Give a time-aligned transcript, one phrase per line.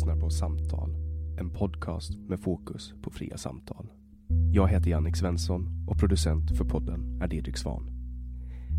[0.00, 0.96] Lyssnar på Samtal,
[1.38, 3.86] en podcast med fokus på fria samtal.
[4.52, 7.90] Jag heter Jannik Svensson och producent för podden är Didrik Svan.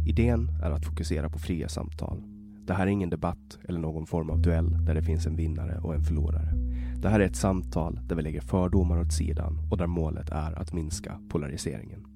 [0.06, 2.24] Idén är att fokusera på fria samtal.
[2.68, 5.80] Det här är ingen debatt eller någon form av duell där det finns en vinnare
[5.84, 6.54] och en förlorare.
[7.02, 10.60] Det här är ett samtal där vi lägger fördomar åt sidan och där målet är
[10.60, 12.11] att minska polariseringen.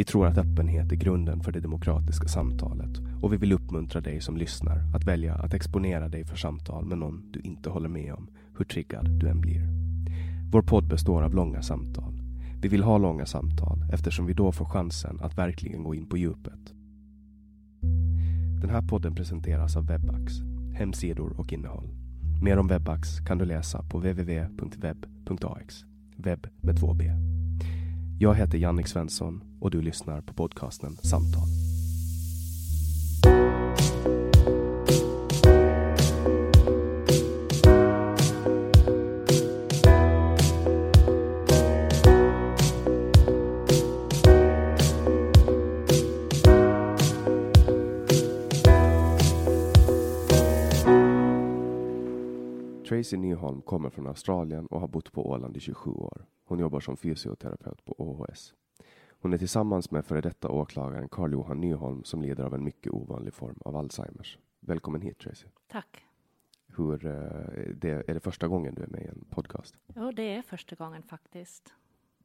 [0.00, 2.90] Vi tror att öppenhet är grunden för det demokratiska samtalet
[3.22, 6.98] och vi vill uppmuntra dig som lyssnar att välja att exponera dig för samtal med
[6.98, 8.28] någon du inte håller med om,
[8.58, 9.68] hur triggad du än blir.
[10.52, 12.12] Vår podd består av långa samtal.
[12.62, 16.16] Vi vill ha långa samtal eftersom vi då får chansen att verkligen gå in på
[16.16, 16.74] djupet.
[18.60, 20.32] Den här podden presenteras av Webax,
[20.74, 21.88] hemsidor och innehåll.
[22.42, 25.84] Mer om Webax kan du läsa på www.web.ax.
[26.16, 27.10] webb med två b.
[28.22, 31.69] Jag heter Jannik Svensson och du lyssnar på podcasten Samtal.
[53.00, 56.24] Tracy Nyholm kommer från Australien och har bott på Åland i 27 år.
[56.44, 58.54] Hon jobbar som fysioterapeut på OHS.
[59.20, 63.34] Hon är tillsammans med före detta åklagaren Carl-Johan Nyholm som lider av en mycket ovanlig
[63.34, 64.38] form av Alzheimers.
[64.60, 65.46] Välkommen hit Tracy.
[65.68, 66.04] Tack.
[66.66, 69.74] Hur, eh, det, är det första gången du är med i en podcast?
[69.94, 71.74] Ja, det är första gången faktiskt.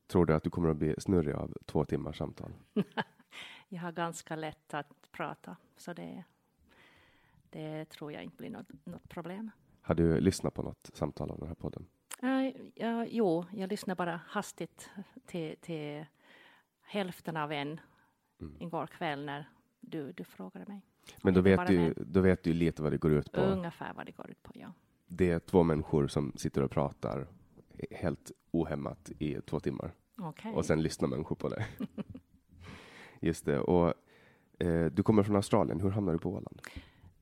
[0.07, 2.53] Tror du att du kommer att bli snurrig av två timmars samtal?
[3.69, 6.23] Jag har ganska lätt att prata, så det,
[7.49, 9.51] det tror jag inte blir något, något problem.
[9.85, 11.85] Har du lyssnat på något samtal av den här podden?
[12.23, 14.89] Uh, ja, jo, jag lyssnade bara hastigt
[15.25, 16.05] till, till
[16.81, 17.79] hälften av en
[18.41, 18.61] Mm.
[18.61, 19.49] igår kväll när
[19.81, 20.81] du, du frågade mig.
[21.23, 22.03] Men då vet, du, det.
[22.03, 23.41] då vet du lite vad det går ut på.
[23.41, 24.73] Ungefär vad det går ut på, ja.
[25.07, 27.27] Det är två människor som sitter och pratar
[27.91, 29.91] helt ohämmat i två timmar.
[30.17, 30.53] Okej.
[30.53, 31.65] Och sen lyssnar människor på det.
[33.19, 33.59] Just det.
[33.59, 33.93] Och
[34.59, 35.79] eh, du kommer från Australien.
[35.81, 36.61] Hur hamnade du på Åland?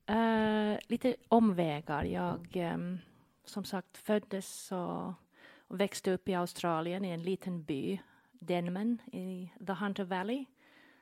[0.10, 2.04] Uh, lite omvägar.
[2.04, 3.00] Jag um,
[3.46, 5.14] som sagt föddes och,
[5.68, 8.00] och växte upp i Australien i en liten by,
[8.32, 10.46] Denman i The Hunter Valley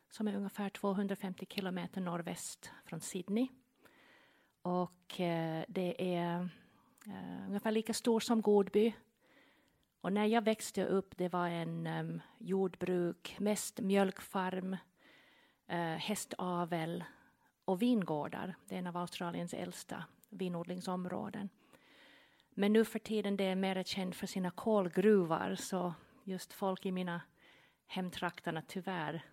[0.09, 3.48] som är ungefär 250 kilometer norrväst från Sydney.
[4.62, 6.39] Och uh, det är
[7.07, 8.94] uh, ungefär lika stor som Godby.
[10.01, 14.77] Och när jag växte upp, det var en um, jordbruk, mest mjölkfarm,
[15.98, 17.03] hästavel
[17.66, 18.56] och vingårdar.
[18.68, 21.50] Det är en av Australiens äldsta vinodlingsområden.
[22.54, 25.94] Men nu för tiden det är mer känd för sina kolgruvor så
[26.24, 27.22] just folk i mina
[27.88, 29.25] hemtrakterna tyvärr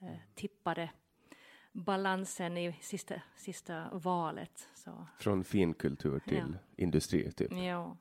[0.00, 0.90] eh, tippade
[1.72, 4.68] balansen i sista, sista valet.
[4.74, 5.06] Så.
[5.18, 7.50] Från finkultur till industri, typ.
[7.52, 7.96] Jo.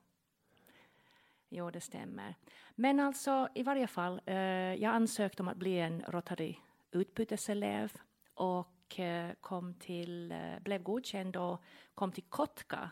[1.50, 2.36] jo, det stämmer.
[2.76, 4.36] Men alltså, i varje fall, eh,
[4.74, 6.56] jag ansökte om att bli en Rotary
[6.92, 7.94] utbyteselev
[8.34, 11.62] och och eh, kom till, eh, blev godkänd och
[11.96, 12.90] kom till Kotka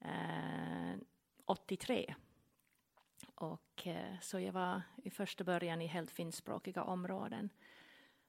[0.00, 0.94] eh,
[1.44, 2.14] 83.
[3.34, 7.50] Och, eh, så jag var i första början i helt finskspråkiga områden.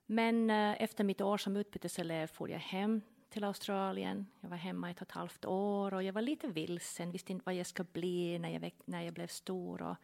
[0.06, 4.28] Men eh, efter mitt år som utbyteselev for jag hem till Australien.
[4.42, 7.46] Jag var hemma ett och ett halvt år och jag var lite vilsen, visste inte
[7.46, 9.82] vad jag skulle bli när jag, när jag blev stor.
[9.82, 9.96] Och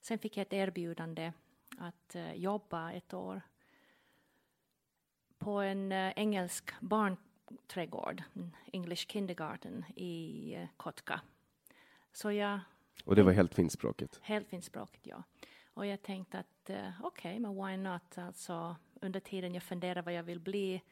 [0.00, 1.32] sen fick jag ett erbjudande
[1.78, 3.42] att eh, jobba ett år
[5.46, 8.22] på en uh, engelsk barnträdgård,
[8.72, 11.20] English Kindergarten i uh, Kotka.
[12.12, 12.60] Så jag...
[13.04, 14.20] Och det var helt finskspråkigt?
[14.22, 15.22] Helt finskspråkigt, ja.
[15.74, 18.18] Och jag tänkte att uh, okej, okay, men why not?
[18.18, 20.82] Alltså, under tiden jag funderar vad jag vill bli,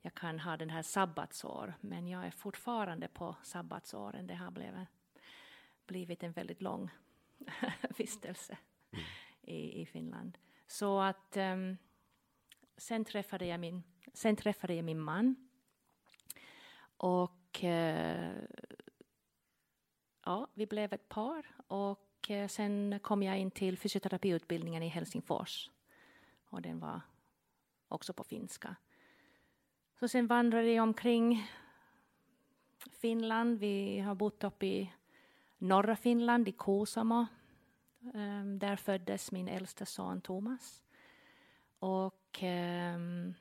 [0.00, 4.26] jag kan ha den här sabbatsår, men jag är fortfarande på sabbatsåren.
[4.26, 4.88] Det har blivit,
[5.86, 6.90] blivit en väldigt lång
[7.96, 8.58] vistelse
[8.92, 9.04] mm.
[9.42, 10.38] i, i Finland.
[10.66, 11.76] Så att um,
[12.78, 13.82] sen, träffade jag min,
[14.12, 15.48] sen träffade jag min man.
[16.96, 18.42] Och eh,
[20.24, 21.46] ja, vi blev ett par.
[21.66, 25.70] Och eh, sen kom jag in till fysioterapiutbildningen i Helsingfors.
[26.44, 27.00] Och den var
[27.88, 28.76] också på finska.
[29.98, 31.50] Så sen vandrade jag omkring
[32.90, 33.58] Finland.
[33.58, 34.92] Vi har bott uppe i
[35.58, 37.26] norra Finland, i Kuusamo.
[38.14, 40.84] Ehm, där föddes min äldsta son Thomas.
[41.78, 43.34] Och um,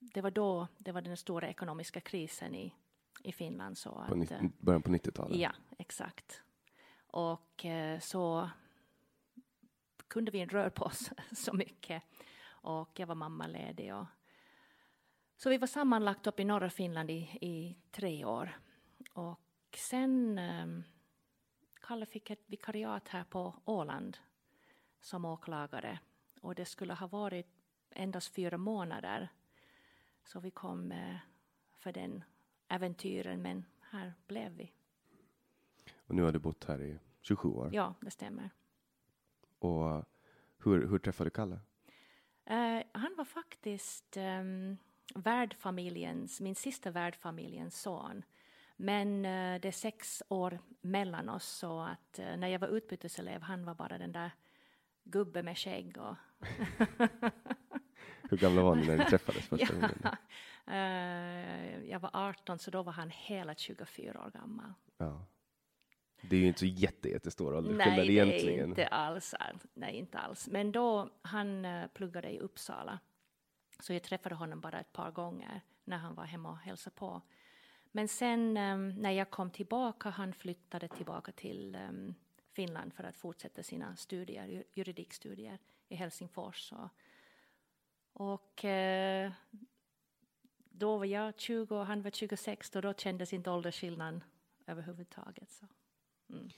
[0.00, 2.74] det var då det var den stora ekonomiska krisen i,
[3.22, 3.78] i Finland.
[3.78, 5.38] Så att, uh, början på 90-talet?
[5.38, 6.42] Ja, exakt.
[7.06, 8.50] Och uh, så
[10.08, 12.02] kunde vi inte röra på oss så mycket
[12.62, 13.94] och jag var mammaledig.
[13.94, 14.06] Och,
[15.36, 18.58] så vi var sammanlagt uppe i norra Finland i, i tre år.
[19.12, 19.40] Och
[19.76, 20.84] sen um,
[21.80, 24.18] Kalle fick ett vikariat här på Åland
[25.00, 25.98] som åklagare.
[26.42, 27.46] Och det skulle ha varit
[27.90, 29.28] endast fyra månader.
[30.24, 31.16] Så vi kom uh,
[31.78, 32.24] för den
[32.68, 34.72] äventyren, men här blev vi.
[36.06, 37.70] Och nu har du bott här i 27 år?
[37.72, 38.50] Ja, det stämmer.
[39.58, 40.04] Och
[40.58, 41.60] hur, hur träffade du Kalle?
[42.50, 44.76] Uh, han var faktiskt um,
[45.14, 48.22] värdfamiljens, min sista värdfamiljens son.
[48.76, 53.42] Men uh, det är sex år mellan oss så att uh, när jag var utbyteselev
[53.42, 54.30] han var bara den där
[55.04, 55.98] gubben med skägg.
[55.98, 56.16] Och
[58.30, 59.98] Hur gamla var ni när ni träffades första gången?
[60.68, 64.72] uh, jag var 18 så då var han hela 24 år gammal.
[64.98, 65.26] Ja.
[66.22, 68.58] Det är ju inte så jätte, jättestor åldersskillnad Nej, egentligen.
[68.58, 69.34] Nej, inte alls.
[69.74, 70.48] Nej, inte alls.
[70.48, 72.98] Men då, han uh, pluggade i Uppsala.
[73.80, 77.22] Så jag träffade honom bara ett par gånger när han var hemma och hälsade på.
[77.92, 82.14] Men sen um, när jag kom tillbaka, han flyttade tillbaka till um,
[82.52, 85.58] Finland för att fortsätta sina studier, juridikstudier
[85.88, 86.72] i Helsingfors.
[86.72, 86.88] Och,
[88.12, 89.32] och uh,
[90.70, 94.24] då var jag 20 och han var 26 och då kändes inte åldersskillnaden
[94.66, 95.50] överhuvudtaget.
[95.50, 95.66] Så.
[96.30, 96.48] Mm.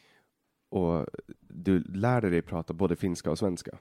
[0.69, 1.07] Och
[1.41, 3.79] du lärde dig prata både finska och svenska?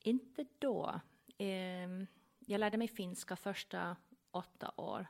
[0.00, 1.00] Inte då.
[1.38, 2.06] Um,
[2.38, 3.96] jag lärde mig finska första
[4.30, 5.06] åtta år.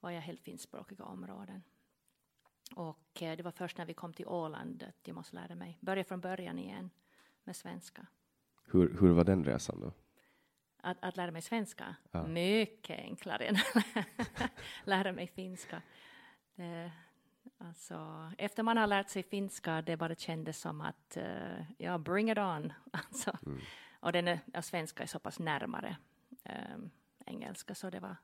[0.00, 1.62] var jag helt finskspråkiga områden.
[2.76, 5.78] Och eh, det var först när vi kom till Åland att jag måste lära mig,
[5.80, 6.90] börja från början igen
[7.44, 8.06] med svenska.
[8.64, 9.92] Hur, hur var den resan då?
[10.76, 11.96] Att, att lära mig svenska?
[12.10, 12.26] Ja.
[12.26, 14.50] Mycket enklare än att
[14.84, 15.82] lära mig finska.
[16.54, 16.92] Det,
[17.58, 22.30] alltså, efter man har lärt sig finska, det bara kändes som att, uh, ja, bring
[22.30, 22.72] it on.
[22.92, 23.60] Alltså, mm.
[24.00, 25.96] Och den är, ja, svenska är så pass närmare
[26.74, 26.90] um,
[27.26, 28.16] engelska, så det var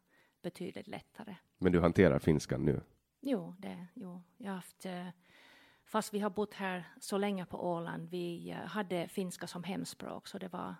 [0.42, 1.36] betydligt lättare.
[1.58, 2.80] Men du hanterar finskan nu?
[3.20, 4.22] Jo, det, jo.
[4.36, 5.08] jag har haft, uh,
[5.84, 10.26] fast vi har bott här så länge på Åland, vi uh, hade finska som hemspråk,
[10.26, 10.74] så det var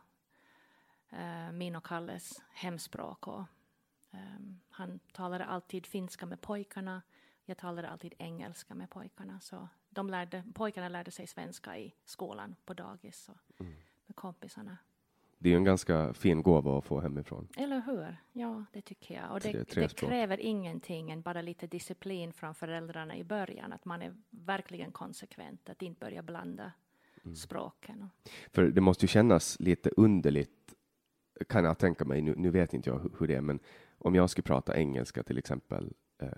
[1.12, 3.26] uh, min och Kalles hemspråk.
[3.26, 3.44] Och,
[4.10, 7.02] um, han talade alltid finska med pojkarna,
[7.44, 9.40] jag talade alltid engelska med pojkarna.
[9.40, 13.76] Så de lärde, pojkarna lärde sig svenska i skolan på dagis och mm.
[14.06, 14.78] med kompisarna.
[15.38, 17.48] Det är en ganska fin gåva att få hemifrån.
[17.56, 18.16] Eller hur?
[18.32, 19.32] Ja, det tycker jag.
[19.32, 23.72] Och det, det kräver ingenting än bara lite disciplin från föräldrarna i början.
[23.72, 26.72] Att man är verkligen konsekvent, att inte börja blanda
[27.24, 27.36] mm.
[27.36, 28.10] språken.
[28.52, 30.74] För det måste ju kännas lite underligt,
[31.48, 33.58] kan jag tänka mig, nu, nu vet inte jag hur, hur det är, men
[33.98, 36.28] om jag skulle prata engelska till exempel eh,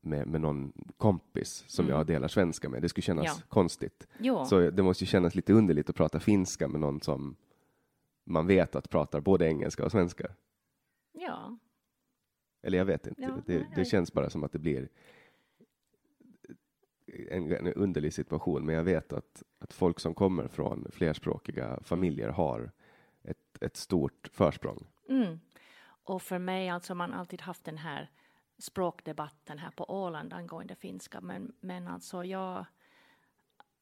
[0.00, 1.96] med, med någon kompis som mm.
[1.96, 3.42] jag delar svenska med, det skulle kännas ja.
[3.48, 4.06] konstigt.
[4.18, 4.44] Jo.
[4.44, 7.36] Så det måste ju kännas lite underligt att prata finska med någon som
[8.28, 10.28] man vet att pratar både engelska och svenska.
[11.12, 11.58] Ja,
[12.62, 13.22] Eller jag vet inte.
[13.22, 14.88] Ja, det, det känns bara som att det blir
[17.30, 18.66] en, en underlig situation.
[18.66, 22.72] Men jag vet att, att folk som kommer från flerspråkiga familjer har
[23.22, 24.86] ett, ett stort försprång.
[25.08, 25.40] Mm.
[25.84, 28.10] Och för mig, alltså man alltid haft den här
[28.58, 32.66] språkdebatten här på Åland angående finska, men, men alltså jag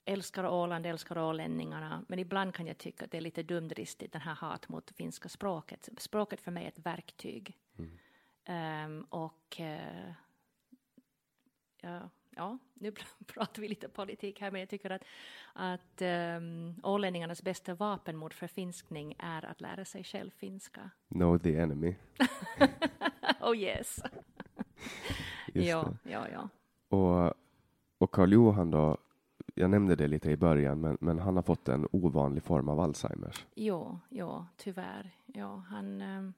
[0.06, 4.22] älskar Åland, älskar ålänningarna, men ibland kan jag tycka att det är lite dumdristigt, den
[4.22, 5.88] här hat mot finska språket.
[5.98, 7.56] Språket för mig är ett verktyg.
[8.44, 10.12] Ehm, och eh,
[11.80, 15.02] ja, ja, nu pr- pratar vi lite politik här, men jag tycker att,
[15.52, 20.90] att um, ålänningarnas bästa vapen mot förfinskning är att lära sig själv finska.
[21.08, 21.94] Know the enemy.
[23.40, 24.02] oh yes.
[25.52, 26.48] Ja, ja, ja.
[26.88, 27.34] Och,
[27.98, 28.98] och Karl Johan då,
[29.58, 32.80] jag nämnde det lite i början, men, men han har fått en ovanlig form av
[32.80, 33.46] Alzheimers.
[33.54, 35.10] Jo, ja, tyvärr.
[35.26, 36.30] Ja, han, eh,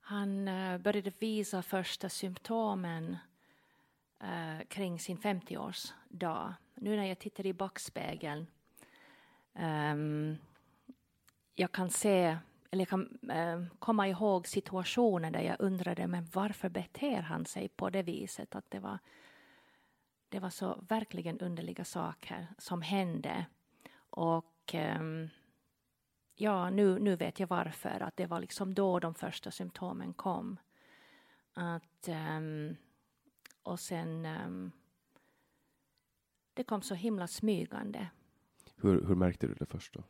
[0.00, 3.16] han eh, började visa första symptomen
[4.20, 6.54] eh, kring sin 50-årsdag.
[6.74, 8.46] Nu när jag tittar i backspegeln
[9.54, 10.36] ehm,
[11.54, 12.36] jag kan se,
[12.70, 17.68] eller jag kan eh, komma ihåg situationer där jag undrade men varför beter han sig
[17.68, 18.54] på det viset?
[18.54, 18.98] Att det var,
[20.28, 23.46] det var så verkligen underliga saker som hände.
[23.96, 25.28] Och ehm,
[26.34, 28.00] ja, nu, nu vet jag varför.
[28.00, 30.56] Att det var liksom då de första symptomen kom.
[31.52, 32.76] Att, ehm,
[33.62, 34.72] och sen ehm,
[36.54, 38.08] det kom så himla smygande.
[38.76, 40.02] Hur, hur märkte du det först då?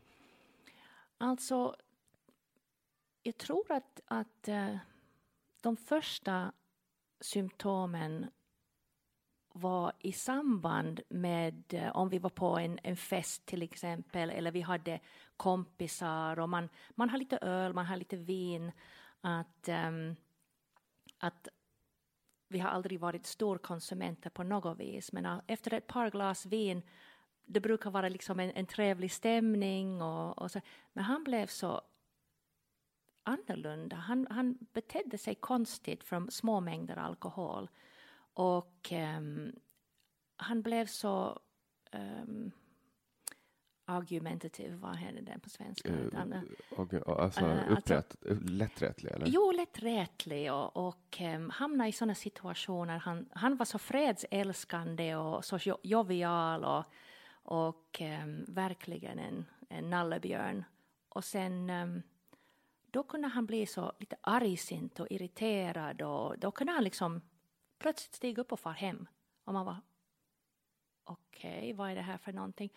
[1.18, 1.76] Alltså,
[3.23, 4.76] jag tror att, att eh,
[5.61, 6.52] de första
[7.20, 8.26] symptomen
[9.57, 14.51] var i samband med eh, om vi var på en, en fest till exempel eller
[14.51, 15.01] vi hade
[15.37, 18.73] kompisar och man, man har lite öl, man har lite vin.
[19.21, 20.17] Att, um,
[21.19, 21.49] att
[22.49, 26.83] vi har aldrig varit storkonsumenter på något vis men eh, efter ett par glas vin
[27.45, 30.61] det brukar vara liksom en, en trevlig stämning och, och så.
[30.93, 31.81] Men han blev så
[33.23, 33.97] annorlunda.
[33.97, 37.69] Han, han betedde sig konstigt från små mängder alkohol.
[38.38, 39.52] Och ehm,
[40.37, 41.40] han blev så
[41.93, 42.50] um,
[43.85, 45.93] argumentative, vad heter det på svenska?
[46.14, 46.43] Han, eh,
[46.76, 48.16] och, alltså, Eh, alltså- upprätt,
[48.50, 49.26] lätträtlig eller?
[49.26, 52.99] Jo, lätträtlig och, och um, hamna i sådana situationer.
[52.99, 56.85] Han, han var så fredsälskande och så jo- jovial och,
[57.33, 60.64] och ehm, verkligen en, en nallebjörn.
[61.09, 62.02] Och sen ehm,
[62.90, 67.21] då kunde han bli så lite argsint och irriterad och då kunde han liksom
[67.78, 69.06] plötsligt stiga upp och fara hem.
[69.45, 69.76] Och man var
[71.04, 72.73] okej, vad är det här för någonting?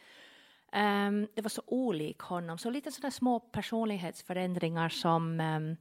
[0.71, 5.75] Ehm, det var så olik honom, så lite sådana små personlighetsförändringar som ehm,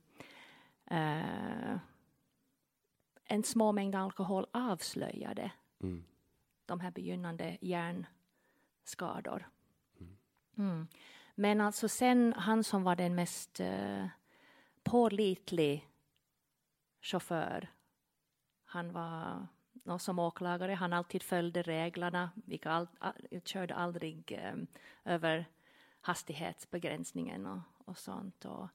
[0.91, 1.79] eh,
[3.25, 6.05] en små mängd alkohol avslöjade Mm.
[6.67, 9.49] de här begynnande hjärnskador.
[10.57, 10.89] Mm.
[11.35, 14.07] Men alltså sen han som var den mest eh,
[14.83, 15.89] pålitlig
[17.01, 17.69] chaufför,
[18.69, 19.47] han var
[19.85, 24.67] och som åklagare, han alltid följde reglerna, vilka all, all, körde aldrig um,
[25.05, 25.47] över
[26.01, 28.45] hastighetsbegränsningen och, och sånt.
[28.45, 28.69] Och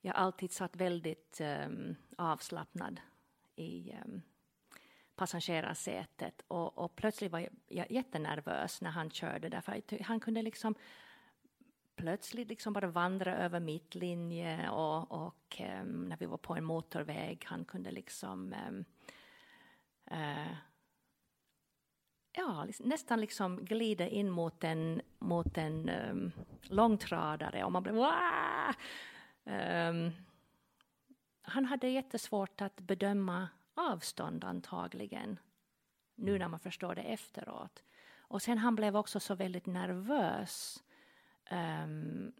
[0.00, 3.00] jag alltid satt väldigt um, avslappnad
[3.56, 4.22] i um,
[5.16, 10.42] passagerarsätet och, och plötsligt var jag, jag jättenervös när han körde därför att han kunde
[10.42, 10.74] liksom
[11.96, 17.44] plötsligt liksom bara vandra över mittlinje och, och um, när vi var på en motorväg
[17.46, 18.84] han kunde liksom um,
[20.10, 20.56] eh,
[22.32, 27.94] ja, liksom, nästan liksom glida in mot en, mot en um, långtradare och man blev
[27.94, 28.74] Wah!
[29.44, 30.12] Um,
[31.42, 35.38] Han hade jättesvårt att bedöma avstånd antagligen,
[36.14, 37.82] nu när man förstår det efteråt.
[38.18, 40.82] Och sen han blev också så väldigt nervös
[41.50, 42.32] um,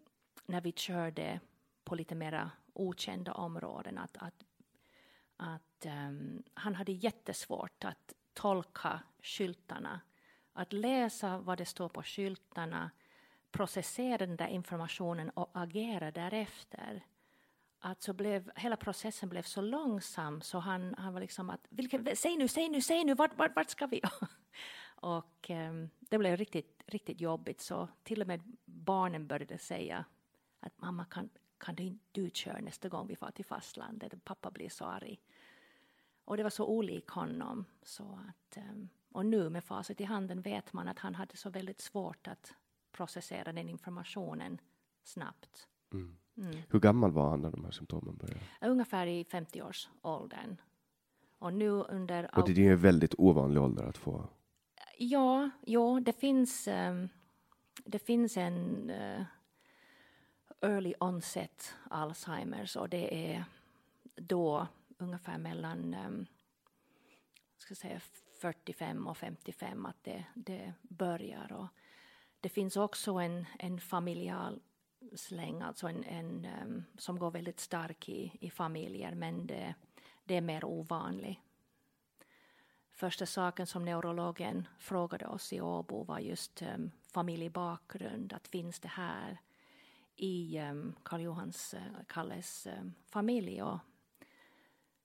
[0.45, 1.39] när vi körde
[1.83, 3.97] på lite mera okända områden.
[3.97, 4.43] Att, att,
[5.41, 10.01] att um, han hade jättesvårt att tolka skyltarna.
[10.53, 12.91] Att läsa vad det står på skyltarna,
[13.51, 17.05] processera den där informationen och agera därefter.
[17.79, 22.15] Att så blev, hela processen blev så långsam så han, han var liksom att vilken,
[22.15, 24.01] säg nu, säg nu, säg nu, vart, vart, vart ska vi?
[24.95, 30.05] och um, det blev riktigt, riktigt jobbigt så till och med barnen började säga
[30.59, 31.29] att mamma kan,
[31.61, 34.23] kan du inte du köra nästa gång vi far till fastlandet?
[34.23, 35.19] Pappa blir så arg.
[36.25, 37.65] Och det var så olik honom.
[37.83, 41.49] Så att, um, och nu med facit i handen vet man att han hade så
[41.49, 42.53] väldigt svårt att
[42.91, 44.61] processera den informationen
[45.03, 45.67] snabbt.
[45.93, 46.17] Mm.
[46.37, 46.57] Mm.
[46.69, 48.39] Hur gammal var han när de här symptomen började?
[48.61, 50.57] Ungefär i 50-årsåldern.
[51.39, 52.39] Och nu under...
[52.39, 54.29] Och det är ju en väldigt ovanlig ålder att få.
[54.97, 57.09] Ja, ja det finns, um,
[57.85, 59.23] det finns en uh,
[60.61, 63.45] early onset Alzheimers och det är
[64.15, 66.25] då ungefär mellan um,
[67.57, 67.99] ska säga
[68.39, 71.53] 45 och 55 att det, det börjar.
[71.53, 71.67] Och
[72.39, 74.61] det finns också en, en familjal
[75.15, 79.75] släng, alltså en, en um, som går väldigt stark i, i familjer, men det,
[80.23, 81.39] det är mer ovanligt.
[82.91, 88.87] Första saken som neurologen frågade oss i Åbo var just um, familjebakgrund, att finns det
[88.87, 89.39] här
[90.21, 93.61] i um, Karl Johans, uh, Kalles um, familj.
[93.61, 93.79] Och,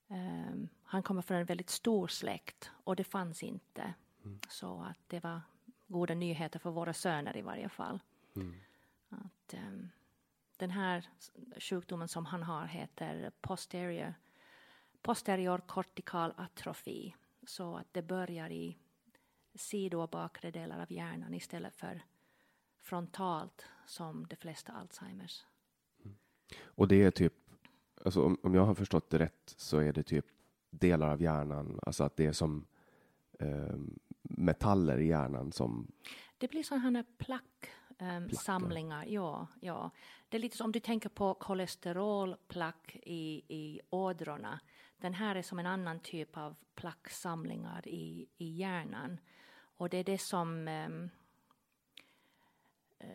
[0.08, 3.94] um, han kommer från en väldigt stor släkt och det fanns inte.
[4.24, 4.40] Mm.
[4.48, 5.40] Så att det var
[5.86, 8.00] goda nyheter för våra söner i varje fall.
[8.36, 8.54] Mm.
[9.08, 9.54] Att,
[10.56, 11.08] den här
[11.60, 14.14] sjukdomen som han har heter posterior,
[15.02, 17.14] posterior kortikal atrofi.
[17.46, 18.78] Så att det börjar i
[19.54, 22.02] sido och bakre delar av hjärnan istället för
[22.86, 25.44] frontalt som de flesta Alzheimers.
[26.04, 26.16] Mm.
[26.64, 27.34] Och det är typ,
[28.04, 30.26] alltså om, om, jag har förstått det rätt så är det typ
[30.70, 32.66] delar av hjärnan, alltså att det är som
[33.38, 33.76] eh,
[34.22, 35.92] metaller i hjärnan som...
[36.38, 39.04] Det blir sådana plack um, samlingar.
[39.04, 39.90] Ja, ja.
[40.28, 44.60] Det är lite som om du tänker på kolesterolplack i, i ådrorna.
[44.96, 49.18] Den här är som en annan typ av placksamlingar i, i hjärnan.
[49.78, 51.10] Och det är det som um,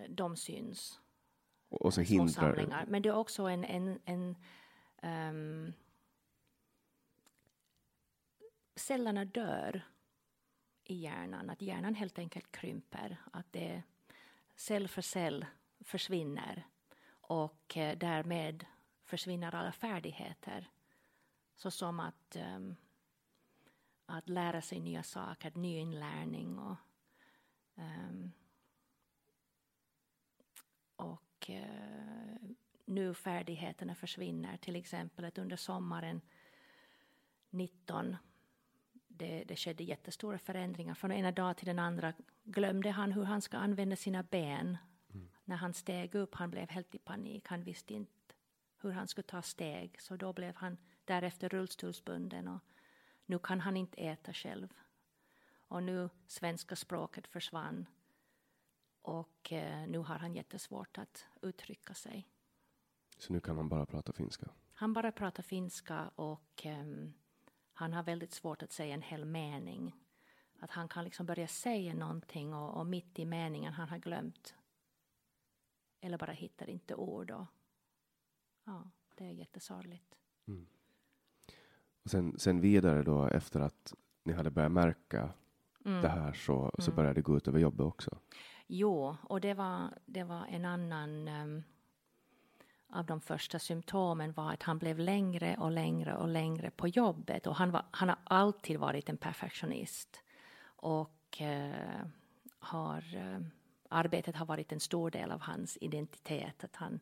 [0.09, 0.99] de syns.
[1.69, 2.27] Och så hindrar...
[2.27, 2.85] Samlingar.
[2.87, 4.35] Men det är också en, en, en
[5.03, 5.73] um,
[8.75, 9.81] cellerna dör
[10.83, 13.83] i hjärnan, att hjärnan helt enkelt krymper, att det
[14.55, 15.45] cell för cell
[15.79, 16.67] försvinner
[17.21, 18.65] och eh, därmed
[19.03, 20.69] försvinner alla färdigheter.
[21.55, 22.75] Så som att, um,
[24.05, 26.75] att lära sig nya saker, ny inlärning och,
[27.75, 28.31] um,
[31.41, 32.51] och uh,
[32.85, 34.57] nu färdigheterna försvinner.
[34.57, 36.21] Till exempel att under sommaren
[37.49, 38.15] 19
[39.07, 40.93] det, det skedde jättestora förändringar.
[40.93, 44.77] Från ena dag till den andra glömde han hur han ska använda sina ben.
[45.13, 45.29] Mm.
[45.45, 47.47] När han steg upp, han blev helt i panik.
[47.47, 48.11] Han visste inte
[48.81, 50.01] hur han skulle ta steg.
[50.01, 52.59] Så då blev han därefter rullstolsbunden och
[53.25, 54.73] nu kan han inte äta själv.
[55.67, 57.85] Och nu svenska språket försvann.
[59.01, 62.27] Och eh, nu har han jättesvårt att uttrycka sig.
[63.17, 64.49] Så nu kan han bara prata finska?
[64.73, 67.13] Han bara pratar finska och um,
[67.73, 69.95] han har väldigt svårt att säga en hel mening.
[70.59, 74.55] Att han kan liksom börja säga någonting och, och mitt i meningen han har glömt.
[76.01, 77.31] Eller bara hittar inte ord.
[77.31, 77.45] Och,
[78.63, 80.17] ja, det är jättesorgligt.
[80.47, 80.67] Mm.
[82.03, 85.33] Och sen, sen vidare då efter att ni hade börjat märka
[85.85, 86.01] mm.
[86.01, 86.95] det här så, så mm.
[86.95, 88.17] började det gå ut över jobbet också?
[88.67, 91.63] Jo, och det var, det var en annan um,
[92.91, 97.47] av de första symptomen var att han blev längre och längre och längre på jobbet.
[97.47, 100.23] Och han, var, han har alltid varit en perfektionist.
[100.63, 102.05] Och eh,
[102.59, 103.39] har, eh,
[103.89, 106.63] arbetet har varit en stor del av hans identitet.
[106.63, 106.99] Att han,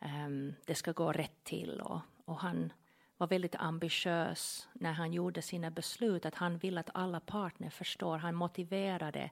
[0.00, 1.80] eh, det ska gå rätt till.
[1.80, 2.72] Och, och han
[3.20, 6.26] var väldigt ambitiös när han gjorde sina beslut.
[6.26, 8.18] Att han vill att alla partner förstår.
[8.18, 9.30] Han motiverade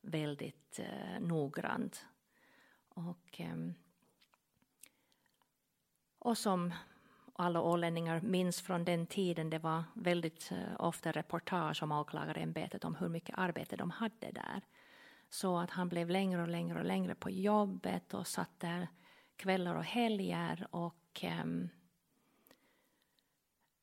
[0.00, 2.06] väldigt eh, noggrant.
[2.88, 3.56] Och eh,
[6.18, 6.74] och som
[7.32, 12.94] alla ålänningar minns från den tiden, det var väldigt eh, ofta reportage om åklagarämbetet om
[12.94, 14.62] hur mycket arbete de hade där.
[15.30, 18.88] Så att han blev längre och längre och längre på jobbet och satt där
[19.36, 21.68] kvällar och helger och ehm,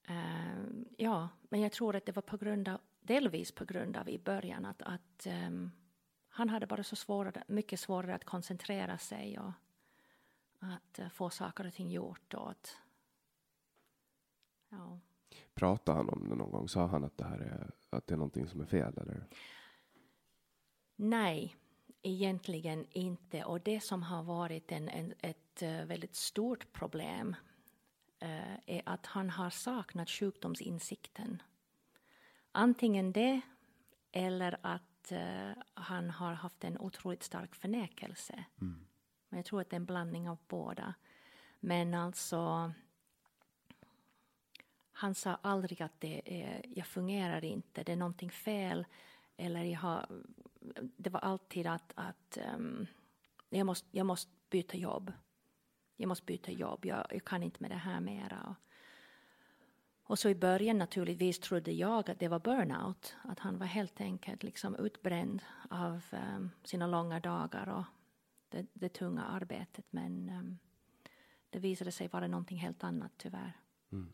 [0.10, 3.98] um, uh, ja, men jag tror att det var på grund av, delvis på grund
[3.98, 5.72] av i början att, att um,
[6.30, 9.52] han hade bara så svårare, mycket svårare att koncentrera sig och
[10.60, 12.34] att eh, få saker och ting gjort.
[12.34, 12.78] Och att,
[14.70, 15.00] ja.
[15.54, 16.70] Pratade han om det någon gång?
[16.70, 18.98] Sa han att det här är, att det är någonting som är fel?
[18.98, 19.28] Eller?
[20.96, 21.56] Nej,
[22.02, 23.44] egentligen inte.
[23.44, 27.53] Och det som har varit en, en ett eh, väldigt stort problem uh,
[28.66, 31.42] är att han har saknat sjukdomsinsikten.
[32.52, 33.42] Antingen det
[34.12, 38.46] eller att uh, han har haft en otroligt stark förnekelse.
[38.62, 38.86] Mm.
[39.30, 40.94] Men jag tror att det är en blandning av båda.
[41.60, 42.72] Men alltså,
[44.92, 48.86] han sa aldrig att det är, jag fungerar inte, det är någonting fel.
[49.38, 50.06] Eller jag har,
[50.98, 52.88] det var alltid att, att um,
[53.50, 55.12] jag, måste, jag måste byta jobb.
[55.96, 58.42] Jag måste byta jobb, jag, jag kan inte med det här mera.
[58.44, 58.56] Och,
[60.06, 64.02] Och så i början naturligtvis trodde jag att det var burnout, att han var helt
[64.02, 67.86] enkelt liksom utbränd av um, sina långa dagar och
[68.50, 69.86] det, det tunga arbetet.
[69.90, 70.58] Men um,
[71.50, 73.58] det visade sig vara någonting helt annat tyvärr.
[73.92, 74.14] Mm.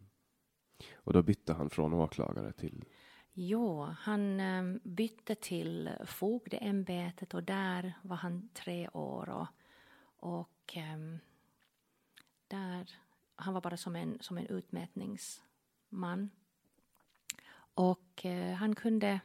[0.94, 2.86] Och då bytte han från åklagare till?
[3.34, 9.30] Jo, han um, bytte till fogdeämbetet och där var han tre år.
[9.30, 9.48] Och,
[10.20, 10.78] och
[12.50, 12.92] där,
[13.36, 16.30] han var bara som en, som en utmätningsman.
[17.74, 19.20] Och eh, han kunde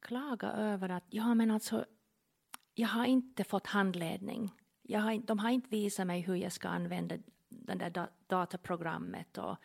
[0.00, 1.86] klaga över att ja men alltså
[2.74, 4.54] jag har inte fått handledning.
[4.82, 7.16] Jag har, de har inte visat mig hur jag ska använda
[7.48, 9.38] det där dataprogrammet.
[9.38, 9.56] Och,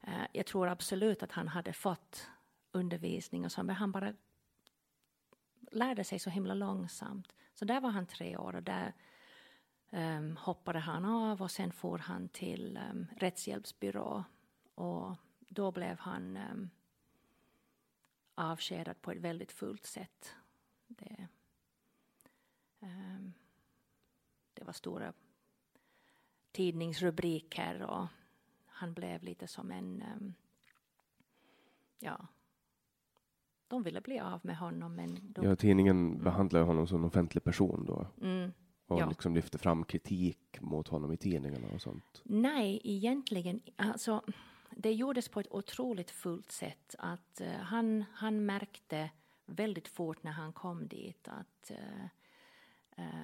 [0.00, 2.30] eh, jag tror absolut att han hade fått
[2.72, 4.14] undervisning och så, men han bara
[5.70, 7.32] lärde sig så himla långsamt.
[7.54, 8.94] Så där var han tre år och där
[9.92, 14.24] um, hoppade han av och sen for han till um, rättshjälpsbyrå
[14.74, 15.16] och
[15.48, 16.70] då blev han um,
[18.34, 20.34] avskedad på ett väldigt fullt sätt.
[20.86, 21.28] Det,
[22.80, 23.32] um,
[24.54, 25.12] det var stora
[26.52, 28.06] tidningsrubriker och
[28.66, 30.04] han blev lite som en...
[30.16, 30.34] Um,
[31.98, 32.26] ja,
[33.68, 34.94] de ville bli av med honom.
[34.94, 35.44] Men de...
[35.44, 38.06] Ja, tidningen behandlade honom som en offentlig person då.
[38.26, 38.52] Mm,
[38.92, 39.08] och ja.
[39.08, 42.22] liksom lyfte fram kritik mot honom i tidningarna och sånt.
[42.24, 43.60] Nej, egentligen.
[43.76, 44.22] Alltså,
[44.70, 46.94] det gjordes på ett otroligt fullt sätt.
[46.98, 49.10] Att uh, han, han märkte
[49.46, 52.06] väldigt fort när han kom dit att uh,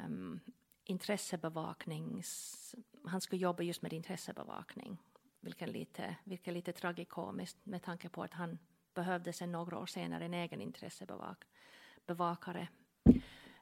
[0.07, 0.41] um,
[0.85, 2.75] intressebevaknings...
[3.05, 4.99] Han skulle jobba just med intressebevakning.
[5.41, 8.59] Vilket lite, vilket lite tragikomiskt med tanke på att han
[8.95, 12.69] behövde sen några år senare en egen intressebevakare.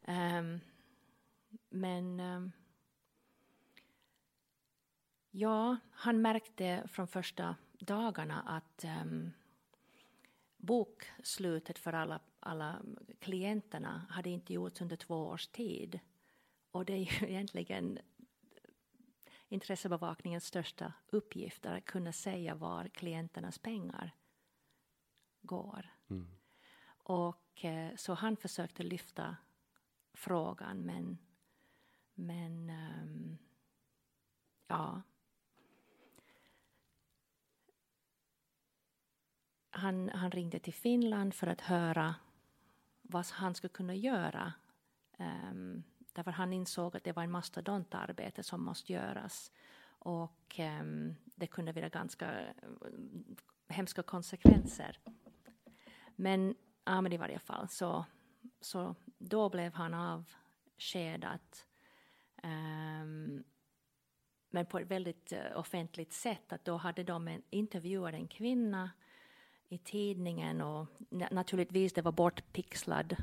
[0.09, 0.61] Um,
[1.69, 2.53] men um,
[5.31, 9.33] ja, han märkte från första dagarna att um,
[10.57, 12.83] bokslutet för alla, alla
[13.19, 16.01] klienterna hade inte gjorts under två års tid.
[16.71, 17.99] Och det är ju egentligen
[19.49, 24.15] intressebevakningens största uppgift, att kunna säga var klienternas pengar
[25.43, 25.91] går.
[26.11, 26.29] Mm.
[26.99, 29.37] Och eh, så han försökte lyfta
[30.15, 31.19] frågan, men,
[32.17, 33.39] men um,
[34.67, 35.03] ja,
[39.71, 42.15] han, han ringde till Finland för att höra
[43.03, 44.53] vad han skulle kunna göra.
[45.19, 49.53] Um, därför han insåg att det var en mastodontarbete som måste göras.
[49.99, 53.37] Och um, det kunde vara ganska um,
[53.69, 54.99] hemska konsekvenser.
[56.17, 58.05] Men, ja, men i varje fall så,
[58.61, 61.41] så då blev han avskedad.
[62.47, 63.45] Um,
[64.51, 66.53] men på ett väldigt uh, offentligt sätt.
[66.53, 68.91] Att då hade de en, intervjuat en kvinna
[69.69, 73.17] i tidningen och naturligtvis det var bortpixlad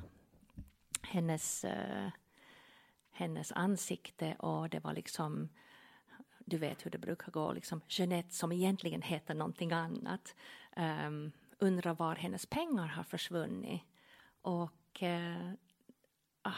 [1.02, 2.10] hennes, uh,
[3.12, 5.50] hennes ansikte och det var liksom
[6.46, 10.36] du vet hur det brukar gå, liksom Jeanette som egentligen heter någonting annat
[10.78, 13.82] um, undrar var hennes pengar har försvunnit.
[14.42, 15.54] Och uh,
[16.42, 16.54] ah,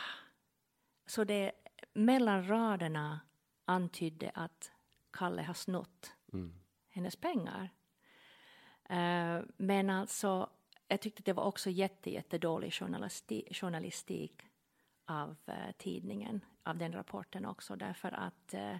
[1.05, 1.51] så det
[1.93, 3.19] mellan raderna
[3.65, 4.71] antydde att
[5.11, 6.53] Kalle har snott mm.
[6.89, 7.69] hennes pengar.
[8.89, 10.49] Uh, men alltså,
[10.87, 14.41] jag tyckte det var också jätte, jättedålig journalistik, journalistik
[15.05, 18.77] av uh, tidningen, av den rapporten också, därför att uh,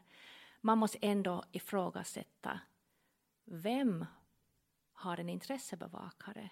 [0.61, 2.59] man måste ändå ifrågasätta
[3.45, 4.05] vem
[4.93, 6.49] har en intressebevakare?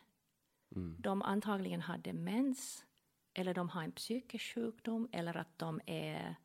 [0.76, 0.96] Mm.
[1.00, 2.86] De antagligen har demens
[3.34, 6.36] eller de har en psykisk sjukdom eller att de är,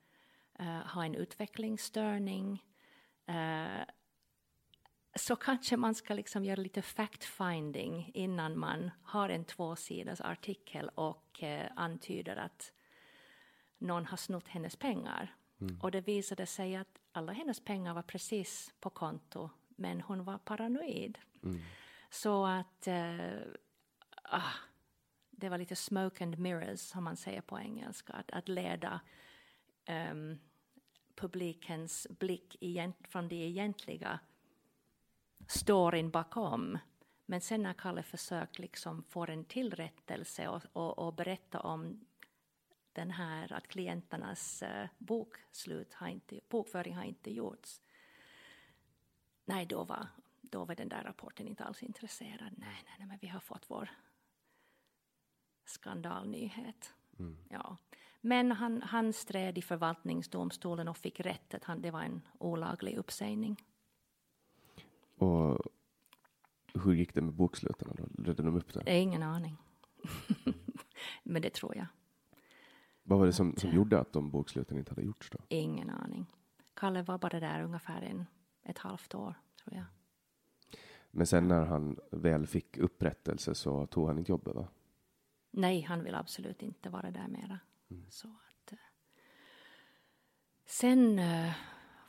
[0.85, 2.65] har en utvecklingsstörning
[5.19, 11.43] så kanske man ska liksom göra lite fact-finding innan man har en tvåsidors artikel och
[11.43, 12.73] eh, antyder att
[13.79, 15.35] någon har snott hennes pengar.
[15.61, 15.81] Mm.
[15.81, 20.39] Och det visade sig att alla hennes pengar var precis på konto, men hon var
[20.39, 21.19] paranoid.
[21.43, 21.61] Mm.
[22.11, 23.39] Så att eh,
[24.23, 24.53] ah,
[25.31, 29.01] det var lite smoke and mirrors, som man säger på engelska, att, att leda
[30.11, 30.39] um,
[31.19, 32.57] publikens blick
[33.09, 34.21] från det egentliga
[35.47, 36.79] storyn bakom.
[37.27, 42.07] Men sen när Kalle försökte liksom få en tillrättelse och, och, och, berätta om
[42.93, 47.81] den här att klienternas uh, bokslut har inte, bokföring har inte gjorts.
[49.45, 50.07] Nej, då var,
[50.41, 52.53] då var den där rapporten inte alls intresserad.
[52.57, 53.91] Nej, nej, nej men vi har fått vår
[55.65, 56.95] skandalnyhet.
[57.19, 57.37] Mm.
[57.51, 57.77] Ja.
[58.21, 62.97] Men han, han stred i förvaltningsdomstolen och fick rätt att han, det var en olaglig
[62.97, 63.57] uppsägning.
[65.17, 65.59] Och
[66.75, 68.23] hur gick det med bokslutarna då?
[68.23, 68.81] Ledde de upp det?
[68.85, 69.57] Det är ingen aning.
[71.23, 71.87] Men det tror jag.
[73.03, 75.39] Vad var det som, som gjorde att de boksluten inte hade gjorts då?
[75.49, 76.27] Ingen aning.
[76.75, 78.27] Kalle var bara där ungefär en,
[78.63, 79.85] ett halvt år, tror jag.
[81.11, 84.69] Men sen när han väl fick upprättelse så tog han inte jobbet va?
[85.51, 87.59] Nej, han vill absolut inte vara där mera.
[87.91, 88.11] Mm.
[88.11, 88.73] Så att.
[88.73, 88.79] Eh,
[90.67, 91.53] sen eh,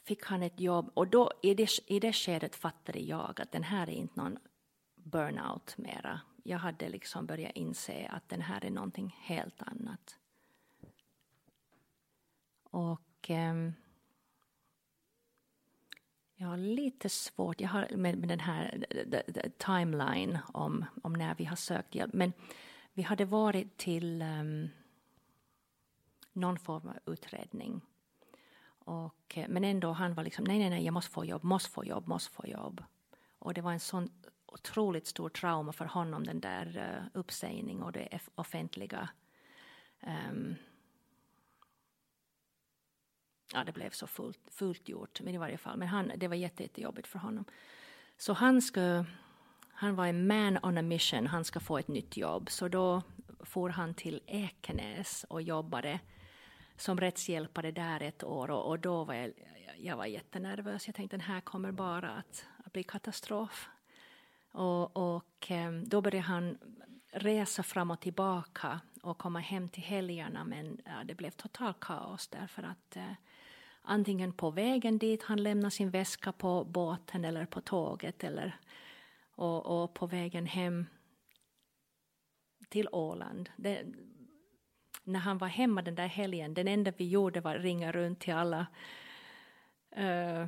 [0.04, 3.63] fick han ett jobb och då i det, i det skedet fattade jag att den
[3.63, 4.38] här är inte någon
[4.96, 6.22] burnout mera.
[6.44, 10.20] Jag hade liksom börjat inse att den här är någonting helt annat.
[12.63, 13.72] Och eh,
[16.36, 21.13] jag har lite svårt jag har med, med den här the, the timeline om, om
[21.13, 22.13] när vi har sökt hjälp.
[22.13, 22.34] Men
[22.94, 24.70] vi hade varit till um,
[26.34, 27.82] någon form av utredning.
[28.70, 31.70] Och, eh, men ändå, han var liksom, nej, nej, nej, jag måste få jobb, måste
[31.70, 32.84] få jobb, måste få jobb.
[33.39, 34.10] Och det var en sån
[34.46, 39.10] otroligt stor trauma för honom, den där uh, uppsägning och det offentliga.
[40.32, 40.56] Um,
[43.54, 45.78] ja, det blev så fullt, fullt gjort, men i varje fall.
[45.78, 47.46] Men han, det var jätte, jättejobbigt för honom.
[48.18, 49.06] Så han ska,
[49.72, 52.50] han var en man on a mission, han ska få ett nytt jobb.
[52.50, 53.02] Så då
[53.39, 56.00] for han till Ekenäs och jobbade
[56.82, 59.34] som rättshjälpare där ett år och, och då var jag,
[59.78, 60.88] jag var jättenervös.
[60.88, 63.70] Jag tänkte den här kommer bara att, att bli katastrof.
[64.52, 66.58] Och, och ehm, då började han
[67.12, 72.63] resa fram och tillbaka och komma hem till helgerna men det blev total kaos därför
[72.63, 73.13] att eh,
[73.82, 78.60] antingen på vägen dit han lämnade sin väska på båten eller på tåget eller
[79.32, 80.86] och, och på vägen hem
[82.70, 83.50] till Åland.
[83.56, 83.86] Det,
[85.10, 88.19] när han var hemma den där helgen, den enda vi gjorde var att ringa runt
[88.19, 88.67] till alla
[89.98, 90.48] uh,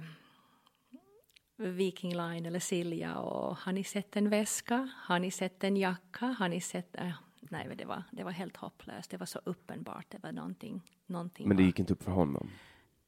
[1.56, 4.90] Viking Line eller Silja och har ni sett en väska?
[4.98, 6.26] Har ni sett en jacka?
[6.26, 6.96] Har ni sett...
[7.02, 9.12] Uh, nej, det var, det var helt hopplöst.
[9.12, 10.06] Det var så uppenbart.
[10.10, 12.50] Det var någonting, någonting Men det gick inte upp för honom?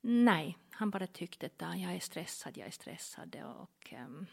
[0.02, 4.26] Nej, han bara tyckte att "Ah, jag är stressad, jag är stressad och ehm,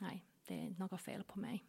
[0.00, 1.64] nej, det är något fel på mig.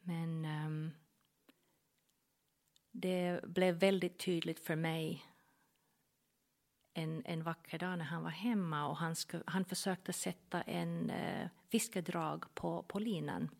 [0.00, 0.90] Men ehm,
[3.00, 5.24] det blev väldigt tydligt för mig
[6.94, 11.10] en, en vacker dag när han var hemma och han, sku, han försökte sätta en
[11.10, 13.50] eh, fiskedrag på, på linan.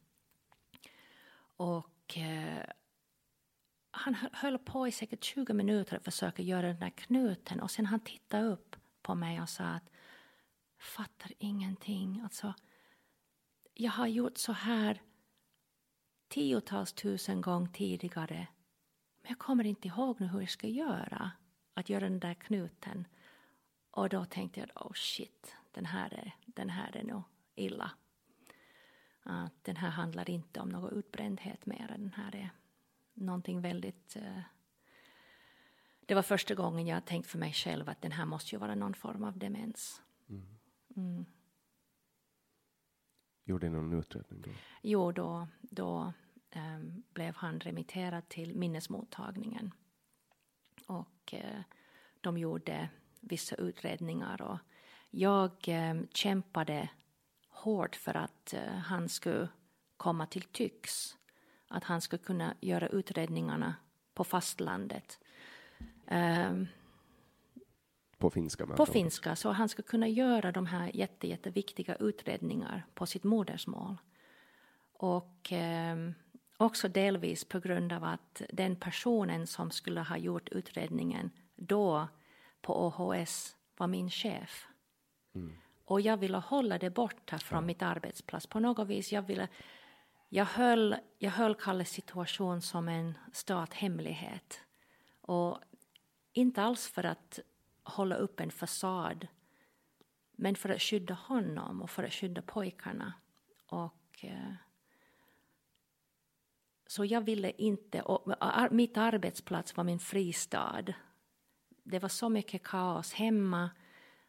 [1.57, 2.65] Och eh,
[3.91, 7.87] han höll på i säkert 20 minuter att försöka göra den där knuten och sen
[7.87, 9.91] han tittade upp på mig och sa att
[10.79, 12.21] fattar ingenting.
[12.25, 12.55] Alltså,
[13.75, 15.03] jag har gjort så här
[16.29, 18.47] tiotals tusen gånger tidigare
[19.27, 21.31] men jag kommer inte ihåg nu hur jag ska göra
[21.75, 23.07] att göra den där knuten.
[23.91, 27.23] Och då tänkte jag, oh shit, den här är, den här är nog
[27.55, 27.91] illa.
[29.23, 31.89] Att den här handlar inte om någon utbrändhet mer.
[31.89, 32.51] Den här är
[33.15, 34.17] någonting väldigt...
[34.17, 34.41] eh,
[36.01, 38.75] det var första gången jag tänkt för mig själv att den här måste ju vara
[38.75, 40.03] någon form av demens.
[40.97, 41.27] Mm.
[43.45, 44.51] Gjorde ni någon utredning då?
[44.83, 46.13] Jo, då, då
[47.13, 49.75] blev han remitterad till minnesmottagningen.
[50.87, 51.61] Och eh,
[52.21, 52.89] de gjorde
[53.21, 54.59] vissa utredningar och
[55.11, 56.89] jag eh, kämpade
[57.49, 59.49] hårt för att eh, han skulle
[59.97, 61.17] komma till tycks.
[61.69, 63.75] Att han skulle kunna göra utredningarna
[64.15, 65.19] på fastlandet.
[66.07, 66.67] Ehm,
[68.19, 68.67] På finska?
[68.67, 73.97] på finska, så han ska kunna göra de här jätte, jätteviktiga utredningar på sitt modersmål.
[74.93, 75.53] Och
[76.57, 82.09] också delvis på grund av att den personen som skulle ha gjort utredningen då
[82.63, 84.67] på OHS var min chef.
[85.85, 89.13] Och jag ville hålla det borta från mitt arbetsplats på något vis.
[89.13, 89.49] Jag, ville,
[90.29, 94.61] jag, höll, jag höll Kalles situation som en stathemlighet.
[95.21, 95.59] Och
[96.33, 97.39] inte alls för att
[97.83, 99.27] hålla upp en fasad
[100.37, 103.13] men för att skydda honom och för att skydda pojkarna.
[103.67, 104.53] Och, eh,
[106.87, 108.03] så jag ville inte...
[108.03, 108.33] Och
[108.71, 110.85] mitt arbetsplats var min fristad.
[111.83, 113.71] Det var så mycket kaos hemma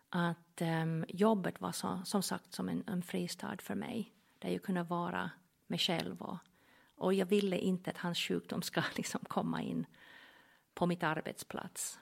[0.09, 4.63] att um, jobbet var så, som sagt som en, en fristad för mig där jag
[4.63, 5.31] kunde vara
[5.67, 6.21] mig själv.
[6.21, 6.37] Och,
[6.95, 9.85] och jag ville inte att hans sjukdom ska liksom komma in
[10.73, 11.99] på mitt arbetsplats.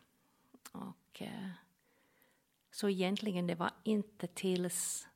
[0.71, 1.49] Och, uh,
[2.71, 5.07] så egentligen det var inte tills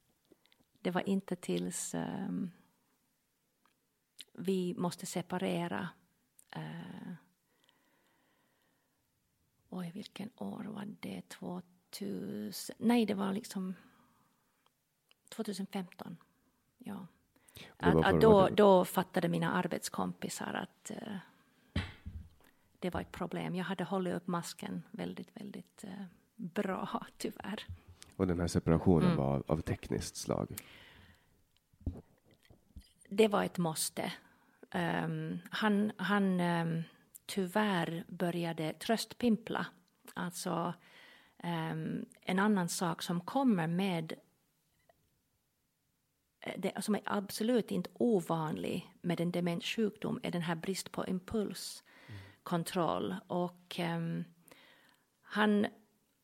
[0.81, 2.51] det var inte tills um,
[4.39, 5.89] vi måste separera.
[6.57, 7.13] Uh,
[9.69, 11.21] oj, vilken år var det?
[11.29, 12.75] 2000?
[12.79, 13.75] Nej, det var liksom
[15.29, 16.17] 2015,
[16.77, 17.07] ja.
[17.77, 21.17] Att, att då, då fattade mina arbetskompisar att eh,
[22.79, 23.55] det var ett problem.
[23.55, 27.65] Jag hade hållit upp masken väldigt, väldigt eh, bra, tyvärr.
[28.15, 29.17] Och den här separationen Mm.
[29.17, 30.55] var av tekniskt slag.
[33.09, 34.13] Det var ett måste
[34.73, 36.83] um, han han um,
[37.25, 39.65] tyvärr började tröstpimpla.
[40.13, 40.73] Alltså
[41.43, 44.13] um, en annan sak som kommer med
[46.41, 51.07] eh, det, som är absolut inte ovanlig med en demenssjukdom är den här brist på
[51.07, 53.15] impulskontroll.
[53.27, 54.23] Och um,
[55.21, 55.67] han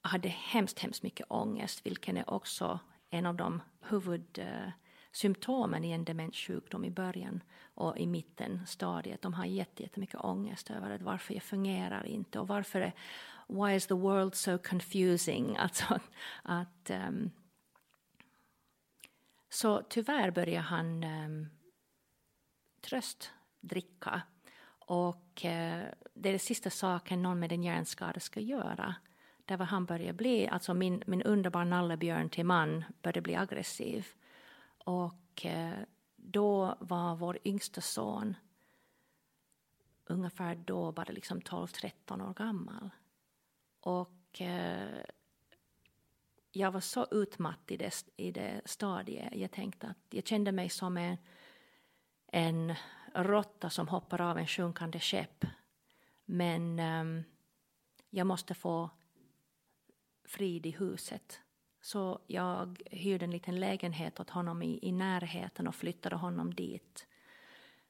[0.02, 2.80] hade hemskt, hemskt mycket ångest, vilken är också
[3.10, 4.40] en av de huvud...
[4.40, 4.70] Eh,
[5.16, 9.22] symptomen i en demenssjukdom i början och i mitten stadiet.
[9.22, 12.94] De har jättemycket ångest över att varför jag fungerar inte och varför är,
[13.48, 15.56] why is the world so confusing?
[15.60, 16.00] Alltså
[16.44, 17.32] att, um,
[19.50, 21.50] så tyvärr börjar han ehm, um,
[22.82, 24.22] tröstdricka.
[24.80, 28.96] Och uh, det är den sista saken någon med en hjärnskada ska göra.
[29.46, 34.08] Där var han börjar bli, alltså min, min underbara nallebjörn till man började bli aggressiv.
[34.86, 35.80] Och eh,
[36.16, 38.36] då var vår yngsta son
[40.06, 42.90] ungefär då bara liksom 12-13 år gammal.
[43.80, 45.06] Och eh,
[46.52, 49.36] jag var så utmatt i det, i det stadiet.
[49.36, 51.18] Jag tänkte att jag kände mig som en,
[52.28, 52.76] en
[53.14, 55.46] råtta som hoppar av en sjunkande skepp.
[56.26, 57.24] Men um,
[58.10, 58.90] jag måste få
[60.24, 61.42] frid i huset.
[61.86, 67.08] Så jag hyrde en liten lägenhet åt honom i, i närheten och flyttade honom dit.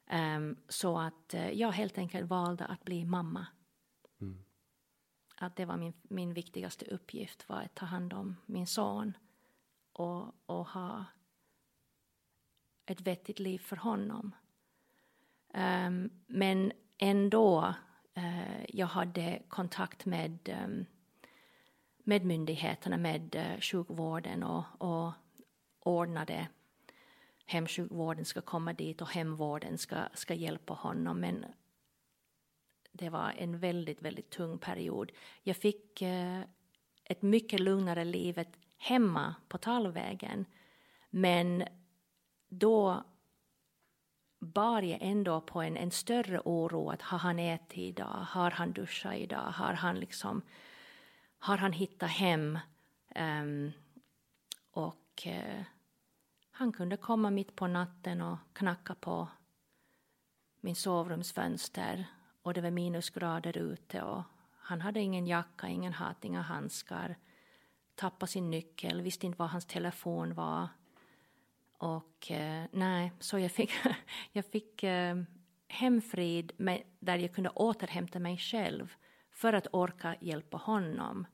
[0.06, 3.46] Ehm, så att eh, jag helt enkelt valde att bli mamma.
[5.36, 9.16] Att det var min, min viktigaste uppgift var att ta hand om min son
[9.92, 11.04] och, och ha
[12.86, 14.34] ett vettigt liv för honom.
[15.54, 17.74] Ehm, men ändå,
[18.14, 20.86] eh, jag hade kontakt med, ehm,
[22.08, 25.12] med myndigheterna, med uh, sjukvården och, och
[25.80, 26.48] ordnade
[27.46, 31.20] hemsjukvården ska komma dit och hemvården ska, ska hjälpa honom.
[31.20, 31.44] Men
[32.92, 35.12] det var en väldigt, väldigt tung period.
[35.42, 36.40] Jag fick eh,
[37.04, 38.44] ett mycket lugnare liv
[38.76, 40.46] hemma på Tallvägen.
[41.10, 41.64] Men
[42.48, 43.04] då
[44.38, 48.26] bar jag ändå på en, en större oro att har han ätit idag?
[48.28, 49.50] Har han duschat idag?
[49.50, 50.42] Har han liksom
[51.38, 52.58] har han hittat hem?
[53.16, 53.72] um,
[54.70, 55.62] och uh,
[56.50, 59.28] han kunde komma mitt på natten och knacka på
[60.60, 62.06] min sovrumsfönster
[62.42, 64.22] och det var minusgrader ute och
[64.58, 67.16] han hade ingen jacka, ingen hatt, inga handskar.
[67.94, 70.68] Tappade sin nyckel, visste inte var hans telefon var.
[71.78, 73.70] Och eh, nej, så jag fick,
[74.32, 75.16] jag fick eh,
[75.68, 78.94] hemfrid med, där jag kunde återhämta mig själv
[79.36, 81.26] för att orka hjälpa honom.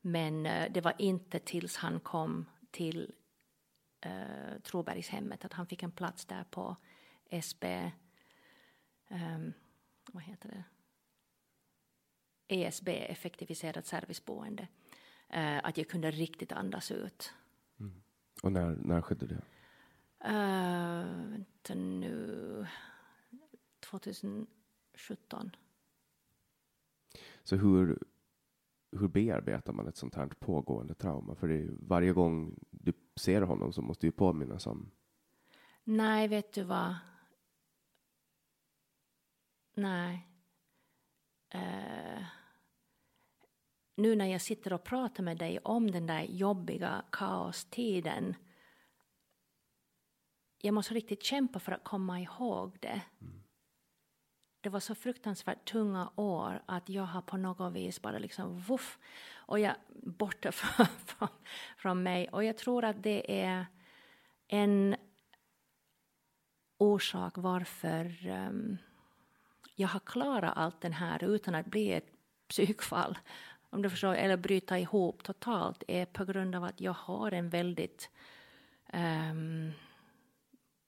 [0.00, 3.14] Men eh, det var inte tills han kom till
[4.00, 6.76] eh, Trobergshemmet att han fick en plats där på
[7.30, 7.92] SB
[9.10, 9.52] um,
[10.12, 10.64] vad heter det?
[12.48, 14.68] ESB, effektiviserat serviceboende.
[15.36, 17.32] Uh, att jag kunde riktigt andas ut.
[18.42, 19.42] Och när, när skedde det?
[20.28, 22.66] Uh, vänta nu.
[23.80, 25.56] 2017.
[27.44, 27.98] Så hur,
[28.92, 31.34] hur bearbetar man ett sånt här pågående trauma?
[31.34, 34.90] För det är varje gång du ser honom så måste du ju påminnas om
[35.84, 36.96] Nej, vet du vad?
[39.74, 40.28] Nej.
[41.48, 42.24] Eh,
[43.94, 48.34] nu när jag sitter och pratar med dig om den där jobbiga kaostiden.
[50.58, 53.02] Jag måste riktigt kämpa för att komma ihåg det.
[54.62, 58.98] Det var så fruktansvärt tunga år att jag har på något vis bara liksom voff,
[59.34, 61.28] Och jag borta från, från,
[61.76, 62.28] från mig.
[62.28, 63.66] Och jag tror att det är
[64.48, 64.96] en
[66.78, 68.78] orsak varför um,
[69.74, 72.12] jag har klarat allt det här utan att bli ett
[72.48, 73.18] psykfall,
[73.70, 77.50] om du förstår, eller bryta ihop totalt, är på grund av att jag har en
[77.50, 78.10] väldigt
[78.92, 79.72] um,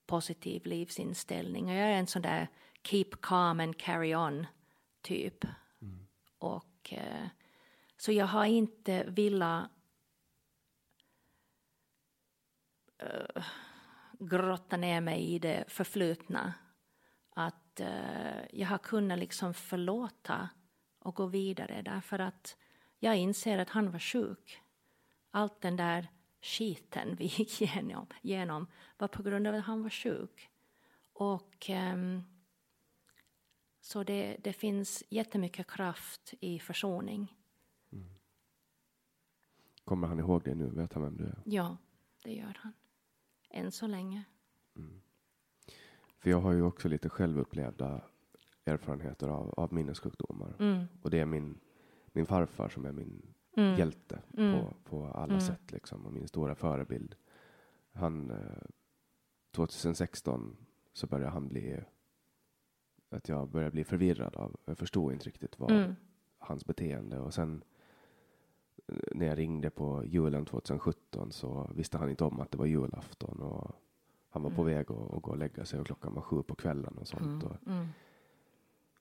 [0.06, 1.66] positiv livsinställning.
[1.66, 2.48] Och jag är en sån där
[2.84, 4.46] keep calm and carry on
[5.02, 5.44] typ.
[5.82, 6.06] Mm.
[6.38, 7.28] Och eh,
[7.96, 9.70] så jag har inte velat
[13.02, 13.44] uh, eh,
[14.18, 16.54] grotta ner mig i det förflutna.
[17.30, 20.48] Att uh, jag har kunnat liksom förlåta
[20.98, 22.56] och gå vidare därför att
[22.98, 24.60] jag inser att han var sjuk.
[25.30, 26.08] Allt den där
[26.40, 28.66] skiten vi gick igenom, igenom
[28.98, 30.50] var på grund av att han var sjuk.
[31.12, 32.33] Och um,
[33.84, 37.34] så det, det finns jättemycket kraft i försoning.
[37.92, 38.04] Mm.
[39.84, 40.70] Kommer han ihåg det nu?
[40.70, 41.42] Vet han vem du är?
[41.44, 41.76] Ja,
[42.22, 42.72] det gör han.
[43.50, 44.24] Än så länge.
[44.76, 45.00] Mm.
[46.18, 48.00] För jag har ju också lite självupplevda
[48.64, 50.56] erfarenheter av, av minnessjukdomar.
[50.58, 50.84] Mm.
[51.02, 51.60] Och det är min,
[52.06, 53.78] min farfar som är min mm.
[53.78, 54.60] hjälte mm.
[54.60, 55.40] på, på alla mm.
[55.40, 56.06] sätt liksom.
[56.06, 57.14] Och min stora förebild.
[57.92, 58.68] Han, eh,
[59.50, 60.56] 2016
[60.92, 61.84] så började han bli,
[63.14, 65.96] att jag började bli förvirrad av, jag förstod inte riktigt vad mm.
[66.38, 67.64] hans beteende och sen
[68.86, 72.66] eh, när jag ringde på julen 2017 så visste han inte om att det var
[72.66, 73.70] julafton och
[74.28, 74.56] han var mm.
[74.56, 77.08] på väg att, att, gå och lägga sig och klockan var sju på kvällen och
[77.08, 77.22] sånt.
[77.22, 77.42] Mm.
[77.42, 77.86] Och, mm.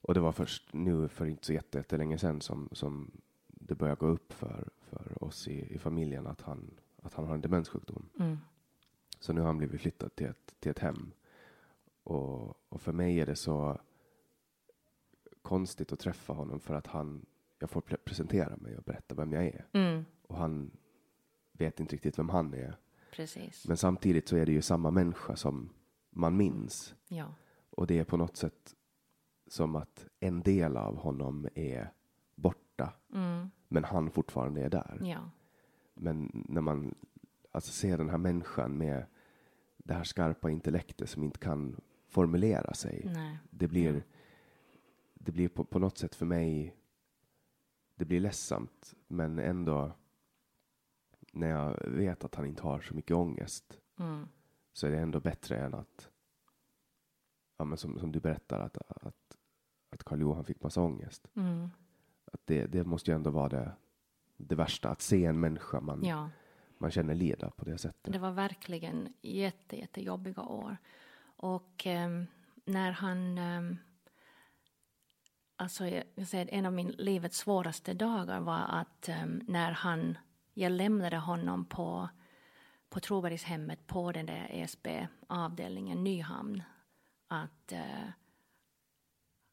[0.02, 3.12] och, det var först nu för inte så jättelänge sedan som, som
[3.48, 7.36] det började gå upp för, för oss i, i familjen att han, att han har
[7.36, 8.10] en demenssjukdom.
[8.20, 8.38] Mm.
[9.20, 11.12] Så nu har han blivit flyttad till ett, till ett hem.
[12.04, 13.80] Och, och för mig är det så
[15.44, 17.26] konstigt att träffa honom för att han,
[17.60, 19.66] jag får presentera mig och berätta vem jag är.
[19.74, 20.06] Mm.
[20.22, 20.72] Och han
[21.52, 22.78] vet inte riktigt vem han är.
[23.12, 23.68] Precis.
[23.68, 25.70] Men samtidigt så är det ju samma människa som
[26.10, 26.96] man minns.
[27.08, 27.36] Ja.
[27.70, 28.76] Och det är på något sätt
[29.48, 31.94] som att en del av honom är
[32.36, 32.94] borta.
[33.14, 33.50] Mm.
[33.68, 35.00] Men han fortfarande är där.
[35.02, 35.30] Ja.
[35.94, 36.96] Men när man
[37.52, 39.06] alltså ser den här människan med
[39.78, 41.76] det här skarpa intellektet som inte kan
[42.08, 43.12] formulera sig.
[43.14, 43.38] Nej.
[43.50, 44.04] Det blir,
[45.26, 46.76] det blir på, på något sätt för mig,
[47.96, 49.92] det blir ledsamt, men ändå
[51.32, 54.28] när jag vet att han inte har så mycket ångest mm.
[54.74, 56.10] så är det ändå bättre än att,
[57.58, 59.38] ja, men som, som du berättar, att, att,
[59.90, 61.28] att Karl Johan fick massa ångest.
[61.36, 61.70] Mm.
[62.26, 63.72] Att det, det måste ju ändå vara det,
[64.38, 66.30] det värsta, att se en människa man, ja.
[66.78, 68.14] man känner leda på det sättet.
[68.14, 70.78] Det var verkligen jätte, jättejobbiga år.
[71.36, 72.26] Och um,
[72.66, 73.78] när han um,
[75.56, 80.18] Alltså, jag säger, en av min livets svåraste dagar var att um, när han
[80.54, 82.10] jag lämnade honom på,
[82.90, 86.64] på Trobergshemmet på den där ESB-avdelningen Nyhamn.
[87.28, 88.10] Att uh,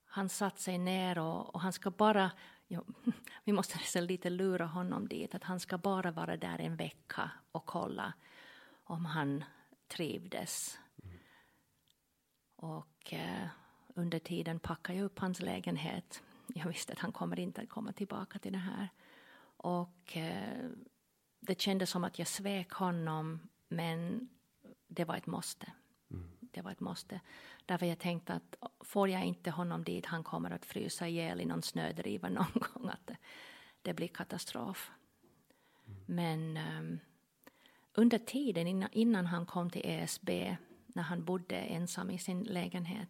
[0.04, 2.30] han satt sig ner och, och han ska bara,
[2.66, 2.82] ja,
[3.44, 7.30] vi måste nästan lite lura honom dit, att han ska bara vara där en vecka
[7.52, 8.12] och kolla
[8.84, 9.44] om han
[9.88, 10.78] trivdes.
[11.02, 11.18] Mm.
[12.56, 13.46] Och uh,
[13.94, 16.22] under tiden packade jag upp hans lägenhet.
[16.54, 18.88] Jag visste att han kommer inte att komma tillbaka till det här.
[19.56, 20.70] Och eh,
[21.40, 24.28] det kändes som att jag svek honom, men
[24.86, 25.72] det var ett måste.
[26.10, 26.30] Mm.
[26.40, 27.20] Det var ett måste.
[27.66, 31.44] Därför jag tänkte att får jag inte honom dit, han kommer att frysa ihjäl i
[31.44, 32.88] någon snödriva någon gång.
[32.88, 33.16] Att det,
[33.82, 34.90] det blir katastrof.
[35.86, 36.00] Mm.
[36.06, 37.00] Men um,
[37.94, 40.30] under tiden innan, innan, han kom till ESB,
[40.86, 43.08] när han bodde ensam i sin lägenhet,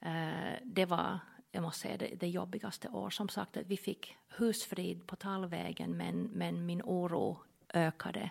[0.00, 1.18] Eh, det var
[1.52, 3.10] jag måste säga det, det jobbigaste år.
[3.10, 7.38] Som sagt, att vi fick husfrid på Tallvägen men, men min oro
[7.74, 8.30] ökade.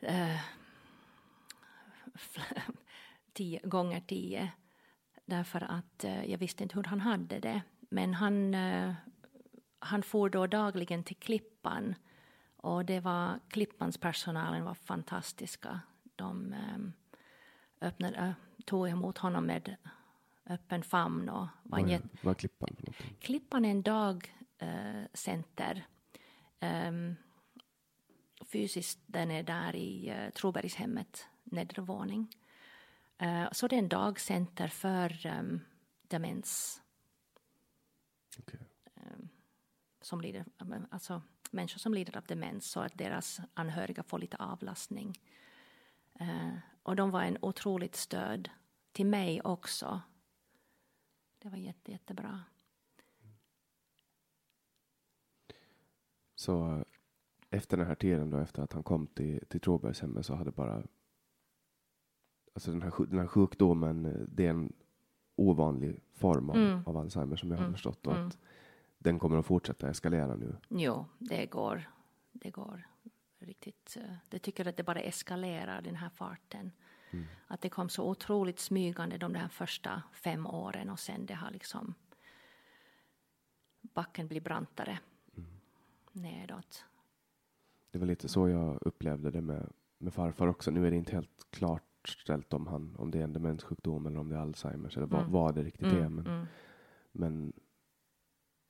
[0.00, 0.40] Eh,
[3.32, 4.52] tio, gånger tio.
[5.24, 7.62] Därför att eh, jag visste inte hur han hade det.
[7.80, 8.54] Men han,
[9.78, 11.94] han for då dagligen till Klippan.
[12.56, 15.80] Och det var, Klippans personalen var fantastiska.
[16.16, 16.54] De
[17.80, 19.76] öppnade, tog emot honom med
[20.46, 21.28] öppen famn.
[21.28, 22.76] Och var är, vad är Klippan?
[23.20, 25.86] Klippan är en dagcenter.
[26.60, 27.16] Um,
[28.46, 32.36] fysiskt den är där i uh, Trobergshemmet, nedre våning.
[33.22, 35.60] Uh, så det är en dagcenter för um,
[36.02, 36.82] demens.
[38.38, 38.60] Okay.
[38.94, 39.28] Um,
[40.00, 40.44] som lider,
[40.90, 45.14] alltså människor som lider av demens så att deras anhöriga får lite avlastning.
[46.20, 48.50] Uh, och de var en otroligt stöd
[48.92, 50.02] till mig också
[51.42, 52.40] det var jätte, jättebra.
[56.34, 56.84] Så
[57.50, 60.82] efter den här tiden då, efter att han kom till, till Tråbergshemmet så hade bara
[62.54, 64.72] Alltså den här, den här sjukdomen, det är en
[65.36, 66.82] ovanlig form av, mm.
[66.86, 67.74] av Alzheimer som jag har mm.
[67.74, 68.26] förstått och mm.
[68.26, 68.38] att
[68.98, 70.56] den kommer att fortsätta eskalera nu.
[70.68, 71.90] Jo, det går.
[72.32, 72.86] Det går
[73.46, 73.96] riktigt.
[74.00, 76.72] Eh, det tycker att det bara eskalerar den här farten.
[77.10, 77.24] Mm.
[77.46, 81.50] Att det kom så otroligt smygande de där första fem åren och sen det har
[81.50, 81.94] liksom
[83.82, 84.98] backen blir brantare
[85.36, 85.50] mm.
[86.12, 86.84] nedåt.
[87.90, 90.70] Det var lite så jag upplevde det med, med farfar också.
[90.70, 94.18] Nu är det inte helt klart ställt om, han, om det är en demenssjukdom eller
[94.18, 95.32] om det är Alzheimers eller vad, mm.
[95.32, 96.04] vad det riktigt mm.
[96.04, 96.08] är.
[96.08, 96.46] Men, mm.
[97.12, 97.52] men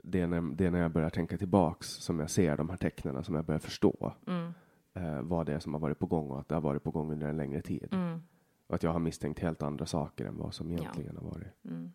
[0.03, 2.77] det, är när, det är när jag börjar tänka tillbaks som jag ser de här
[2.77, 4.15] tecknen som jag börjar förstå.
[4.27, 4.53] Mm.
[4.95, 6.91] Eh, vad det är som har varit på gång och att det har varit på
[6.91, 7.89] gång under en längre tid.
[7.93, 8.23] Mm.
[8.67, 10.79] Och att jag har misstänkt helt andra saker än vad som Ja.
[10.79, 11.93] egentligen har varit, Mm.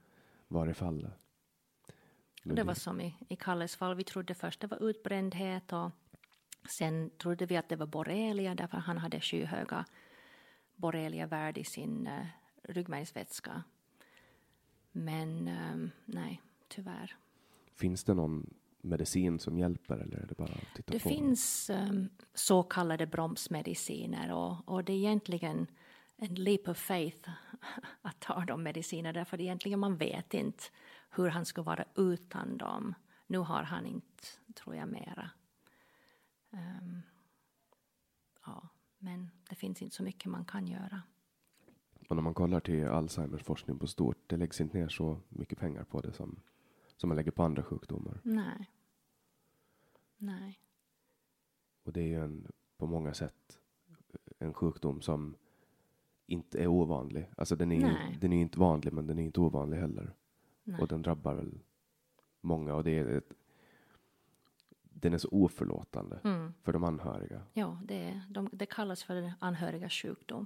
[0.47, 1.11] varit fallet.
[2.43, 5.91] Det var som i, i Kalles fall, vi trodde först det var utbrändhet och
[6.77, 9.85] sen trodde vi att det var borrelia därför han hade skyhöga
[10.75, 12.25] borreliavärde i sin uh,
[12.63, 13.63] ryggmärgsvätska.
[14.91, 17.15] Men ehm, nej, tyvärr.
[17.75, 18.53] Finns det någon
[18.87, 21.09] medicin som hjälper eller är det bara att titta Det på?
[21.09, 25.67] finns ehm, så kallade bromsmediciner och, och det är egentligen
[26.15, 27.29] en leap of faith
[28.01, 30.63] att ta de mediciner därför egentligen man vet inte
[31.09, 32.93] hur han skulle vara utan dem.
[33.27, 34.23] Nu har han inte,
[34.55, 35.29] tror jag, mera.
[36.51, 37.01] Ehm,
[38.45, 38.67] ja,
[38.97, 41.01] men det finns inte så mycket man kan göra.
[42.09, 45.57] Och när man kollar till Alzheimers forskning på stort, det läggs inte ner så mycket
[45.59, 46.39] pengar på det som,
[46.97, 48.19] som man lägger på andra sjukdomar.
[48.23, 48.69] Nej.
[50.17, 50.59] Nej.
[51.83, 52.47] Och det är ju en,
[52.77, 53.59] på många sätt
[54.39, 55.35] en sjukdom som
[56.25, 57.29] inte är ovanlig.
[57.37, 58.17] Alltså den är Nej.
[58.21, 60.13] den är inte vanlig, men den är inte ovanlig heller.
[60.63, 60.81] Nej.
[60.81, 61.59] Och den drabbar väl
[62.41, 63.33] många och det är ett,
[64.81, 66.53] den är så oförlåtande Mm.
[66.63, 67.41] för de anhöriga.
[67.53, 70.45] Ja, det, de, det kallas för anhörigas sjukdom.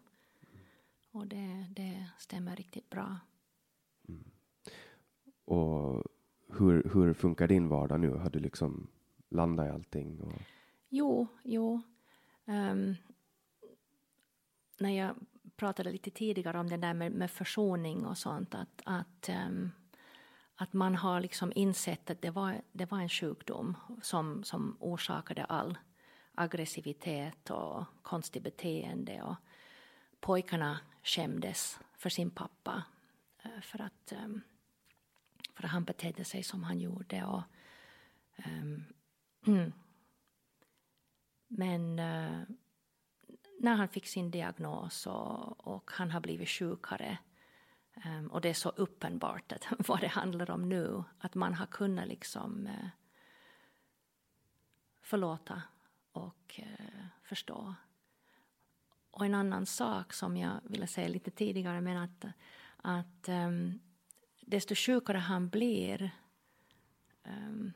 [1.11, 3.17] Och det, det stämmer riktigt bra.
[5.45, 6.03] Och
[6.47, 8.09] hur, hur funkar din vardag nu?
[8.09, 8.87] Har du liksom
[9.31, 10.21] landa i allting?
[10.21, 10.41] Och,
[10.93, 11.81] Jo, jo.
[12.45, 12.95] Um,
[14.79, 15.15] när jag
[15.55, 19.71] pratade lite tidigare om det där med, med försoning och sånt, att, att, um,
[20.55, 25.45] att man har liksom insett att det var, det var en sjukdom som, som orsakade
[25.45, 25.77] all
[26.35, 29.21] aggressivitet och konstigt beteende.
[29.21, 29.35] Och
[30.19, 32.83] pojkarna skämdes för sin pappa
[33.43, 34.41] eh, för att, ehm,
[35.55, 37.25] för att han betedde sig som han gjorde.
[37.25, 37.43] Och,
[39.47, 39.73] Mm.
[41.47, 42.43] Men uh,
[43.59, 47.17] när han fick sin diagnos och, och han har blivit sjukare
[48.05, 51.65] um, och det är så uppenbart att vad det handlar om nu, att man har
[51.65, 52.87] kunnat liksom uh,
[55.01, 55.61] förlåta
[56.11, 57.75] och uh, förstå.
[59.11, 62.25] Och en annan sak som jag ville säga lite tidigare, men att,
[62.77, 63.79] att um,
[64.41, 66.11] desto sjukare han blir
[67.23, 67.73] um,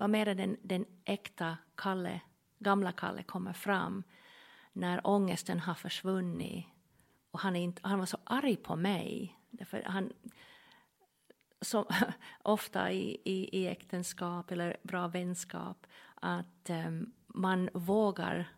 [0.00, 2.20] vad mer den, den äkta Kalle,
[2.58, 4.02] gamla Kalle kommer fram
[4.72, 6.66] när ångesten har försvunnit.
[7.30, 9.38] Och han, är inte, han var så arg på mig.
[9.50, 10.12] Därför han,
[11.60, 11.84] som,
[12.42, 18.52] ofta i, i, i äktenskap eller bra vänskap att um, man vågar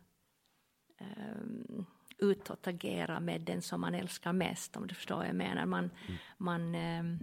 [1.01, 1.87] um,
[2.19, 5.67] utåt agera med den som man älskar mest, om du förstår vad jag menar.
[5.67, 5.91] Man,
[6.37, 7.19] man um,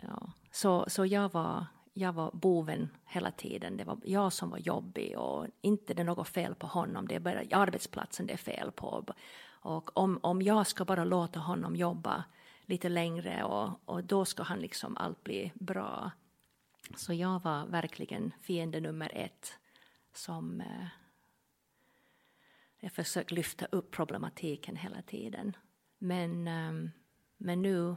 [0.00, 3.76] ja så, så jag var jag var boven hela tiden.
[3.76, 7.08] Det var jag som var jobbig och inte det är något fel på honom.
[7.08, 9.04] Det är bara arbetsplatsen det är fel på.
[9.48, 12.24] Och om, om jag ska bara låta honom jobba
[12.66, 16.10] lite längre och, och då ska han liksom allt bli bra.
[16.96, 19.58] Så jag var verkligen fiende nummer ett
[20.12, 20.86] som eh,
[22.80, 25.56] jag försökte lyfta upp problematiken hela tiden.
[25.98, 26.90] Men, eh,
[27.36, 27.96] men nu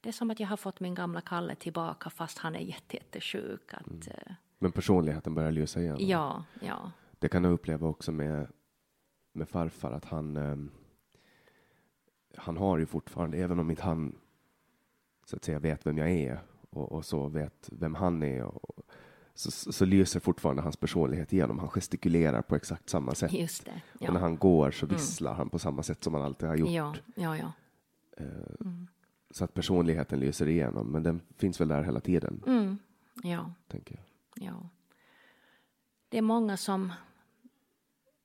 [0.00, 2.96] det är som att jag har fått min gamla Kalle tillbaka fast han är jätte,
[2.96, 3.74] jättesjuk.
[3.74, 4.00] Att, Mm.
[4.06, 5.98] eh, men personligheten börjar lysa igenom.
[6.06, 6.90] ja, ja.
[7.18, 8.46] Det kan jag uppleva också med,
[9.32, 10.70] med farfar att han ehm,
[12.36, 14.18] han har ju fortfarande, även om inte han
[15.24, 16.40] så att säga vet vem jag är
[16.70, 18.80] och, och så vet vem han är och,
[19.34, 21.58] så, så, så lyser fortfarande hans personlighet igenom.
[21.58, 23.32] Han gestikulerar på exakt samma sätt.
[23.32, 23.70] Just det.
[23.94, 24.22] Och när Ja, Mm.
[24.22, 26.70] han går så visslar han på samma sätt som han alltid har gjort.
[26.70, 27.36] ja, ja.
[27.36, 27.52] ja.
[28.16, 28.66] Eh,
[29.30, 32.78] Så att personligheten lyser igenom, men den finns väl där hela tiden, Mm,
[33.22, 34.04] ja, tänker jag.
[34.46, 34.68] ja.
[36.08, 36.92] Det är många som,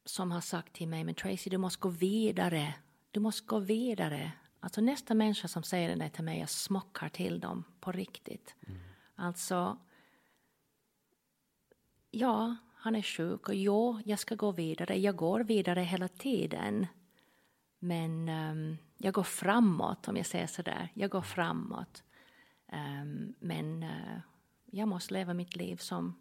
[0.06, 2.76] som har sagt till mig, men Tracy, du måste gå vidare.
[3.12, 4.32] Du måste gå vidare.
[4.60, 8.56] Alltså nästa människa som säger det till mig, jag smockar till dem på riktigt.
[9.16, 9.78] Alltså,
[12.12, 14.98] ja, han är sjuk och jo, jag ska gå vidare.
[15.00, 16.88] Jag går vidare hela tiden.
[17.80, 20.90] Men ehm, jag går framåt, om jag säger så där.
[20.94, 22.04] Jag går framåt.
[22.68, 24.20] Ehm, men eh,
[24.66, 26.16] jag måste leva mitt liv som,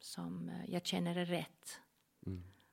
[0.00, 1.80] som eh, jag känner är rätt.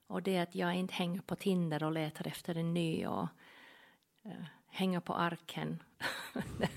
[0.08, 3.28] Och det är att jag inte hänger på Tinder och letar efter en ny och
[4.24, 5.84] eh, hänger på arken.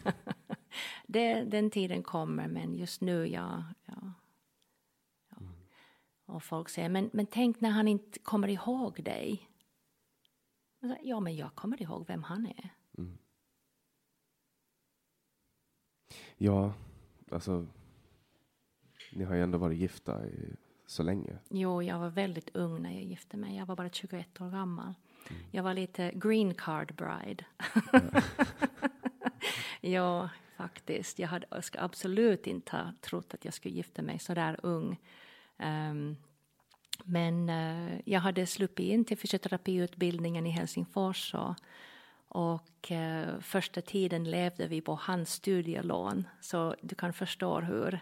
[1.06, 3.64] det, den tiden kommer, men just nu, ja.
[3.84, 4.12] ja,
[5.30, 5.36] ja.
[6.26, 9.47] Och folk säger, men, men tänk när han inte kommer ihåg dig.
[10.81, 12.70] Säger, Ja, men jag kommer ihåg vem han är.
[16.37, 16.72] Ja,
[17.31, 17.66] alltså.
[19.12, 20.57] Ni har ju ändå varit gifta i
[20.87, 21.39] så länge?
[21.49, 23.57] Jo, jag var väldigt ung när jag gifte mig.
[23.57, 24.95] Jag var bara 21 år gammal.
[25.51, 27.45] Jag var lite green card bride.
[29.81, 31.18] ja, faktiskt.
[31.18, 34.61] Jag, hade, jag ska absolut inte ha trott att jag skulle gifta mig så där
[34.62, 35.01] ung.
[35.59, 36.16] Um,
[37.05, 41.55] men uh, jag hade sluppit in till fysioterapiutbildningen i Helsingfors och,
[42.28, 48.01] och uh, första tiden levde vi på hans studielån så du kan förstå hur,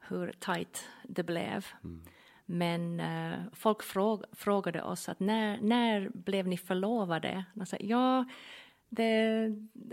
[0.00, 1.66] hur tajt det blev.
[1.84, 2.02] Mm.
[2.46, 7.44] Men uh, folk fråg, frågade oss att när, när blev ni förlovade?
[7.60, 8.24] Och sa, ja,
[8.88, 9.46] det,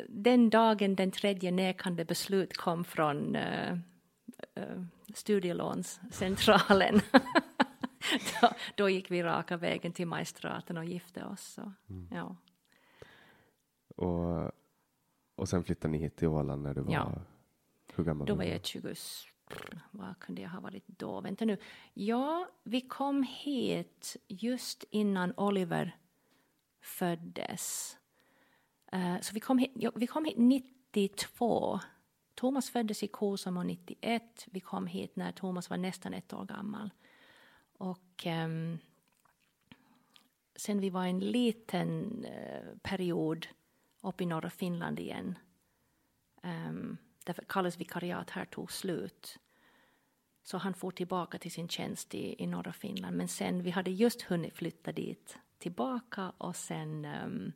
[0.09, 3.73] den dagen den tredje nekande beslut kom från uh,
[4.59, 7.01] uh, studielånscentralen
[8.41, 11.41] då, då, gick vi raka vägen till magistraten och gifte oss.
[11.41, 12.08] Så, mm.
[12.12, 12.36] ja.
[13.95, 14.51] och,
[15.36, 17.12] och sen flyttade ni hit till Åland när du var, ja.
[17.95, 18.95] hur gammal Då var jag 20,
[19.91, 21.22] vad kunde jag ha varit då?
[21.22, 21.58] Vänta nu.
[21.93, 25.97] Ja, vi kom hit just innan Oliver
[26.82, 27.97] föddes.
[28.93, 31.80] Uh, så vi kom, hit, ja, vi kom hit 92.
[32.36, 34.45] Thomas föddes i Kosamo 91.
[34.45, 36.89] Vi kom hit när Thomas var nästan ett år gammal.
[37.78, 38.80] Och um,
[40.55, 43.47] sen vi var en liten uh, period
[44.01, 45.38] uppe i norra Finland igen.
[46.43, 49.39] Um, därför Kalles vikariat här tog slut.
[50.43, 53.17] Så han får tillbaka till sin tjänst i, i norra Finland.
[53.17, 57.53] Men sen, vi hade just hunnit flytta dit tillbaka och sen um,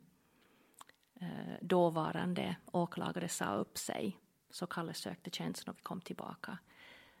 [1.22, 4.18] uh, dåvarande åklagare sa upp sig.
[4.50, 6.58] Så Kalle sökte tjänsten och vi kom tillbaka.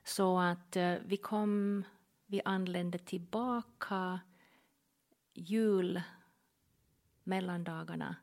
[0.04, 1.84] Så att uh, vi kom,
[2.32, 4.20] vi anlände tillbaka
[5.32, 6.02] jul
[7.24, 8.16] mellandagarna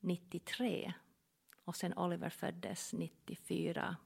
[0.00, 0.92] 93
[1.64, 3.96] och sen Oliver föddes 94,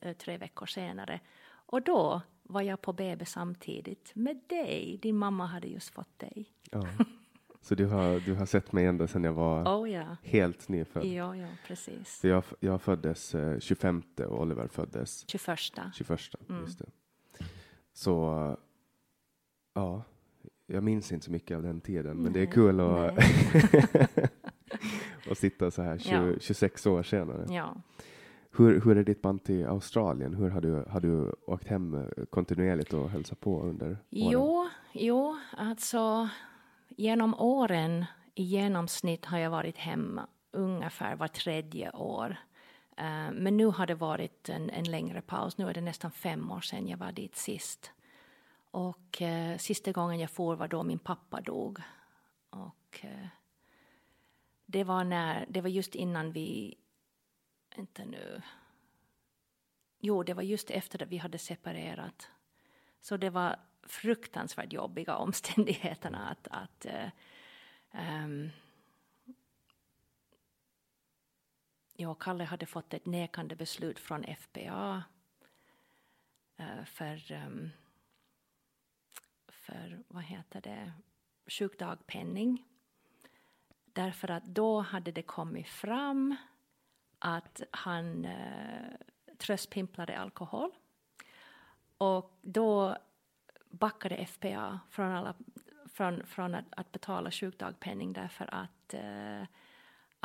[0.00, 1.20] eh, tre veckor senare.
[1.48, 4.98] Och då var jag på BB samtidigt med dig.
[5.02, 6.52] Din mamma hade just fått dig.
[6.70, 6.88] Ja.
[7.60, 10.16] Så du har, du har sett mig ända sedan jag var oh, ja.
[10.22, 11.04] helt nyfödd?
[11.04, 12.24] Ja, ja, precis.
[12.24, 15.58] Jag, jag föddes eh, 25 och Oliver föddes 21.
[15.94, 16.60] 21, mm.
[16.60, 16.86] just det.
[17.96, 18.56] Så,
[19.74, 20.02] ja,
[20.66, 23.12] jag minns inte så mycket av den tiden, men det är kul att
[25.30, 26.38] och sitta så här 20, ja.
[26.40, 27.46] 26 år senare.
[27.54, 27.76] Ja.
[28.50, 30.34] Hur, hur är ditt band till Australien?
[30.34, 33.98] Hur har du, har du åkt hem eh, kontinuerligt och hälsat på under åren?
[34.10, 36.28] Jo, jo, alltså
[36.88, 42.36] genom åren i genomsnitt har jag varit hemma ungefär var tredje år.
[43.00, 45.58] Uh, men nu har det varit en, en, längre paus.
[45.58, 47.92] Nu är det nästan fem år sedan jag var dit sist.
[48.70, 51.78] Och uh, sista gången jag for var då min pappa dog.
[52.50, 53.26] Och uh,
[54.66, 56.78] det var när, det var just innan vi,
[57.76, 58.42] inte nu,
[60.00, 62.28] jo det var just efter att vi hade separerat.
[63.00, 68.48] Så det var fruktansvärt jobbiga omständigheterna att, att uh,
[71.98, 75.04] Jag och Kalle hade fått ett nekande beslut från FPA
[76.56, 77.70] eh, för, ehm,
[79.48, 80.92] för, vad heter det,
[81.46, 82.64] sjukdagpenning.
[83.84, 86.36] Därför att då hade det kommit fram
[87.18, 88.90] att han eh,
[89.38, 90.70] tröstpimplade alkohol.
[91.98, 92.96] Och då
[93.70, 95.34] backade FPA från, alla,
[95.92, 99.42] från, från att, att betala sjukdagpenning därför att eh,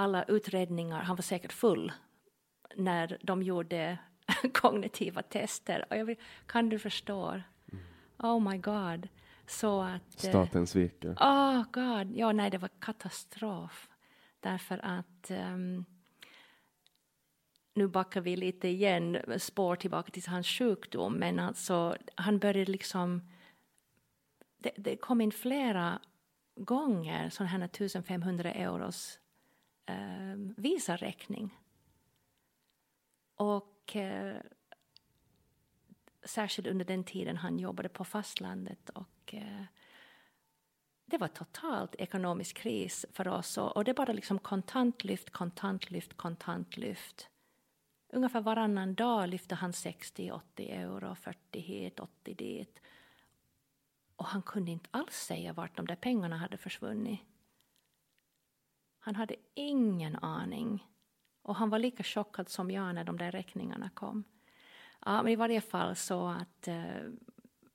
[0.02, 1.91] alla utredningar, han var säkert full
[2.76, 3.97] när de gjorde
[4.54, 5.86] kognitiva tester.
[5.89, 7.30] Och jag vill, kan du förstå?
[7.30, 7.84] Mm.
[8.18, 9.08] Oh my god.
[9.47, 10.24] Så att...
[10.24, 11.16] Eh, Staten sviker.
[11.20, 13.89] Oh god, ja nej det var katastrof.
[14.39, 15.86] Därför att um,
[17.74, 23.22] nu backar vi lite igen, spår tillbaka till hans sjukdom, men alltså han började liksom...
[24.58, 25.99] Det, det kom in flera
[26.56, 29.20] gånger sån här 1500 euros
[29.86, 31.57] eh, visaräkning.
[33.36, 34.38] Och eh,
[36.23, 39.63] särskilt under den tiden han jobbade på fastlandet och eh,
[41.05, 47.29] det var totalt ekonomisk kris för oss och, och det bara liksom kontantlyft, kontantlyft, kontantlyft.
[48.13, 52.82] Ungefär varannan dag lyfte han 60, 80 euro, 40 hit, 80 dit.
[54.15, 57.21] Och han kunde inte alls säga vart de där pengarna hade försvunnit.
[59.04, 60.88] Han hade ingen aning.
[61.41, 64.24] Och han var lika chockad som jag när de där räkningarna kom.
[65.06, 67.02] Ja, men i varje fall så att eh,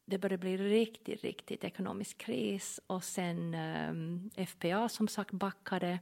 [0.04, 3.54] det började bli riktigt, riktigt ekonomisk kris och sen
[4.36, 5.98] eh, FPA som sagt backade.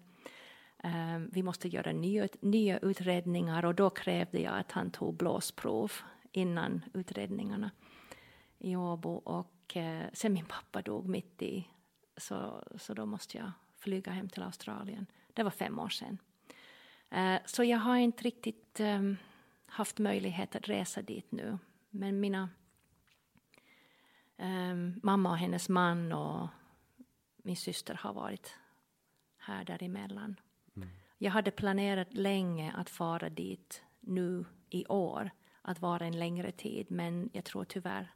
[0.85, 5.93] Eh, vi måste göra nya, nya utredningar och då krävde jag att han tog blåsprov
[6.33, 7.71] innan utredningarna.
[8.59, 11.69] i Åbo och eh, sen min pappa dog mitt i
[12.17, 13.51] så, så då måste jag
[13.85, 15.07] flyga hem till Australien.
[15.35, 16.19] Det var fem år sedan.
[17.11, 19.13] Eh, så jag har inte riktigt eh,
[19.67, 21.59] haft möjlighet att resa dit nu.
[21.91, 22.49] Men mina
[24.37, 26.49] eh, mamma och hennes man och
[27.37, 28.57] min syster har varit
[29.39, 30.41] här däremellan.
[30.77, 30.89] Mm.
[31.19, 35.31] Jag hade planerat länge att fara dit nu i år,
[35.63, 38.13] att vara en längre tid, men jag tror tyvärr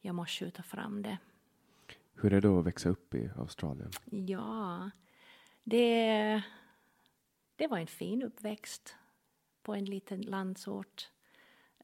[0.00, 1.18] jag måste skjuta fram det.
[2.20, 3.90] Hur är det att växa upp i Australien?
[4.04, 4.90] Ja,
[5.64, 6.42] det,
[7.56, 8.96] det var en fin uppväxt
[9.62, 11.10] på en liten landsort.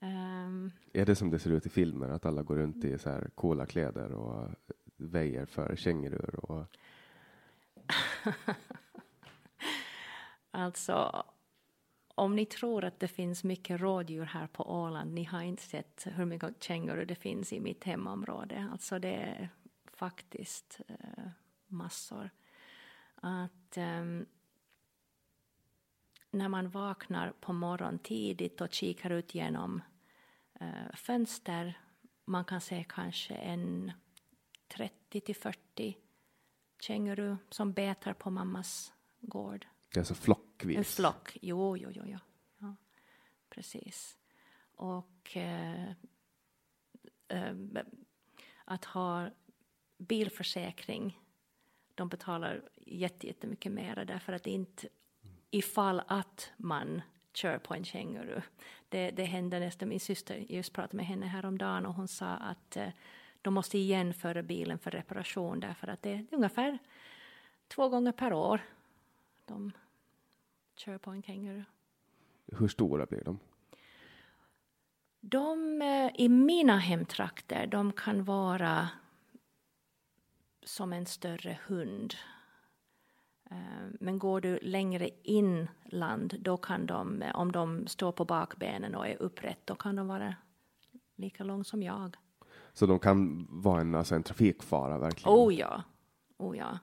[0.00, 3.10] Um, är det som det ser ut i filmer, att alla går runt i så
[3.10, 4.50] här coola kläder och
[4.96, 6.50] väjer för kängurur?
[6.50, 6.66] Och...
[10.50, 11.24] alltså,
[12.14, 16.06] om ni tror att det finns mycket rådjur här på Åland, ni har inte sett
[16.10, 18.68] hur mycket kängurur det finns i mitt hemområde.
[18.72, 19.48] Alltså det
[19.96, 21.28] faktiskt uh,
[21.66, 22.30] massor.
[23.14, 24.26] Att um,
[26.30, 29.82] när man vaknar på morgonen tidigt och kikar ut genom
[30.60, 31.78] uh, fönster,
[32.24, 33.92] man kan se kanske en
[34.68, 35.96] 30 till 40
[36.80, 39.66] känguru som betar på mammas gård.
[39.92, 40.78] Det är alltså flockvis?
[40.78, 42.18] En flock, jo, jo, jo, jo.
[42.58, 42.76] Ja,
[43.50, 44.18] precis.
[44.74, 45.90] Och eh,
[47.28, 47.54] eh,
[48.64, 49.30] att ha
[49.98, 51.20] bilförsäkring,
[51.94, 54.88] de betalar jättemycket mer därför att inte
[55.50, 58.40] ifall att man kör på en känguru.
[58.88, 62.76] Det, det hände nästan, min syster just pratade med henne häromdagen och hon sa att
[62.76, 62.88] eh,
[63.42, 66.78] de måste igen föra bilen för reparation därför att det är ungefär
[67.68, 68.60] två gånger per år
[69.44, 69.72] de
[70.76, 71.64] kör på en känguru.
[72.46, 73.38] Hur stora blir de?
[75.20, 78.88] De eh, i mina hemtrakter, de kan vara
[80.64, 82.14] som en större hund.
[83.50, 83.56] Eh,
[84.00, 89.08] men går du längre inland, då kan de, eh, om de står på bakbenen och
[89.08, 90.34] är upprätt, då kan de vara
[91.16, 92.16] lika lång som jag.
[92.72, 95.38] Så de kan vara en, alltså en trafikfara verkligen?
[95.38, 95.82] Oh ja,
[96.38, 96.78] oh ja.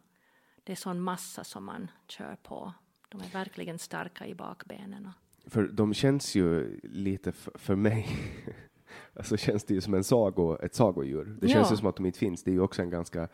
[0.63, 2.73] Det är sån massa som man kör på.
[3.09, 5.09] De är verkligen starka i bakbenen.
[5.47, 8.07] För de känns ju lite för mig,
[9.13, 11.37] alltså känns det ju som en sago, ett sagodjur.
[11.41, 12.43] Det känns ju som att de inte finns.
[12.43, 13.27] Det är ju också en ganska,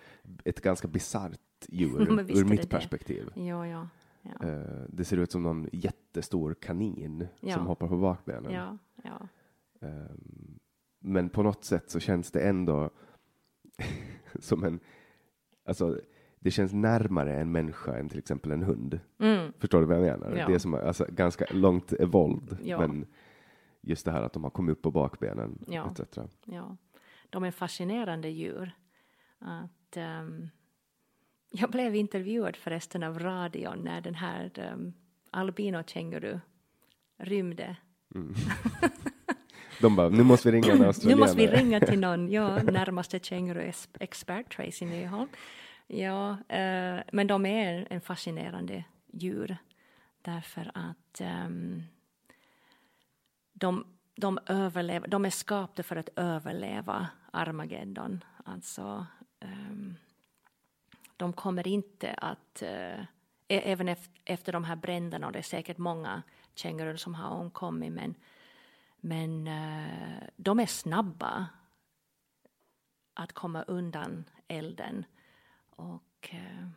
[0.44, 3.30] ett ganska bisarrt djur ur mitt perspektiv.
[3.36, 3.88] Ja, ja,
[4.22, 4.48] ja.
[4.48, 7.54] Uh, det ser ut som någon jättestor kanin ja.
[7.54, 8.52] som hoppar på bakbenen.
[8.52, 9.28] Ja, ja.
[9.80, 10.60] Um,
[11.00, 12.90] men på något sätt så känns det ändå
[14.40, 14.80] som en,
[15.66, 16.00] alltså
[16.40, 19.00] det känns närmare en människa än till exempel en hund.
[19.20, 19.54] Mm.
[19.60, 20.38] Förstår du vad jag menar?
[20.38, 20.48] Ja.
[20.48, 22.80] Det är som alltså, ganska långt våld, ja.
[22.80, 23.06] men
[23.82, 25.92] just det här att de har kommit upp på bakbenen ja.
[25.92, 26.18] etc.
[26.46, 26.78] Ja,
[27.30, 28.72] de är fascinerande djur.
[29.40, 30.50] Att, um,
[31.52, 34.94] jag blev intervjuad förresten av radion när den här um,
[35.32, 36.40] albino-känguru
[37.18, 37.76] rymde.
[38.16, 38.36] Mm.
[39.82, 41.16] De bara, nu måste vi ringa en australienare.
[41.16, 45.30] Nu måste vi ringa till någon, ja, närmaste känguru-expert, Tracy Nyholm.
[45.88, 49.58] Ja, eh, men de är en fascinerande djur
[50.22, 51.84] därför att um,
[53.60, 53.86] de,
[54.16, 58.24] de överlever, de är skapade för att överleva Armageddon.
[58.46, 59.06] Alltså,
[59.40, 59.96] um,
[61.18, 63.04] de kommer inte att, uh,
[63.48, 63.96] även
[64.26, 66.24] efter, de här bränderna, och det är säkert många
[66.56, 68.16] kängurur som har omkommit, men,
[68.98, 71.48] men uh, de är snabba
[73.14, 75.06] att komma undan elden.
[75.70, 76.68] Och, eh,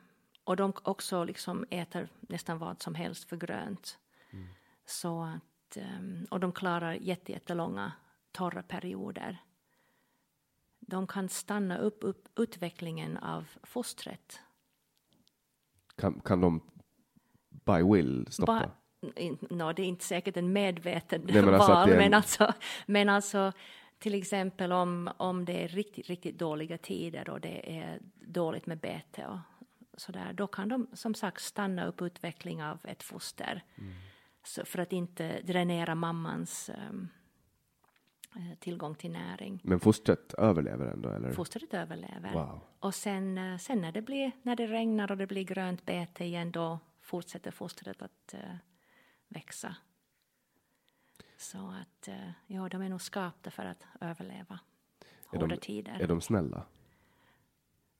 [0.44, 3.98] och de också liksom äter nästan vad som helst för grönt.
[4.30, 4.48] Mm.
[4.86, 5.42] Så att,
[5.76, 7.92] ehm, och de klarar jättelånga
[8.32, 9.38] torra perioder.
[10.80, 14.40] De kan stanna upp, upp utvecklingen av fostret.
[15.96, 16.60] Kan, kan de
[17.50, 18.58] by will stoppa?
[18.60, 18.70] Ba,
[19.50, 21.96] no, det är inte säkert en medveten Nej, men alltså val, en...
[21.96, 22.52] men, alltså,
[22.86, 23.52] men alltså
[23.98, 28.78] till exempel om, om det är riktigt, riktigt dåliga tider och det är dåligt med
[28.78, 29.38] bete och
[30.00, 33.64] sådär, då kan de som sagt stanna upp utveckling av ett foster.
[33.74, 33.92] Mm.
[34.44, 37.08] Så för att inte dränera mammans um,
[38.58, 39.60] tillgång till näring.
[39.64, 41.08] Men fostret överlever ändå?
[41.08, 41.32] Eller?
[41.32, 42.32] Fostret överlever.
[42.32, 42.60] Wow.
[42.78, 46.24] Och sen, eh, sen när, det blir, när det regnar och det blir grönt bete
[46.24, 48.56] igen, då fortsätter fostret att uh,
[49.28, 49.76] växa.
[51.36, 54.60] Så att uh, ja, de är nog skapta för att överleva
[55.32, 56.00] är hårda de, tider.
[56.00, 56.66] Är de snälla?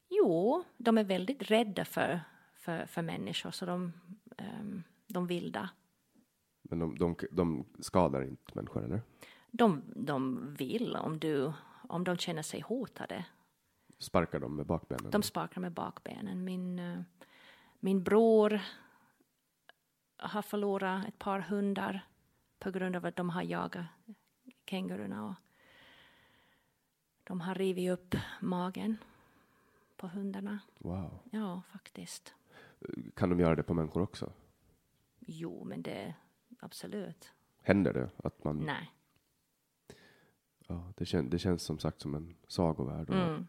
[0.09, 2.21] Jo, de är väldigt rädda för,
[2.55, 3.93] för, för människor, så de,
[4.39, 5.71] um, de vilda.
[6.71, 9.03] Men de, de, de skadar inte människor, eller?
[9.51, 11.53] De, de vill, om du,
[11.89, 13.25] om de känner sig hotade.
[13.99, 15.11] Sparkar de med bakbenen?
[15.11, 16.45] De sparkar med bakbenen.
[16.45, 17.01] Min, eh,
[17.81, 18.61] min bror
[20.17, 22.07] har förlorat ett par hundar
[22.59, 23.87] på grund av att de har jagat
[24.67, 25.29] kängurorna.
[25.29, 25.35] Och
[27.25, 28.97] de har rivit upp magen
[29.97, 30.59] på hundarna.
[30.79, 31.19] Wow.
[31.31, 32.35] Ja, faktiskt.
[33.15, 34.33] Kan de göra det på människor också?
[35.19, 36.15] Jo, men det
[36.61, 37.33] absolut.
[37.63, 38.59] Händer det att man...
[38.59, 38.91] Nej.
[40.67, 43.11] Ja, det, kän, det känns som sagt som en sagovärld.
[43.11, 43.47] Mm.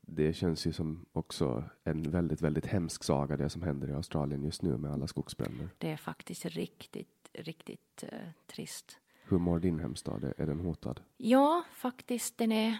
[0.00, 4.44] Det känns ju som också en väldigt, väldigt hemsk saga det som händer i Australien
[4.44, 5.68] just nu med alla skogsbränder.
[5.78, 8.98] Det är faktiskt riktigt, riktigt eh, trist.
[9.28, 10.24] Hur mår din hemstad?
[10.36, 11.00] Är- den hotad?
[11.16, 12.38] Ja, faktiskt.
[12.38, 12.78] Den är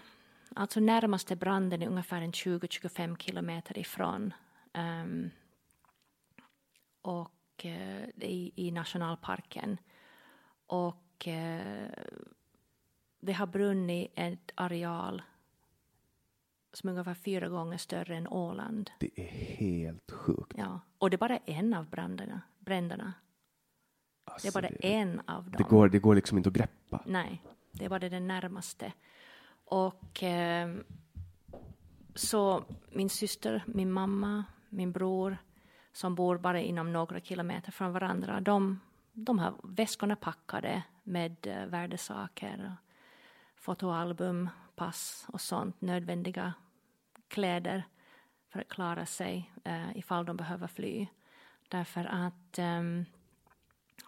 [0.55, 4.33] alltså närmaste branden är ungefär en 20-25 kilometer ifrån.
[4.73, 5.29] Ehm,
[7.01, 7.31] och
[7.65, 9.77] i, i nationalparken.
[10.67, 11.89] Och eh,
[13.19, 15.21] det har brunnit ett areal
[16.73, 18.91] som är ungefär fyra gånger större än Åland.
[18.99, 20.53] Det är helt sjukt.
[20.57, 22.41] Ja, och det är bara en av bränderna.
[22.59, 23.13] bränderna.
[24.25, 25.53] Det är Alltså, bara det, en av dem.
[25.57, 27.03] det, går, det går liksom inte att greppa.
[27.05, 27.41] Nej,
[27.71, 28.93] det var det den närmaste.
[29.65, 30.75] Och eh,
[32.15, 35.37] så min syster, min mamma, min bror
[35.95, 38.79] som bor bara inom några kilometer från varandra, de,
[39.13, 42.75] de har väskorna packade med eh, värdesaker,
[43.55, 46.53] fotoalbum, pass och sånt, nödvändiga
[47.27, 47.83] kläder
[48.49, 51.07] för att klara sig eh, ifall de behöver fly.
[51.69, 52.81] Därför att eh,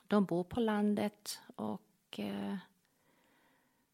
[0.07, 2.57] de bor på landet och eh,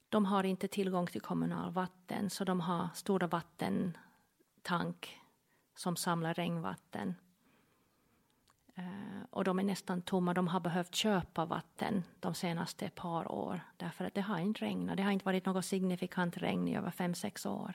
[0.09, 5.19] de har inte tillgång till kommunalvatten så de har stora vattentank
[5.75, 7.15] som samlar regnvatten.
[8.75, 8.83] Eh,
[9.29, 10.33] och de är nästan tomma.
[10.33, 14.97] De har behövt köpa vatten de senaste par år därför att det har inte regnat.
[14.97, 17.73] Det har inte varit något signifikant regn i över fem, sex år.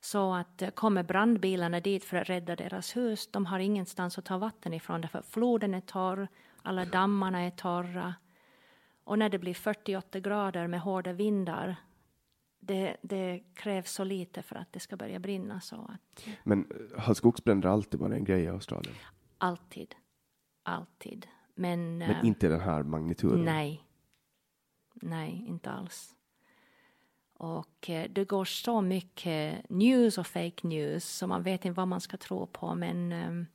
[0.00, 4.24] Så att eh, kommer brandbilarna dit för att rädda deras hus, de har ingenstans att
[4.24, 6.28] ta vatten ifrån därför floden är torr,
[6.62, 8.14] alla dammarna är torra.
[9.04, 11.76] Och när det blir 48 grader med hårda vindar,
[12.60, 17.00] det, det krävs så lite för att det ska börja brinna så att Men eh,
[17.00, 18.94] har skogsbränder alltid varit en grej i Australien?
[19.40, 19.94] alltid,
[20.62, 21.26] alltid.
[21.54, 23.44] Men, Men eh, inte den här magnituden?
[23.44, 23.84] Nej.
[24.94, 26.16] Nej, inte alls.
[27.34, 31.88] Och eh, det går så mycket news och fake news så man vet inte vad
[31.88, 32.74] man ska tro på.
[32.74, 33.46] Men ehm,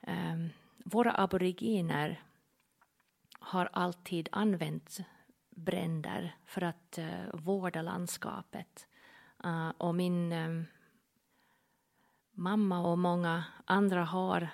[0.00, 0.48] ehm,
[0.84, 2.22] våra aboriginer
[3.38, 5.00] har alltid använt
[5.50, 8.86] bränder för att eh, vårda landskapet.
[9.44, 10.64] Eh, och min ehm,
[12.32, 14.48] mamma och många andra har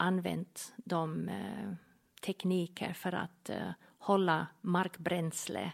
[0.00, 1.72] använt de eh,
[2.22, 5.72] tekniker för att eh, hålla markbränsle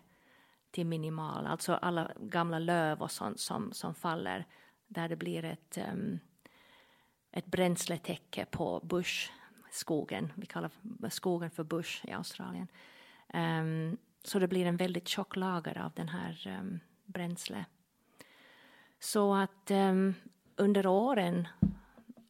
[0.70, 1.46] till minimal.
[1.46, 4.46] Alltså alla gamla löv och sånt som, som faller
[4.86, 6.18] där det blir ett, um,
[7.32, 10.32] ett bränsletäcke på bushskogen.
[10.36, 10.70] Vi kallar
[11.08, 12.68] skogen för bush i Australien.
[13.34, 17.64] Um, så det blir en väldigt tjock lager av den här um, bränsle.
[19.00, 20.14] Så att um,
[20.56, 21.48] under åren,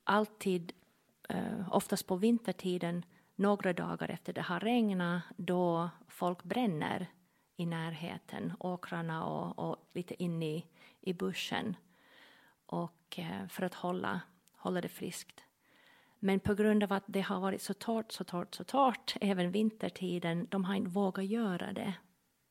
[0.04, 0.72] alltid,
[1.34, 3.04] uh, oftast på vintertiden,
[3.34, 7.06] några dagar efter det har regnat, då folk bränner
[7.56, 10.66] i närheten, åkrarna och, och lite in i,
[11.00, 11.76] i buschen.
[12.66, 14.20] Och uh, för att hålla,
[14.52, 15.42] hålla det friskt.
[16.18, 19.50] Men på grund av att det har varit så torrt, så torrt, så torrt, även
[19.50, 21.94] vintertiden, de har inte vågat göra det.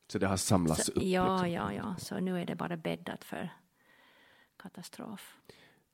[0.08, 1.02] Så det har samlats Så, upp?
[1.02, 1.52] ja, liksom.
[1.52, 3.50] ja, ja, så nu är det bara bäddat för
[4.56, 5.36] katastrof.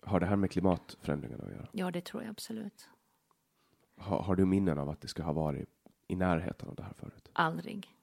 [0.02, 1.68] Har det här med klimatförändringarna att göra?
[1.72, 2.88] Ja, det tror jag absolut.
[3.96, 5.68] Har, har du minnen av att det ska ha varit
[6.08, 7.28] i närheten av det här förut?
[7.32, 7.96] Aldrig.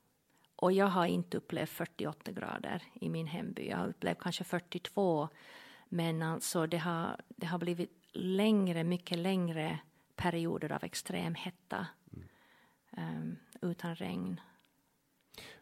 [0.56, 3.70] Och jag har inte upplevt 48 grader i min hemby.
[3.70, 5.28] Jag har upplevt kanske 42.
[5.90, 9.80] Men alltså det har, det har blivit längre, mycket längre
[10.16, 11.88] perioder av extrem hetta.
[12.98, 14.42] Um, utan regn.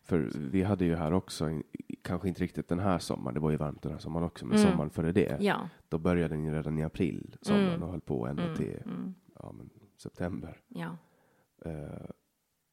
[0.08, 1.62] För vi hade ju här också,
[2.02, 4.58] kanske inte riktigt den här sommaren, det var ju varmt den här sommaren också, men
[4.58, 4.72] Mm.
[4.72, 5.70] sommaren före det, Ja.
[5.90, 7.84] då började den ju redan i april, sommaren, Mm.
[7.84, 10.58] och höll på ända Mm, till mm, ja, men, september.
[10.68, 10.98] ja.
[11.66, 12.10] Eh,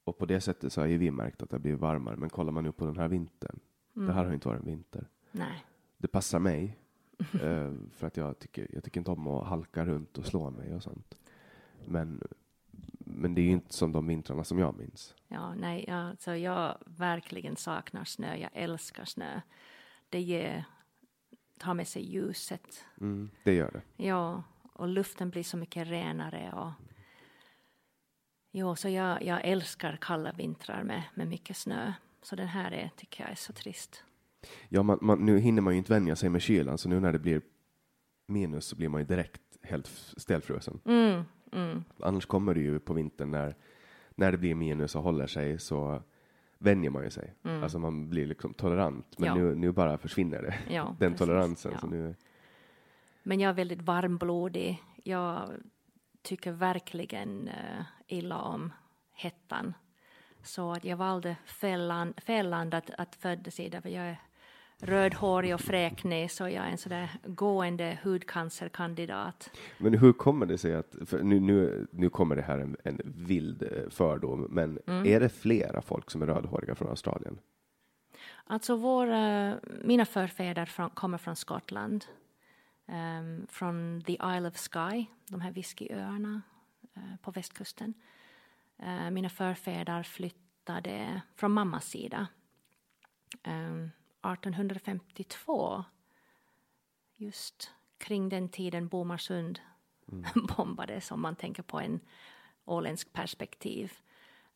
[0.05, 2.53] och på det sättet så har ju vi märkt att det blir varmare, men kollar
[2.53, 3.61] man nu på den här vintern,
[3.97, 4.07] Mm.
[4.07, 5.09] det här har ju inte varit en vinter.
[5.33, 5.65] Nej.
[5.99, 6.79] Det passar mig,
[7.43, 10.75] eh, för att jag tycker, jag tycker inte om att halka runt och slå mig
[10.75, 11.15] och sånt.
[11.87, 12.21] Men,
[13.15, 15.15] men det är ju inte som de vintrarna som jag minns.
[15.29, 18.37] Ja, nej, alltså jag verkligen saknar snö.
[18.37, 19.41] Jag älskar snö.
[20.09, 20.65] Det ger,
[21.59, 22.85] tar med sig ljuset.
[23.01, 24.05] Mm, det gör det.
[24.05, 24.43] Ja,
[24.73, 26.53] och luften blir så mycket renare.
[26.53, 26.73] Och,
[28.51, 31.93] jo, så jag, jag älskar kalla vintrar med, med mycket snö.
[32.23, 34.05] Så den här är, tycker jag är så trist.
[34.69, 37.13] Ja, man, man, nu hinner man ju inte vänja sig med kylan, så nu när
[37.13, 37.43] det blir
[38.27, 39.87] minus så blir man ju direkt helt
[40.17, 40.81] stelfrusen.
[40.85, 43.57] Mm, mm, Annars kommer det ju på vintern när,
[44.15, 46.03] när det blir minus och håller sig så
[46.59, 47.35] vänjer man ju sig.
[47.63, 49.19] Alltså man blir liksom tolerant.
[49.19, 49.43] Men Mm.
[49.43, 49.49] Ja.
[49.49, 51.27] nu, nu bara försvinner det, ja, den precis.
[51.27, 51.73] toleransen.
[51.73, 51.79] Ja.
[51.79, 52.15] Så nu,
[53.23, 54.83] Men jag är väldigt varmblodig.
[55.03, 55.51] Jag
[56.23, 58.73] tycker verkligen uh, illa om
[59.13, 59.75] hettan.
[60.43, 61.89] Så att jag valde fel
[62.49, 64.17] land att, att födas i, därför jag är
[64.79, 69.51] rödhårig och fräknig, så jag är en sådär gående hudcancerkandidat.
[69.79, 73.63] men hur kommer det sig att, nu, nu, nu kommer det här en, en vild
[73.63, 75.07] eh, fördom, men Mm.
[75.07, 77.39] är det flera folk som är rödhåriga från Australien?
[78.47, 79.55] Alltså våra,
[79.85, 82.05] mina förfäder från, kommer från Skottland.
[82.87, 86.43] ehm, från the Isle of Skye, de här whiskyöarna
[86.97, 87.95] eh, på västkusten.
[88.79, 92.27] Eh, mina förfäder flyttade från mammas sida.
[93.43, 93.91] ehm,
[94.33, 95.85] 1852.
[97.17, 99.61] Just kring den tiden Bomarsund
[100.57, 102.01] bombades, om man tänker på en
[102.65, 103.93] åländsk perspektiv.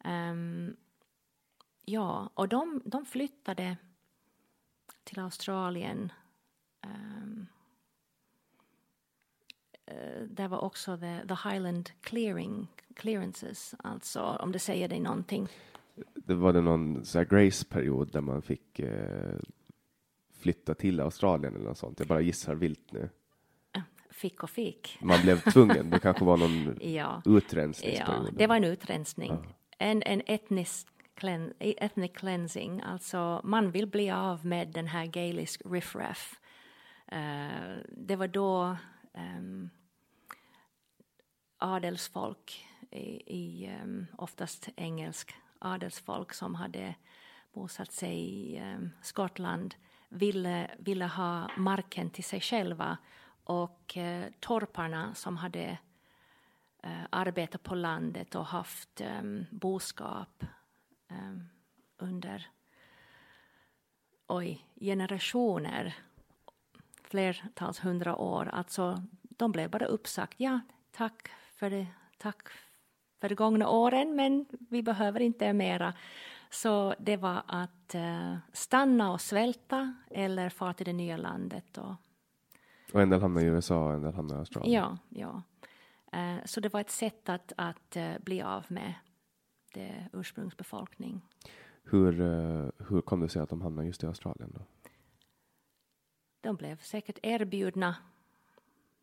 [0.05, 0.77] Ehm,
[1.91, 3.77] Ja, och de, de flyttade
[5.05, 6.13] till Australien.
[6.87, 7.47] Um,
[9.87, 15.49] eh, där var också the, the Highland clearing, clearances, alltså om det säger dig någonting.
[16.15, 19.39] Det var det någon så här grace-period där man fick eh,
[20.39, 21.99] flytta till Australien eller något sånt.
[21.99, 23.11] Jag bara gissar vilt nu.
[24.11, 24.99] Fick och fick.
[25.01, 25.91] Man blev tvungen.
[25.91, 28.27] Det kanske var någon Ja, utrensningsperiod.
[28.27, 29.55] ja det var en utrensning.
[29.79, 35.63] En, en etnisk clean, ethnic cleansing, alltså man vill bli av med den här gaelisk
[35.65, 36.41] riffraff.
[37.07, 38.77] Eh, det var då
[39.39, 39.71] um,
[41.59, 46.95] adelsfolk i, i um, oftast engelsk adelsfolk som hade
[47.55, 49.75] bosatt sig i um, Skottland
[50.09, 52.99] ville, ville ha marken till sig själva
[53.45, 55.79] och eh, torparna som hade
[56.83, 60.45] eh, arbetat på landet och haft eh, boskap
[61.09, 61.39] eh,
[61.99, 62.51] under
[64.27, 65.95] oj, generationer,
[67.03, 68.49] flertals hundra år.
[68.53, 70.41] Alltså, de blev bara uppsagt.
[70.41, 71.87] Ja, tack för det,
[72.19, 72.49] tack
[73.21, 75.95] för de gångna åren, men vi behöver inte mera.
[76.51, 81.79] Så det var att uh, stanna och svälta eller fara till det nya landet.
[81.79, 81.95] Och,
[82.93, 84.73] Och en del hamnar i USA och en del hamnar i Australien.
[84.75, 85.43] ja, ja.
[86.15, 88.95] Uh, så det var ett sätt att, att uh, bli av med
[89.75, 91.23] det ursprungsbefolkning.
[91.91, 94.61] Hur, eh, hur kom det sig att de hamnade just i Australien då?
[96.41, 97.97] De blev säkert erbjudna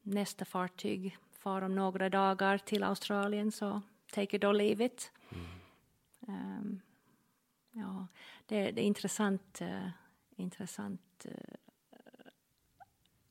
[0.01, 3.81] nästa fartyg far om några dagar till Australien, så
[4.13, 5.11] take it or leave it.
[6.27, 6.81] Um,
[7.76, 8.07] ja,
[8.45, 9.89] det, det är intressant, uh,
[10.36, 11.32] intressant uh,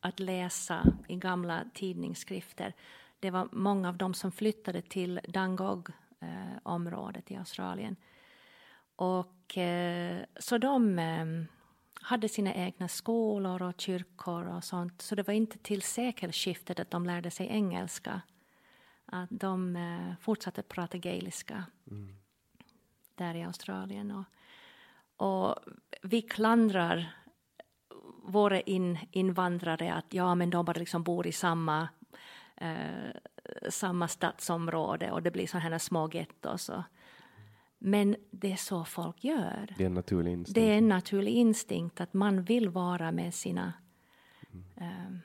[0.01, 2.75] att läsa i gamla tidningsskrifter.
[3.21, 7.97] Det var många av dem som flyttade till Dangog-området i Australien.
[8.97, 11.27] Och eh, så de eh,
[12.01, 15.03] hade sina egna skolor och kyrkor och sånt.
[15.03, 18.21] Så det var inte till sekelskiftet att de lärde sig engelska.
[19.07, 21.65] Att de eh, fortsatte prata gaeliska
[23.15, 24.11] där i Australien.
[24.11, 24.25] Och,
[25.17, 25.57] och
[26.03, 27.15] vi klandrar
[28.23, 31.89] våra in, invandrare att ja, men de bara liksom bor i samma,
[32.57, 33.11] eh,
[33.69, 36.71] samma stadsområde och det blir sådana här små gettos.
[37.79, 39.75] Men det är så folk gör.
[39.79, 40.55] Det är en naturlig instinkt.
[40.55, 43.73] Det är en naturlig instinkt att man vill vara med sina
[44.77, 45.17] eh,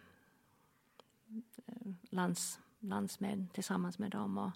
[2.09, 4.37] lands, landsmän tillsammans med dem.
[4.37, 4.51] Och,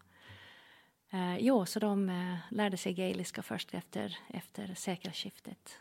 [1.14, 5.80] eh, jo, så de eh, lärde sig gaeliska först efter, efter sekelskiftet.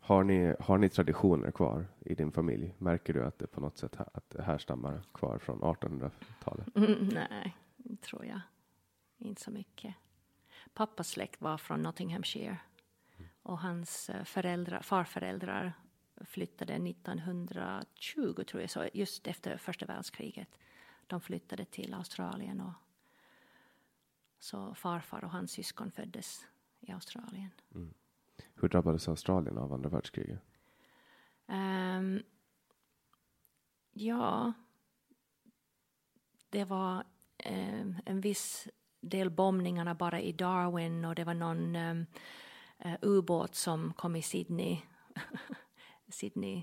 [0.00, 2.74] Har, ni, har ni traditioner kvar i din familj?
[2.78, 6.76] Märker du att det på något sätt här, att det härstammar kvar från 1800-talet?
[6.76, 7.56] Mm, nej,
[8.00, 8.40] tror jag.
[9.18, 9.94] Inte så mycket.
[10.74, 12.58] Pappas släkt var från Nottinghamshire.
[13.42, 15.72] Och hans eh, föräldrar, farföräldrar
[16.20, 20.48] flyttade 1920, tror jag, så just efter första världskriget.
[21.06, 22.60] De flyttade till Australien.
[22.60, 22.72] Och
[24.46, 26.46] så farfar och hans syskon föddes
[26.80, 27.50] i Australien.
[28.54, 30.40] Hur drabbades Australien av andra världskriget?
[31.46, 32.22] Ehm,
[33.92, 34.52] ja,
[36.50, 37.04] det var
[37.38, 38.68] ehm, en viss
[39.00, 42.06] del bombningarna bara i Darwin och det var någon um,
[43.02, 44.78] ubåt som kom i Sydney,
[46.08, 46.62] Sydney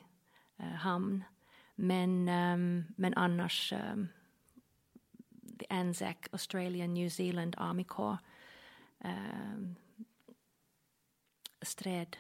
[0.57, 1.23] eh, hamn.
[1.75, 2.25] Men,
[2.95, 4.07] men annars um,
[5.63, 8.19] the Anzac Australian New Zealand Army Corps
[8.99, 9.75] ehm,
[11.61, 12.17] stred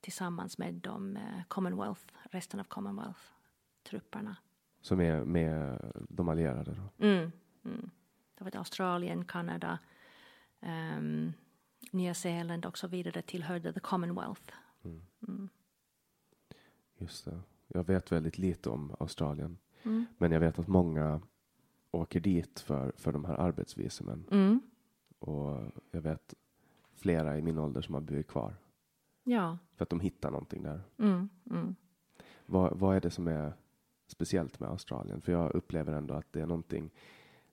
[0.00, 4.36] tillsammans med de eh, Commonwealth, resten av Commonwealth-trupperna.
[4.80, 7.06] Som är med de allierade då?
[7.06, 7.32] Mm,
[7.64, 7.90] mm.
[8.34, 9.78] Det var Australien, Kanada,
[10.60, 11.32] um,
[11.92, 14.52] Nya Zeeland och så vidare tillhörde the Commonwealth.
[14.84, 15.02] Mm.
[15.28, 15.48] Mm.
[16.98, 17.40] Just det.
[17.66, 19.58] Jag vet väldigt lite om Australien.
[19.82, 20.06] Mm.
[20.18, 21.20] Men jag vet att många
[21.90, 24.24] åker dit för, för de här arbetsvisumen.
[24.30, 24.60] Mm.
[25.18, 25.58] Och
[25.90, 26.34] jag vet
[26.94, 28.54] flera i min ålder som har blivit kvar.
[29.24, 29.58] Ja.
[29.76, 30.80] För att de hittar någonting där.
[30.98, 31.28] Mm.
[31.50, 31.74] Mm.
[32.46, 33.52] Vad, vad är det som är
[34.06, 35.20] speciellt med Australien?
[35.20, 36.90] För jag upplever ändå att det är någonting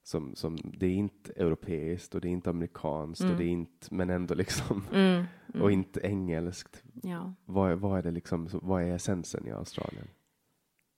[0.04, 3.34] som, som det är inte europeiskt och det är inte amerikanskt Mm.
[3.34, 5.26] och det är inte, men ändå liksom, Mm.
[5.48, 5.72] och Mm.
[5.72, 6.84] inte engelskt.
[7.04, 7.34] Ja.
[7.46, 10.08] Vad, är- vad är det liksom, vad är essensen i Australien?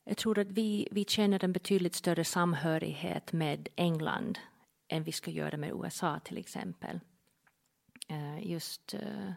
[0.09, 4.39] Jag tror att vi, vi känner en betydligt större samhörighet med England
[4.87, 6.99] än vi ska göra med USA till exempel.
[8.07, 9.31] Eh, Just eh,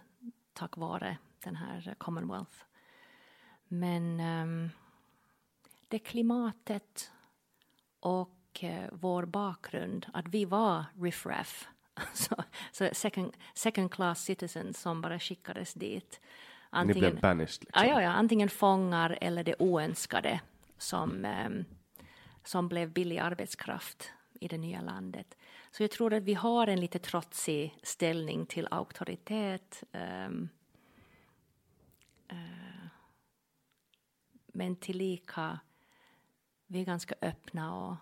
[0.53, 2.57] tack vare den här Commonwealth.
[3.69, 4.71] Men ehm,
[5.89, 7.11] det klimatet
[8.01, 15.01] och eh, vår bakgrund, att vi var riffraff, alltså, så second, second class citizens som
[15.01, 16.21] bara skickades dit.
[16.85, 17.87] Blev banished liksom.
[17.87, 20.41] Ja, ja, antingen fångar eller det oönskade
[20.83, 21.65] som, ehm,
[22.45, 25.37] som blev billig arbetskraft i det nya landet.
[25.71, 29.85] Så jag tror att vi har en lite trotsig ställning till auktoritet.
[29.93, 30.49] ehm,
[32.29, 32.87] eh,
[34.47, 35.61] men tillika,
[36.67, 37.97] vi är ganska öppna och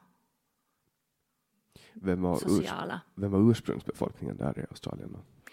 [1.93, 3.01] Vem var, sociala.
[3.15, 5.13] vem var ursprungsbefolkningen där i Australien?
[5.13, 5.51] Då?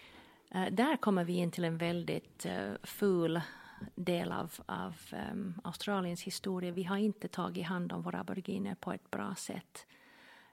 [0.59, 3.41] Eh, där kommer vi in till en väldigt uh, ful
[3.95, 6.71] del av, av ehm, Australiens historia.
[6.71, 9.85] Vi har inte tagit hand om våra aboriginer på ett bra sätt.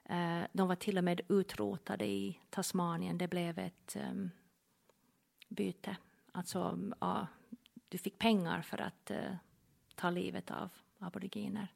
[0.05, 3.17] Eh, de var till och med utrotade i Tasmanien.
[3.17, 4.31] Det blev ett um,
[5.49, 5.97] byte.
[6.31, 7.27] Alltså, ja,
[7.89, 9.35] du fick pengar för att eh,
[9.95, 10.69] ta livet av
[10.99, 11.67] aboriginer.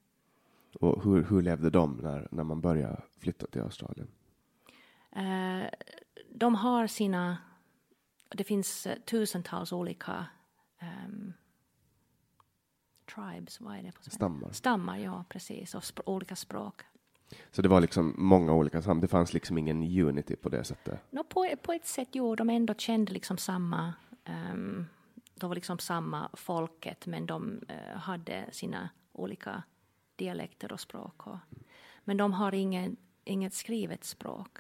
[0.80, 4.08] Och hur, hur levde de när, när man började flytta till Australien?
[5.12, 5.70] Eh,
[6.32, 7.38] de har sina...
[8.30, 10.26] Det finns tusentals olika
[10.80, 11.34] ehm,
[13.16, 14.12] tribes, vad är det på svenska?
[14.12, 14.52] Stammar.
[14.52, 16.82] Stammar, ja precis, och spr- olika språk.
[17.52, 19.00] Så det var liksom många olika sam.
[19.02, 21.00] Det fanns liksom ingen unity på det sättet.
[21.12, 23.94] Nå, på, på ett sätt, jo, de ändå kände liksom samma...
[24.24, 24.86] ehm,
[25.36, 29.64] de var liksom samma folket, men de eh, hade sina olika
[30.16, 31.28] dialekter och språk.
[31.28, 31.38] Och,
[32.04, 34.58] men de har ingen, inget skrivet språk.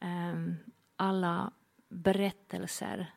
[0.00, 0.56] Ehm,
[0.96, 1.52] alla
[1.88, 3.14] berättelser,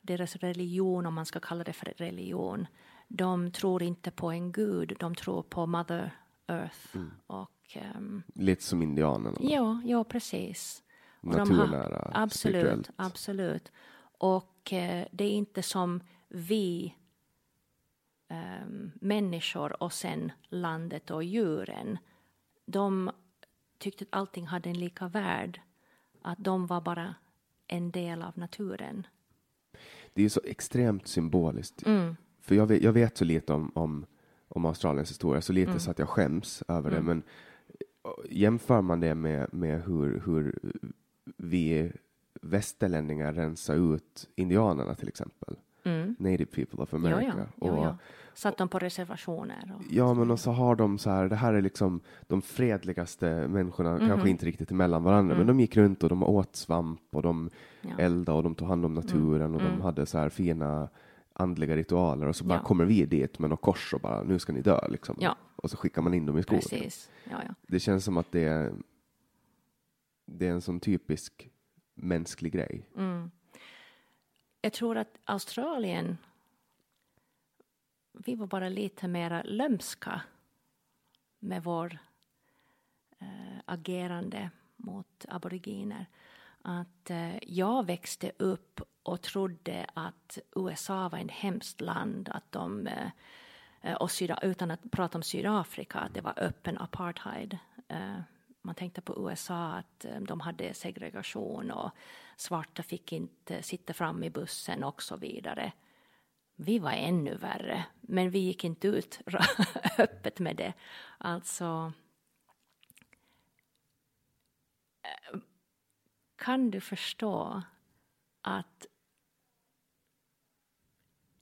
[0.00, 2.66] deras religion, om man ska kalla det för religion,
[3.12, 6.10] de tror inte på en gud, de tror på Mother
[6.46, 6.96] Earth.
[7.26, 9.36] Och, ehm, Lite som indianerna.
[9.40, 10.82] ja, ja, precis.
[11.20, 12.90] De har- Naturnära, Absolut, spirituellt.
[12.96, 13.72] absolut.
[14.18, 16.94] Och eh, det är inte som vi
[18.28, 21.98] ehm, människor och sen landet och djuren.
[22.66, 23.10] De
[23.78, 25.60] tyckte att allting hade en lika värld.
[26.22, 27.14] Att de var bara
[27.66, 29.06] en del av naturen.
[30.14, 31.86] Det är så extremt symboliskt.
[31.86, 32.16] Mm.
[32.40, 34.06] För jag vet, jag vet så lite om, om,
[34.48, 35.80] om Australiens historia, så lite Mm.
[35.80, 37.00] så att jag skäms över det.
[37.00, 37.22] Men
[38.04, 40.58] eh, jämför man det med, med hur, hur
[41.36, 41.92] vi
[42.42, 45.56] västerlänningar rensar ut indianerna till exempel.
[45.84, 46.16] Mm.
[46.18, 47.34] Native people of America.
[47.36, 47.96] ja, ja, och, ja.
[48.34, 49.72] Satt de på reservationer.
[49.76, 53.48] Och, Ja, men och så har de så här, det här är liksom de fredligaste
[53.48, 57.22] människorna, kanske inte riktigt emellan varandra, men de gick runt och de åt svamp och
[57.22, 57.50] de
[57.82, 57.90] Ja.
[57.98, 60.88] eldade och de tog hand om naturen och de hade så här fina
[61.40, 62.62] andliga ritualer och så bara Ja.
[62.64, 65.16] kommer vi dit med något kors och bara nu ska ni dö liksom.
[65.20, 65.36] Ja.
[65.56, 66.60] Och så skickar man in dem i skogen.
[66.60, 67.10] Precis.
[67.24, 67.54] Ja, ja.
[67.62, 68.72] Det känns som att det är,
[70.26, 71.50] det är en sån typisk
[71.94, 72.86] mänsklig grej.
[72.96, 73.30] Mm.
[74.60, 76.18] Jag tror att Australien,
[78.12, 80.22] vi var bara lite mer lömska
[81.38, 81.98] med vår
[83.18, 86.06] eh, agerande mot aboriginer.
[86.62, 92.86] Att eh, jag växte upp och trodde att USA var ett hemskt land, att de
[92.86, 97.58] eh, och Syda, utan att prata om Sydafrika, att det var öppen apartheid.
[97.88, 98.20] Eh,
[98.62, 101.90] man tänkte på USA att eh, de hade segregation och
[102.36, 105.72] svarta fick inte sitta fram i bussen och så vidare.
[106.56, 109.20] Vi var ännu värre, men vi gick inte ut
[109.98, 110.72] öppet med det.
[111.18, 111.92] Alltså...
[116.36, 117.62] Kan du förstå
[118.42, 118.86] att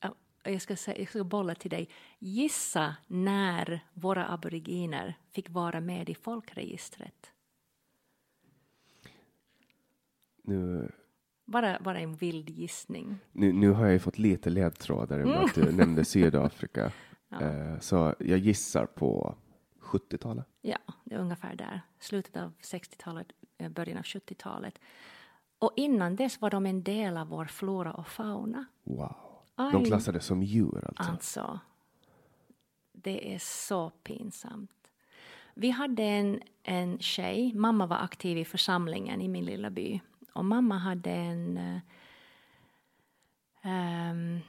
[0.00, 1.88] Ja, jag ska, säga, jag ska bolla till dig.
[2.18, 7.32] Gissa när våra aboriginer fick vara med i folkregistret.
[10.42, 10.92] Nu,
[11.44, 13.18] Bara, bara en vild gissning.
[13.32, 16.92] Nu, nu har jag ju fått lite ledtrådar med att du nämnde Sydafrika.
[17.30, 17.40] Ja.
[17.40, 19.34] Eh, så jag gissar på
[19.80, 20.46] 70-talet.
[20.60, 21.80] Ja, det är ungefär där.
[21.98, 23.26] Slutet av 60-talet,
[23.58, 24.78] eh, början av 70-talet.
[25.58, 28.64] Och innan dess var de en del av vår flora och fauna.
[28.84, 29.16] Wow.
[29.54, 29.72] Aj.
[29.72, 31.12] De klassades som djur alltså.
[31.12, 31.60] Alltså,
[32.92, 34.70] det är så pinsamt.
[35.54, 40.00] Vi hade en, en tjej, mamma var aktiv i församlingen i min lilla by.
[40.32, 41.80] Och mamma hade en...
[43.62, 44.40] ehm,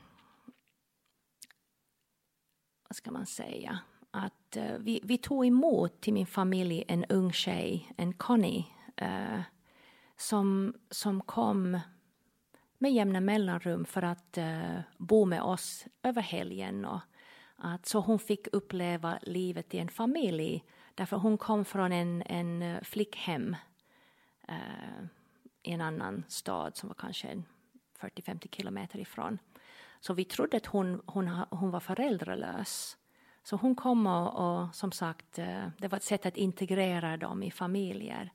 [2.88, 3.80] vad ska man säga?
[4.11, 8.65] Att eh, vi, vi tog emot till min familj en ung tjej, en Connie,
[8.95, 9.41] eh,
[10.21, 11.79] som, som kom
[12.77, 16.85] med jämna mellanrum för att eh, bo med oss över helgen.
[16.85, 16.99] Och
[17.55, 20.63] att, så hon fick uppleva livet i en familj.
[20.95, 23.55] Därför hon kom från en, en eh, flickhem
[24.47, 25.05] eh,
[25.63, 27.43] i en annan stad som var kanske
[27.99, 29.39] 40-50 kilometer ifrån.
[29.99, 32.97] Så vi trodde att hon, hon, hon var föräldralös.
[33.43, 37.43] Så hon kom och, och som sagt, eh, det var ett sätt att integrera dem
[37.43, 38.31] i familjer.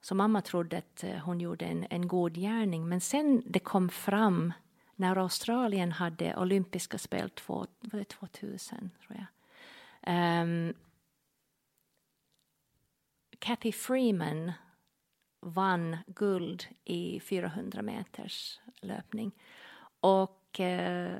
[0.00, 2.88] Så mamma trodde att eh, hon gjorde en, en god gärning.
[2.88, 4.52] Men sen det kom fram
[4.96, 9.26] när Australien hade olympiska spel två, var det 2000, tror jag.
[10.42, 10.74] Um,
[13.38, 14.52] Kathy Freeman
[15.40, 19.32] vann guld i 400 meters löpning.
[20.00, 21.18] Och uh,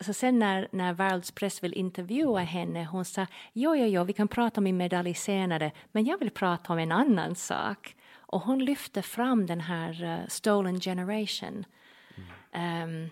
[0.00, 4.28] så sen när, när världspress vill intervjua henne, hon sa jo, jo, jo, vi kan
[4.28, 7.95] prata om min medalj senare, men jag vill prata om en annan sak.
[8.26, 11.64] Och hon lyfte fram den här eh, stolen generation.
[12.52, 13.10] Ehm,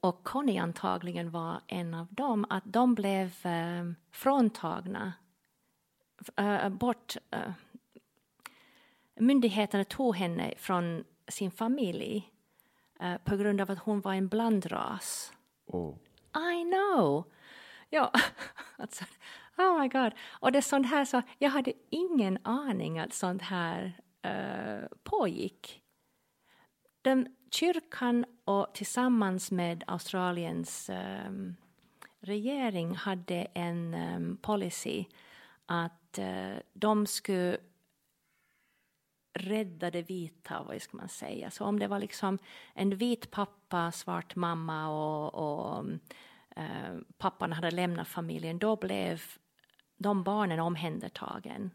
[0.00, 5.12] och Connie antagligen var en av dem, att de blev um, fråntagna,
[6.40, 7.52] uh, bort, uh,
[9.14, 12.32] myndigheterna tog henne från sin familj
[13.00, 15.32] eh, på grund av att hon var en blandras.
[15.66, 15.96] Oh.
[16.52, 17.24] I know!
[17.90, 18.12] Ja,
[18.76, 19.04] alltså,
[19.58, 20.12] oh my god.
[20.28, 25.82] Och det är sånt här så, jag hade ingen aning att sånt här Eh, pågick.
[27.02, 30.90] Den, kyrkan och tillsammans med Australiens
[31.26, 31.56] um,
[32.20, 35.04] regering hade en um, policy
[35.66, 37.58] att uh, de skulle
[39.34, 41.50] rädda det vita, vad ska man säga.
[41.50, 42.38] Så om det var liksom
[42.74, 45.84] en vit pappa, svart mamma och, och
[47.18, 49.22] pappan hade lämnat familjen, då blev
[49.96, 51.70] de barnen omhändertagen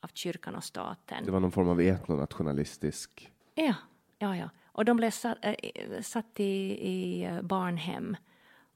[0.00, 1.24] av kyrkan och staten.
[1.24, 3.32] Det var någon form av etnonationalistisk...
[3.54, 3.74] Ja,
[4.18, 4.50] ja, ja.
[4.66, 6.44] Och de blev satt, äh, satt i,
[6.88, 8.16] i eh, barnhem.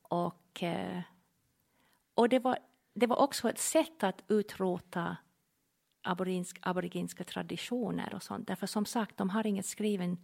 [0.03, 1.01] Och, äh,
[2.15, 2.59] och det, var,
[2.95, 5.17] det var också ett sätt att utrota
[6.03, 8.47] aboriginsk, aboriginska traditioner och sånt.
[8.49, 10.19] Därför som sagt, de har inget skriven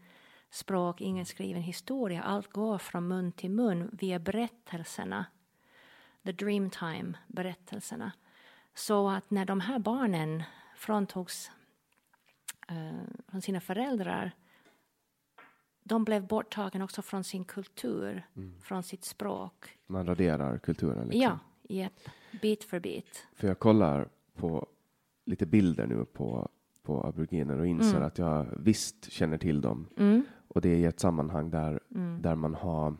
[0.50, 2.22] språk, ingen skriven historia.
[2.22, 5.26] Allt går från mun till mun via berättelserna.
[6.24, 8.12] The Dreamtime-berättelserna.
[8.74, 10.42] Så att när de här barnen
[10.78, 11.50] fråntogs
[12.70, 14.32] uh, från sina föräldrar
[15.88, 18.54] de blev borttagen också från sin kultur, mm.
[18.60, 19.78] från sitt språk.
[19.86, 21.20] Man raderar kulturen liksom.
[21.20, 21.38] Ja,
[21.68, 21.92] yep.
[22.42, 23.26] bit för bit.
[23.34, 24.66] För jag kollar på
[25.24, 26.48] lite bilder nu på,
[26.82, 28.06] på aboriginer och inser Mm.
[28.06, 29.86] att jag visst känner till dem.
[29.96, 30.22] Mm.
[30.48, 32.22] Och det är i ett sammanhang där, Mm.
[32.22, 32.96] där man har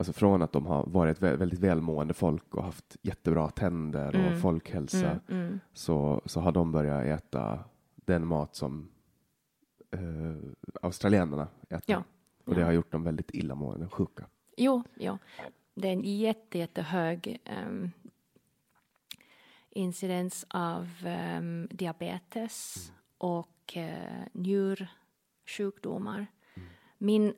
[0.00, 4.14] Alltså från att de har varit vä- väldigt välmående folk och haft jättebra tänder och
[4.26, 4.40] Mm.
[4.40, 5.60] folkhälsa Mm, mm.
[5.72, 7.64] så, så har de börjat äta
[7.94, 8.88] den mat som
[9.90, 10.00] eh,
[10.82, 11.82] australienarna äter.
[11.86, 12.04] Ja.
[12.44, 12.66] Och det Ja.
[12.66, 14.26] har gjort dem väldigt illamående, sjuka.
[14.56, 15.18] Jo, jo.
[15.74, 17.38] Det är en jätte, jättehög
[17.68, 17.90] um,
[19.70, 20.88] incidens av
[21.38, 26.26] um, diabetes och uh, njursjukdomar.
[26.98, 27.34] Min,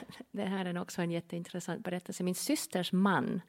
[0.30, 2.24] det här är också en jätteintressant berättelse.
[2.24, 3.40] Min systers man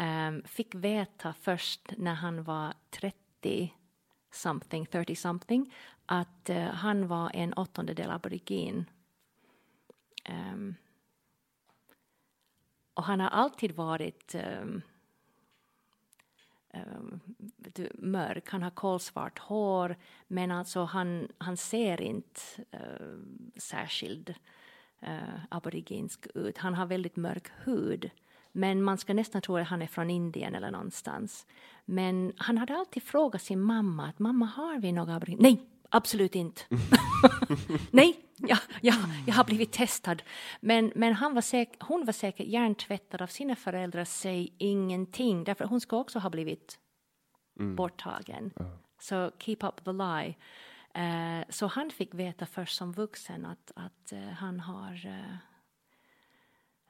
[0.00, 3.74] um, fick veta först när han var 30
[4.30, 5.74] something, 30 something,
[6.06, 8.84] att uh, han var en åttondedel aborigin.
[10.28, 10.74] Um,
[12.94, 14.82] och han har alltid varit um,
[16.74, 17.20] um,
[17.94, 18.48] mörk.
[18.48, 19.96] Han har kolsvart hår,
[20.28, 22.40] men alltså han, han ser inte
[22.70, 23.18] eh, uh,
[23.56, 24.30] särskilt
[25.08, 26.58] uh, aboriginsk ut.
[26.58, 28.10] Han har väldigt mörk hud.
[28.52, 31.46] Men man ska nästan tro att han är från Indien eller någonstans.
[31.84, 35.42] Men han hade alltid frågat sin mamma att mamma har vi några aboriginer?
[35.42, 36.62] Nej, absolut inte.
[37.90, 38.94] Nej, ja, ja,
[39.26, 40.22] jag har blivit testad.
[40.60, 45.44] Men, men han var säk, hon var säkert hjärntvättad av sina föräldrar, säg ingenting.
[45.44, 46.78] Därför hon ska också ha blivit
[47.76, 48.50] borttagen.
[49.00, 50.34] Så keep up the lie.
[50.94, 55.06] Eh, så han fick veta först som vuxen att, att eh, han har...
[55.06, 55.36] Eh,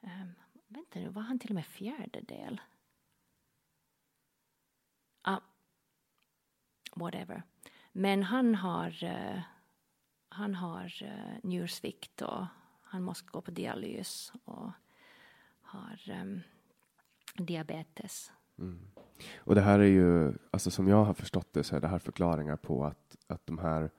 [0.01, 0.27] eh,
[0.67, 2.61] vänta nu, var han till och med fjärdedel?
[5.21, 5.39] Ah,
[6.95, 7.43] whatever.
[7.91, 9.41] Men han har, eh,
[10.29, 12.45] han har eh, njursvikt och
[12.81, 14.71] han måste gå på dialys och
[15.61, 16.41] har ehm,
[17.33, 18.31] diabetes.
[18.59, 18.79] Mm.
[19.37, 21.99] Och det här är ju, alltså som jag har förstått det så är det här
[21.99, 23.89] förklaringar på att, att de här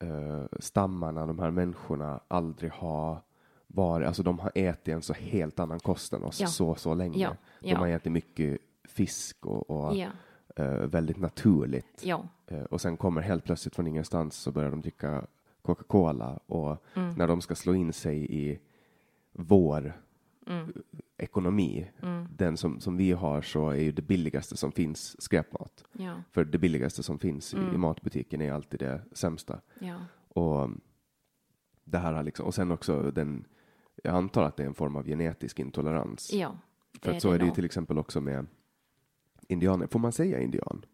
[0.00, 3.18] eh, stammarna, de här människorna aldrig har
[3.66, 6.46] varit, alltså de har ätit en så helt annan kost än oss Ja.
[6.46, 7.18] så, så länge.
[7.22, 7.78] Ja, De ja.
[7.78, 9.96] har ätit mycket fisk och, och
[10.56, 12.00] eh, väldigt naturligt.
[12.46, 15.26] Eh, och sen kommer helt plötsligt från ingenstans så börjar de dricka
[15.62, 17.14] Coca-Cola och Mm.
[17.14, 18.58] när de ska slå in sig i
[19.32, 20.00] vår
[20.46, 20.72] Mm.
[21.24, 21.90] Ekonomi,
[22.30, 25.84] den som, som vi har så är ju det billigaste som finns skräpmat.
[25.92, 27.74] ja, För det billigaste som finns i, Mm.
[27.74, 29.60] i matbutiken är alltid det sämsta.
[29.78, 29.96] ja,
[30.28, 30.70] Och
[31.84, 33.44] det här har liksom, och sen också den,
[34.02, 36.32] jag antar att det är en form av genetisk intolerans.
[36.32, 36.58] ja.
[37.02, 38.46] För det att så är det ju till exempel också med
[39.48, 39.86] indianer.
[39.86, 40.84] Får man säga indian?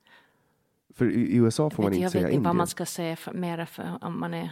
[0.94, 2.56] För i i USA får man inte jag säga vet inte vad indian.
[2.56, 4.50] man ska säga för, mera för om man är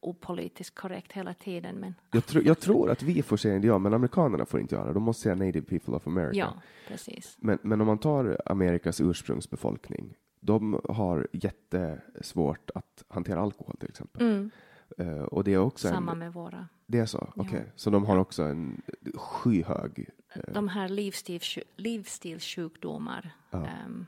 [0.00, 1.76] opolitiskt korrekt hela tiden.
[1.76, 4.86] Men Jag, tro, jag tror att vi får säga indian, men amerikanerna får inte göra
[4.86, 4.92] det.
[4.92, 6.38] De måste säga native people of America.
[6.38, 6.54] ja,
[6.88, 7.36] precis.
[7.40, 14.22] Men, men om man tar Amerikas ursprungsbefolkning, de har jättesvårt att hantera alkohol till exempel.
[14.22, 14.50] Mm.
[14.98, 16.68] Eh, och det är också Samma en, med våra.
[16.86, 17.72] det är så, okej.
[17.76, 18.82] Så de har också en
[19.14, 21.40] skyhög, eh, De här livsstil,
[21.76, 23.66] livsstilssjukdomar, Ja.
[23.66, 24.06] ehm,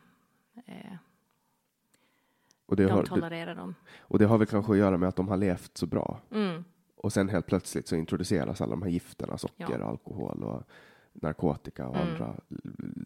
[0.67, 0.93] eh,
[2.71, 3.75] och det, de har, tolererar dem.
[4.01, 6.21] och det har väl kanske att göra med att de har levt så bra.
[6.33, 6.65] Mm.
[6.97, 9.85] Och sen helt plötsligt så introduceras alla de här gifterna, socker, Ja.
[9.85, 10.63] alkohol och
[11.13, 12.09] narkotika och Mm.
[12.09, 12.35] andra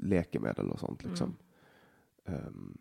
[0.02, 1.04] läkemedel och sånt.
[1.04, 1.36] Liksom.
[2.26, 2.78] Ehm,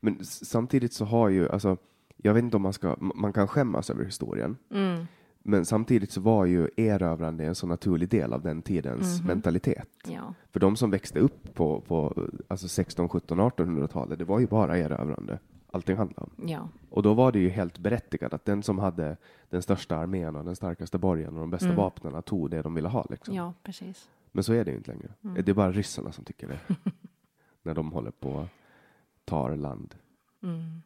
[0.00, 1.76] men s- samtidigt så har ju, alltså,
[2.16, 5.04] jag vet inte om man ska, man kan skämmas över historien, Mm.
[5.42, 9.26] men samtidigt så var ju erövrande en så naturlig del av den tidens Mhm.
[9.26, 9.88] mentalitet.
[10.04, 14.46] Ja, För de som växte upp på, på alltså 16, 17, 1800-talet, det var ju
[14.46, 15.38] bara erövrande.
[15.72, 16.48] Allting handlade om.
[16.48, 19.16] ja, Och då var det ju helt berättigat att den som hade
[19.48, 21.76] den största armén och den starkaste borgen och de bästa Mm.
[21.76, 23.06] vapnen tog det de ville ha.
[23.10, 23.34] Liksom.
[23.34, 24.10] ja, precis.
[24.32, 25.14] Men så är det ju inte längre.
[25.24, 25.34] Mm.
[25.44, 26.60] Det är bara ryssarna som tycker det.
[27.62, 28.46] när de håller på
[29.24, 29.94] tar land.
[30.42, 30.82] Mm.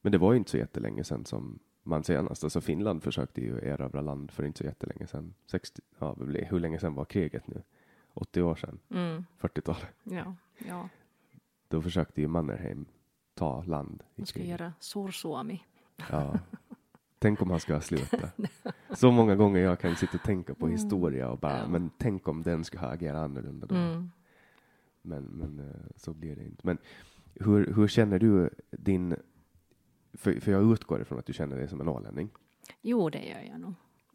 [0.00, 3.58] Men det var ju inte så jättelänge sedan som man senast, alltså Finland försökte ju
[3.58, 5.34] erövra land för inte så jättelänge sedan.
[5.46, 6.16] 60, ja,
[6.48, 7.62] hur länge sedan var kriget nu?
[8.14, 8.78] 80 år sedan?
[8.90, 9.24] Mm.
[9.40, 9.88] 40-talet?
[10.02, 10.34] Ja,
[10.68, 10.88] ja.
[11.68, 12.86] Då försökte ju Mannerheim
[13.34, 14.60] ta land i De ska kriget.
[14.60, 15.62] göra Sorsuomi.
[16.10, 16.38] Ja.
[17.18, 18.28] Tänk om han ska sluta.
[18.94, 21.68] Så många gånger jag kan sitta och tänka på historia och bara, Ja.
[21.68, 23.74] men tänk om den skulle ha agerat annorlunda då.
[23.74, 24.10] Mm.
[25.02, 26.60] Men, men eh, så blir det inte.
[26.66, 26.78] Men
[27.34, 29.16] hur, hur känner du din,
[30.12, 32.30] för, för jag utgår ifrån att du känner dig som en ålänning,
[32.82, 33.74] Jo, det gör jag nog.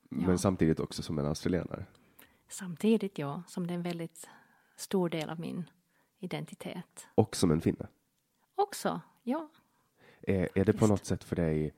[0.10, 0.18] Ja.
[0.28, 1.86] men samtidigt också som en australienare.
[2.48, 4.30] Samtidigt, ja, som det är en väldigt
[4.76, 5.70] stor del av min
[6.20, 7.08] identitet.
[7.16, 7.88] Och som en finne.
[8.62, 9.50] Också, ja.
[10.22, 10.90] Är, är det på Visst.
[10.90, 11.74] något sätt för dig,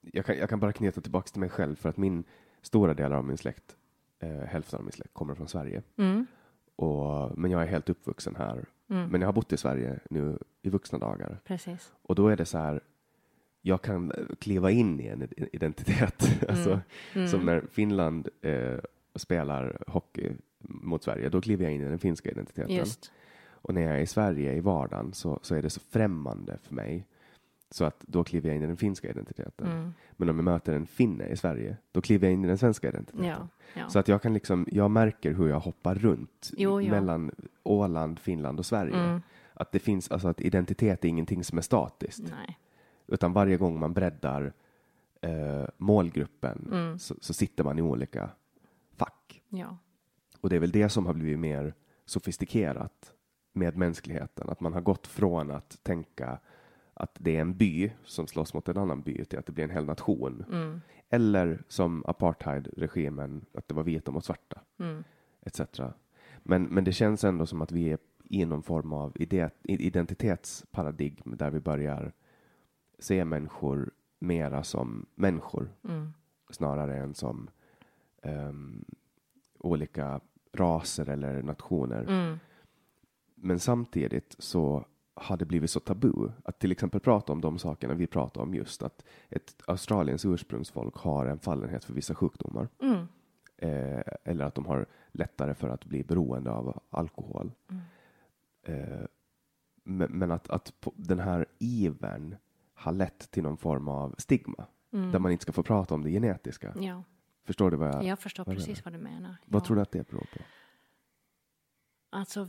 [0.00, 2.24] jag kan, jag kan bara knyta tillbaka till mig själv för att min
[2.62, 3.76] stora delar av min släkt,
[4.18, 5.82] eh, hälften av min släkt kommer från Sverige.
[5.96, 6.26] Mm.
[6.76, 8.64] Och, men jag är helt uppvuxen här.
[8.90, 9.08] Mm.
[9.08, 11.40] Men jag har bott i Sverige nu i vuxna dagar.
[11.44, 11.92] Precis.
[12.02, 12.80] Och då är det så här,
[13.62, 16.44] jag kan eh, kliva in i en id- identitet.
[16.48, 16.80] alltså,
[17.14, 17.28] Mm.
[17.28, 18.78] Som när Finland eh,
[19.14, 22.74] spelar hockey mot Sverige, då kliver jag in i den finska identiteten.
[22.74, 23.12] Just.
[23.64, 26.74] Och när jag är i Sverige i vardagen så, så är det så främmande för
[26.74, 27.06] mig.
[27.70, 29.66] Så att då kliver jag in i den finska identiteten.
[29.66, 29.94] Mm.
[30.12, 32.88] Men om jag möter en finne i Sverige, då kliver jag in i den svenska
[32.88, 33.26] identiteten.
[33.26, 33.88] Ja, ja.
[33.88, 36.90] Så att jag kan liksom, jag märker hur jag hoppar runt Jo, ja.
[36.90, 37.30] mellan
[37.62, 39.04] Åland, Finland och Sverige.
[39.04, 39.20] Mm.
[39.54, 42.22] Att det finns, alltså att identitet är ingenting som är statiskt.
[42.22, 42.58] Nej.
[43.06, 44.52] Utan varje gång man breddar
[45.20, 46.98] eh, målgruppen Mm.
[46.98, 48.30] så, så sitter man i olika
[48.96, 49.42] fack.
[50.40, 51.74] Och det är väl det som har blivit mer
[52.06, 53.12] sofistikerat
[53.54, 54.50] med mänskligheten.
[54.50, 56.38] Att man har gått från att tänka
[56.94, 59.64] att det är en by som slåss mot en annan by till att det blir
[59.64, 60.44] en hel nation.
[60.52, 60.80] Mm.
[61.08, 64.60] Eller som apartheidregimen, att det var vita mot svarta.
[64.78, 65.04] Mm.
[65.42, 65.60] etc.
[66.42, 71.36] Men, men det känns ändå som att vi är i någon form av ide, identitetsparadigm
[71.36, 72.12] där vi börjar
[72.98, 76.12] se människor mera som människor Mm.
[76.50, 77.50] snarare än som
[78.22, 78.84] ehm,
[79.58, 80.20] olika
[80.52, 82.02] raser eller nationer.
[82.02, 82.38] Mm.
[83.44, 84.84] Men samtidigt så
[85.14, 88.54] har det blivit så tabu att till exempel prata om de sakerna vi pratar om
[88.54, 93.06] just att ett Australiens ursprungsfolk har en fallenhet för vissa sjukdomar Mm.
[93.56, 97.52] eh, eller att de har lättare för att bli beroende av alkohol.
[97.70, 97.82] Mm.
[98.62, 99.06] Eh,
[99.84, 102.36] men men att, att den här ivern
[102.74, 104.66] har lett till någon form av stigma.
[104.90, 106.74] Där man inte ska få prata om det genetiska.
[106.80, 107.02] Ja,
[107.44, 108.04] Förstår du vad jag...
[108.04, 109.36] jag förstår vad precis vad du menar.
[109.46, 109.66] Vad ja.
[109.66, 110.42] tror du att det beror på?
[112.14, 112.48] Alltså,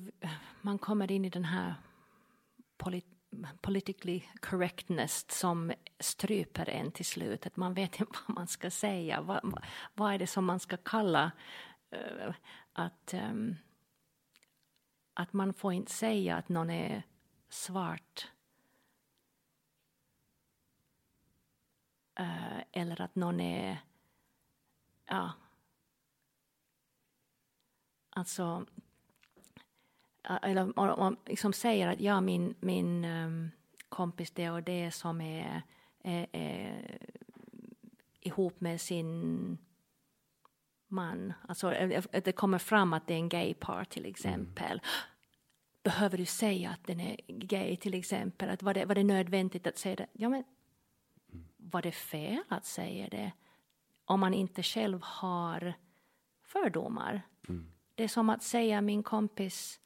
[0.62, 1.76] man kommer in i den här
[2.78, 3.06] polit
[3.62, 7.46] politically correctness som stryper en till slut.
[7.46, 9.22] Att Man vet inte vad man ska säga.
[9.22, 9.64] Vad,
[9.94, 11.32] vad, är det som man ska kalla
[11.94, 12.34] uh,
[12.74, 13.56] att, um,
[15.14, 17.04] att man får inte säga att någon är
[17.50, 18.32] svart
[22.20, 23.78] uh, eller att någon är
[25.06, 25.32] ja
[28.10, 28.66] alltså
[30.42, 33.52] eller om om man liksom säger att ja, min, min ehm,
[33.90, 35.62] kompis det och det som är,
[36.04, 36.98] är, är
[38.20, 39.58] ihop med sin
[40.88, 44.82] man, alltså eh, att det kommer fram att det är en gay par till exempel.
[45.84, 48.50] Behöver du säga att den är gay till exempel?
[48.50, 50.08] Att var, det, var det nödvändigt att säga det?
[50.14, 50.44] Ja, men
[51.58, 53.32] var det fel att säga det?
[54.06, 55.74] Om man inte själv har
[56.44, 57.22] fördomar.
[57.96, 59.80] Det är som att säga min kompis,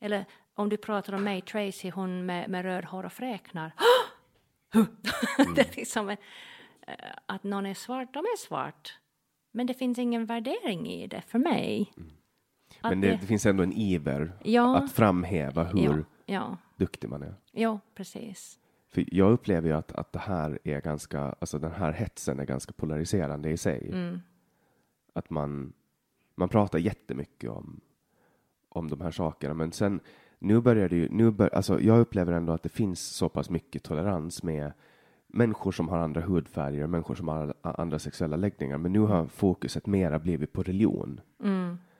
[0.00, 0.24] eller
[0.54, 3.72] om du pratar om mig, Tracy, hon med, med röd hår och fräknar.
[5.54, 6.16] det är liksom en,
[6.86, 6.94] eh,
[7.26, 8.98] att någon är svart, de är svart.
[9.52, 11.92] Men det finns ingen värdering i det för mig.
[12.80, 14.76] Att Men det, det finns ändå en iver Ja.
[14.76, 17.34] att framhäva hur ja, ja, duktig man är.
[17.52, 18.58] ja, precis.
[18.92, 22.44] För jag upplever ju att, att det här är ganska, alltså den här hetsen är
[22.44, 23.88] ganska polariserande i sig.
[23.92, 24.20] Mm.
[25.12, 25.72] Att man,
[26.34, 27.80] man pratar jättemycket om,
[28.76, 30.00] om de här sakerna, men sen
[30.38, 33.50] nu börjar det ju, nu bör, alltså jag upplever ändå att det finns så pass
[33.50, 34.72] mycket tolerans med
[35.26, 39.86] människor som har andra hudfärger, människor som har andra sexuella läggningar, men nu har fokuset
[39.86, 41.20] mera blivit på religion.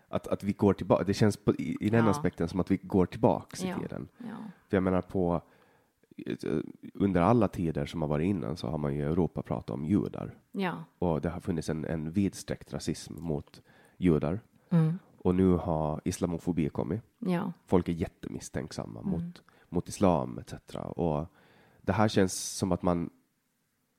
[0.08, 2.10] Att, att vi går tillbaka, det känns på, i, i den Ja.
[2.10, 3.78] aspekten som att vi går tillbaks i Ja.
[3.78, 4.08] tiden.
[4.18, 4.26] Ja,
[4.68, 5.40] För jag menar på
[6.26, 6.36] eh,
[6.94, 9.84] under alla tider som har varit innan så har man ju i Europa pratat om
[9.84, 13.62] judar ja, och det har funnits en, en vidsträckt rasism mot
[13.96, 14.40] judar
[14.70, 14.98] mm.
[15.26, 17.02] Och nu har islamofobi kommit.
[17.18, 19.10] ja, Folk är jättemisstänksamma Mm.
[19.12, 20.54] mot, mot islam etc.
[20.96, 21.26] Och
[21.82, 23.10] det här känns som att man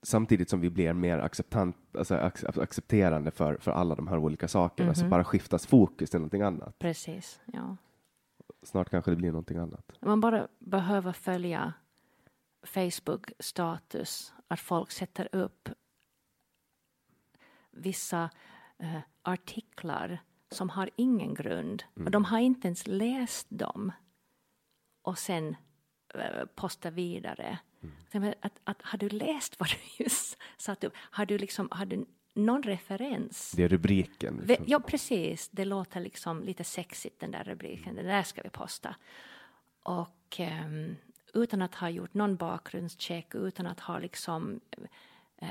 [0.02, 4.48] samtidigt som vi blir mer acceptant, alltså ac- accepterande för, för alla de här olika
[4.48, 5.10] sakerna så Mhm.
[5.10, 6.78] bara skiftas fokus till någonting annat.
[6.78, 7.40] precis.
[7.46, 7.76] Ja.
[8.62, 9.92] Snart kanske det blir någonting annat.
[10.00, 11.72] Man bara behöver följa
[12.62, 15.68] Facebook-status, att folk sätter upp
[17.70, 18.30] vissa
[18.78, 20.18] eh, artiklar
[20.50, 21.84] som har ingen grund.
[22.04, 23.92] Och de har inte ens läst dem.
[25.02, 25.56] Och sen
[26.14, 27.58] eh, posta vidare.
[28.12, 30.92] Men Att, att, har du läst vad du just satt upp?
[30.96, 33.52] Har du, liksom, har du någon referens?
[33.56, 34.44] Det är rubriken.
[34.46, 34.64] Liksom.
[34.68, 35.48] Ja, precis.
[35.48, 37.94] Det låter liksom lite sexigt, den där rubriken.
[37.94, 38.96] Det där ska vi posta.
[39.82, 40.96] Och ehm,
[41.34, 44.60] utan att ha gjort någon bakgrundscheck, utan att ha liksom...
[45.36, 45.48] eh,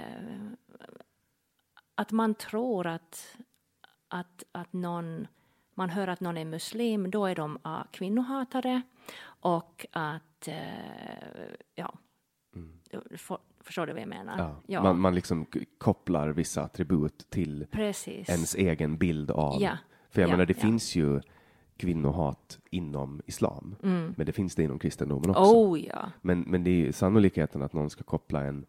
[1.95, 3.37] att man tror att,
[4.07, 5.27] att, att någon...
[5.73, 8.81] Man hör att någon är muslim, då är de ah, kvinnohatare.
[9.25, 10.47] Och att...
[10.47, 10.55] Eh,
[11.75, 11.93] ja.
[13.17, 14.55] För, förstår du vad jag menar?
[14.67, 14.83] Ja.
[14.83, 15.45] Man, man liksom
[15.77, 18.29] kopplar vissa attribut till precis.
[18.29, 19.61] ens egen bild av.
[19.61, 19.77] Ja.
[20.09, 20.61] För jag Ja, menar, det ja.
[20.61, 21.21] finns ju
[21.77, 25.41] kvinnohat inom islam, men det finns det inom kristendomen också.
[25.41, 25.55] Mm.
[25.55, 26.11] Oh ja.
[26.21, 28.65] Men, men det är ju sannolikheten att någon ska koppla en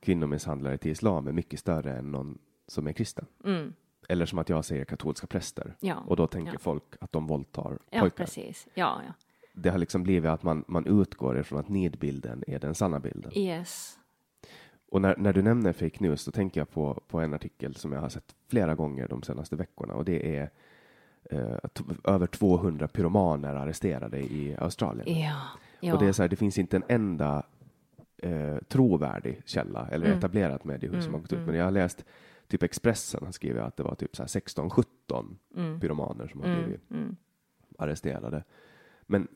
[0.00, 3.26] kvinnomisshandlare till islam är mycket större än någon som är kristen.
[3.44, 3.72] Mm.
[4.10, 5.76] Eller som att jag säger katolska präster.
[5.80, 5.96] Ja.
[6.06, 6.58] Och då tänker Ja.
[6.58, 8.24] folk att de våldtar Ja, pojkar.
[8.24, 8.68] precis.
[8.74, 9.12] Ja, ja.
[9.52, 13.32] Det har liksom blivit att man, man utgår ifrån att nidbilden är den sanna bilden.
[13.38, 13.98] Yes.
[14.90, 17.92] Och när, när du nämner fake news, då tänker jag på, på en artikel som
[17.92, 20.50] jag har sett flera gånger de senaste veckorna och det är
[21.30, 21.56] eh,
[22.04, 25.20] över 200 pyromaner arresterade i Australien.
[25.20, 25.42] Ja.
[25.80, 25.94] ja.
[25.94, 27.42] Och det är så här, det finns inte en enda
[28.22, 30.18] eh, trovärdig källa eller Mm.
[30.18, 31.46] etablerat mediehus som har gått ut.
[31.46, 32.04] Men jag har läst
[32.50, 36.90] typ Expressen har skrivit att det var typ så här 16-17 pyromaner som har blivit
[36.90, 37.16] mm.
[37.78, 38.44] arresterade.
[39.06, 39.28] Men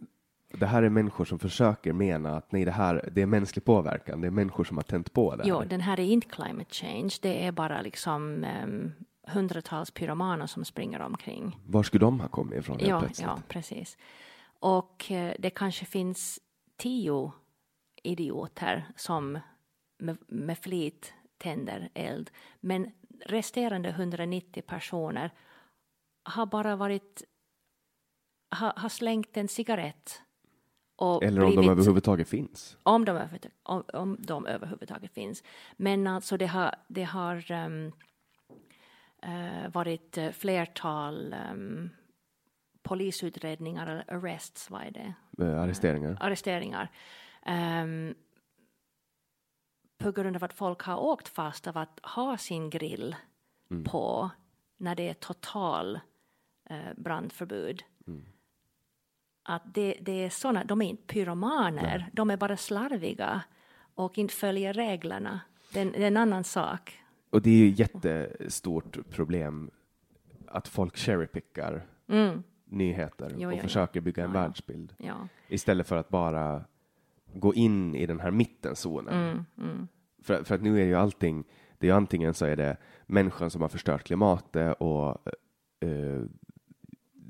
[0.58, 4.20] det här är människor som försöker mena att nej, det här det är mänsklig påverkan.
[4.20, 5.50] Det är människor som har tänt på det här.
[5.50, 7.14] Jo, den här är inte climate change.
[7.22, 8.92] Det är bara liksom um,
[9.26, 11.60] hundratals pyromaner som springer omkring.
[11.66, 13.26] Var skulle de ha kommit ifrån Ja, plötsligt?
[13.26, 13.96] ja, precis.
[14.58, 16.40] Och eh, det kanske finns
[16.76, 17.32] tio
[18.02, 19.38] idioter som
[19.98, 22.30] med, med flit tänder eld.
[22.60, 22.90] Men
[23.26, 25.30] resterande 190 personer
[26.24, 27.22] har bara varit
[28.50, 30.22] har, har slängt en cigarett
[30.96, 32.76] och Eller om de blivit- överhuvudtaget finns.
[32.82, 33.28] om de,
[33.62, 35.42] om, om de överhuvudtaget finns.
[35.76, 37.92] Men alltså det har, det har ehm,
[39.22, 41.90] eh, varit eh, flertal ehm,
[42.82, 45.14] polisutredningar eller arrests, vad är det?
[45.44, 46.16] Eh, arresteringar.
[46.20, 46.90] Arresteringar.
[47.46, 48.14] ehm,
[50.04, 53.16] på grund av att folk har åkt fast av att ha sin grill
[53.70, 53.84] Mm.
[53.84, 54.30] på
[54.76, 56.00] när det är total
[56.70, 57.82] eh, brandförbud.
[58.06, 58.24] Mm.
[59.42, 63.42] Att det, det är såna, de är inte pyromaner, de är bara slarviga
[63.94, 65.40] och inte följer reglerna.
[65.72, 66.98] Det är, det är en annan sak.
[67.30, 69.70] Och det är ju ett jättestort problem
[70.46, 71.86] att folk cherrypickar
[72.64, 73.40] nyheter Mm.
[73.40, 74.40] Jo, och jo, försöker bygga en ja.
[74.40, 75.28] världsbild Ja.
[75.48, 76.64] istället för att bara
[77.36, 79.44] gå in i den här mittenzonen.
[79.58, 79.88] Mm,
[80.22, 81.44] För, för att nu är ju allting,
[81.78, 85.08] det är ju antingen så är det människan som har förstört klimatet och
[85.80, 86.22] eh,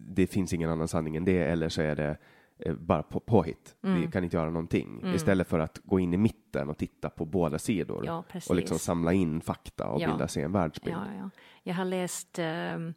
[0.07, 2.17] det finns ingen annan sanning än det, eller så är det
[2.59, 3.77] eh, bara på, påhitt.
[3.83, 4.01] Mm.
[4.01, 5.15] Vi kan inte göra någonting.
[5.15, 8.79] Istället för att gå in i mitten och titta på båda sidor Ja, och liksom
[8.79, 10.09] samla in fakta och Ja.
[10.09, 10.97] bilda sig en världsbild.
[10.97, 11.31] Ja, ja.
[11.63, 12.95] Jag har läst ehm,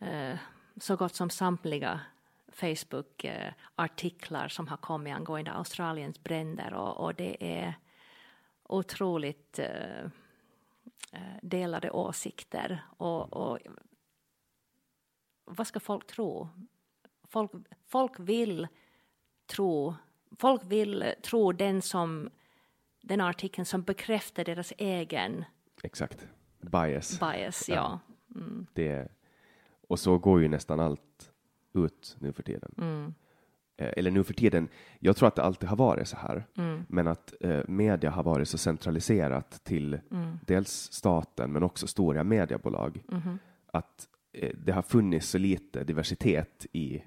[0.00, 0.38] eh,
[0.76, 2.00] så gott som samtliga
[2.52, 7.74] Facebook-artiklar som har kommit angående Australiens bränder och, och det är
[8.62, 10.04] otroligt eh,
[11.12, 12.84] eh, delade åsikter.
[12.96, 13.58] Och, och
[15.44, 16.48] vad ska folk tro?
[17.28, 17.50] Folk,
[17.86, 18.68] folk vill
[19.46, 19.94] tro
[20.38, 22.30] Folk vill tro den som
[23.00, 25.44] den artikeln som bekräftar deras egen
[25.82, 26.26] Exakt.
[26.60, 27.20] Bias.
[27.20, 27.68] bias.
[27.68, 28.00] Ja.
[28.28, 28.40] Ja.
[28.72, 29.08] Det,
[29.88, 31.29] och så går ju nästan allt
[31.74, 32.74] ut nu för tiden.
[32.78, 33.14] Mm.
[33.76, 34.68] Eh, Eller nu för tiden,
[34.98, 36.84] jag tror att det alltid har varit så här, Mm.
[36.88, 40.38] men att eh, media har varit så centraliserat till Mm.
[40.46, 43.38] dels staten men också stora mediebolag Mm-hmm.
[43.72, 47.02] att eh, det har funnits så lite diversitet i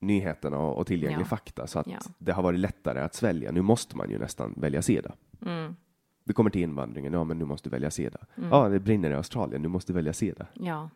[0.00, 1.28] nyheterna och, och tillgänglig Ja.
[1.28, 1.98] fakta så att Ja.
[2.18, 3.52] det har varit lättare att svälja.
[3.52, 5.12] Nu måste man ju nästan välja sida.
[5.46, 5.76] Mm.
[6.24, 8.18] Det kommer till invandringen, ja men nu måste du välja sida.
[8.50, 10.46] Ja, det brinner i Australien, nu måste du välja sida.
[10.54, 10.90] Ja,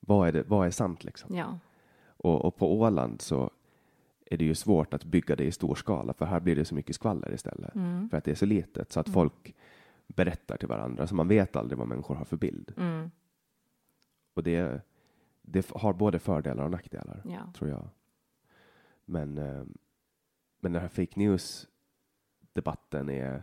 [0.00, 1.36] Vad är, det, vad är sant liksom?
[1.36, 1.58] ja,
[2.18, 3.50] Och, och på Åland så
[4.26, 6.74] är det ju svårt att bygga det i stor skala, för här blir det så
[6.74, 7.74] mycket skvaller istället.
[7.74, 8.08] Mm.
[8.10, 9.54] För att det är så litet, så att folk
[10.06, 12.72] berättar till varandra, så man vet aldrig vad människor har för bild.
[12.76, 13.10] mm.
[14.34, 14.80] Och det,
[15.42, 17.52] det har både fördelar och nackdelar, ja.
[17.54, 17.88] tror jag.
[19.04, 19.64] Men, eh,
[20.60, 23.42] men den här fake news-debatten är,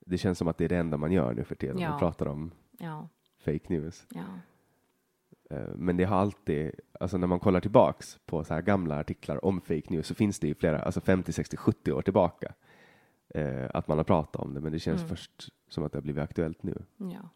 [0.00, 1.78] det känns som att det är det enda man gör nu för tiden.
[1.78, 1.90] Ja.
[1.90, 3.08] Man pratar om ja,
[3.38, 4.06] fake news.
[4.14, 4.24] ja.
[5.54, 6.70] Eh, Men det har alltid,
[7.00, 10.38] alltså när man kollar tillbaks på så här gamla artiklar om fake news så finns
[10.38, 12.52] det ju flera, alltså 50, 60, 70 år tillbaka
[13.28, 15.08] eh, att man har pratat om det, men det känns Mm.
[15.08, 16.82] först som att det har blivit aktuellt nu.
[16.96, 17.28] ja.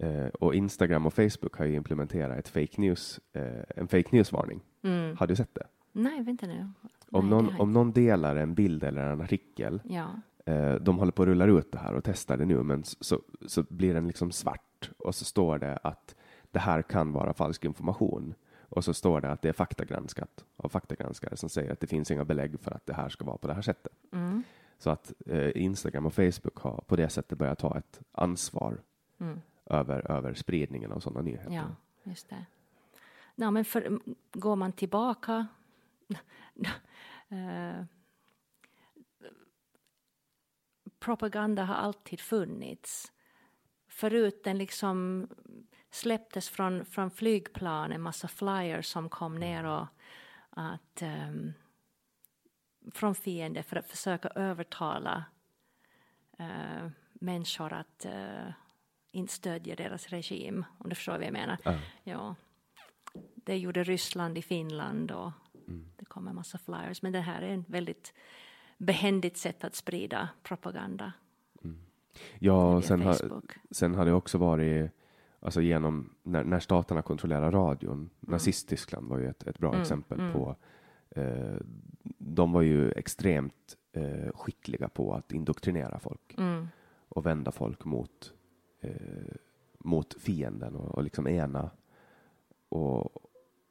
[0.00, 4.60] Eh, och Instagram och Facebook har ju implementerat ett fake news, eh, en fake news-varning.
[4.82, 5.16] Mm.
[5.16, 5.66] Har du sett det?
[5.92, 6.70] Nej, vänta nu.
[7.10, 10.06] Om, Nej, någon, om någon delar en bild eller en artikel, Ja,
[10.46, 13.20] eh, de håller på att rulla ut det här och testar det nu, men så,
[13.46, 16.14] så blir den liksom svart och så står det att
[16.58, 18.34] det här kan vara falsk information.
[18.60, 22.10] Och så står det att det är faktagranskat av faktagranskare som säger att det finns
[22.10, 23.92] inga belägg för att det här ska vara på det här sättet.
[24.12, 24.42] mm.
[24.78, 28.80] Så att eh, Instagram och Facebook har på det sättet börjat ta ett ansvar
[29.20, 29.40] Mm.
[29.66, 31.52] över, över spridningen av sådana nyheter.
[31.54, 31.64] ja,
[32.02, 32.44] just det.
[33.34, 33.98] Ja, men för,
[34.32, 35.46] går man tillbaka
[37.28, 37.84] eh,
[40.98, 43.12] propaganda har alltid funnits.
[43.88, 45.28] Förut den liksom
[45.90, 49.86] släpptes från, från flygplan, en massa flyers som kom ner och
[50.50, 51.52] att ehm,
[52.92, 55.24] från fiender för att försöka övertala
[56.38, 58.52] eh, människor att eh,
[59.10, 61.58] inte stödja deras regim, om du förstår vad jag menar.
[61.64, 61.78] Ja.
[62.04, 62.34] Ja.
[63.34, 65.32] Det gjorde Ryssland i Finland och
[65.96, 67.02] det kom en massa flyers.
[67.02, 68.14] Men det här är en väldigt
[68.78, 71.12] behändigt sätt att sprida propaganda.
[72.38, 73.54] Ja, och via sen Facebook.
[73.70, 74.90] sen har det också varit,
[75.40, 80.20] alltså genom, när, när staterna kontrollerar radion, Nazist-Tyskland var ju ett, ett bra Mm, exempel
[80.20, 80.32] mm.
[80.32, 80.56] på,
[81.10, 81.56] eh,
[82.18, 86.68] de var ju extremt eh, skickliga på att indoktrinera folk Mm,
[87.08, 88.32] och vända folk mot,
[88.80, 89.34] eh,
[89.78, 91.70] mot fienden och, och liksom ena.
[92.68, 93.10] Och,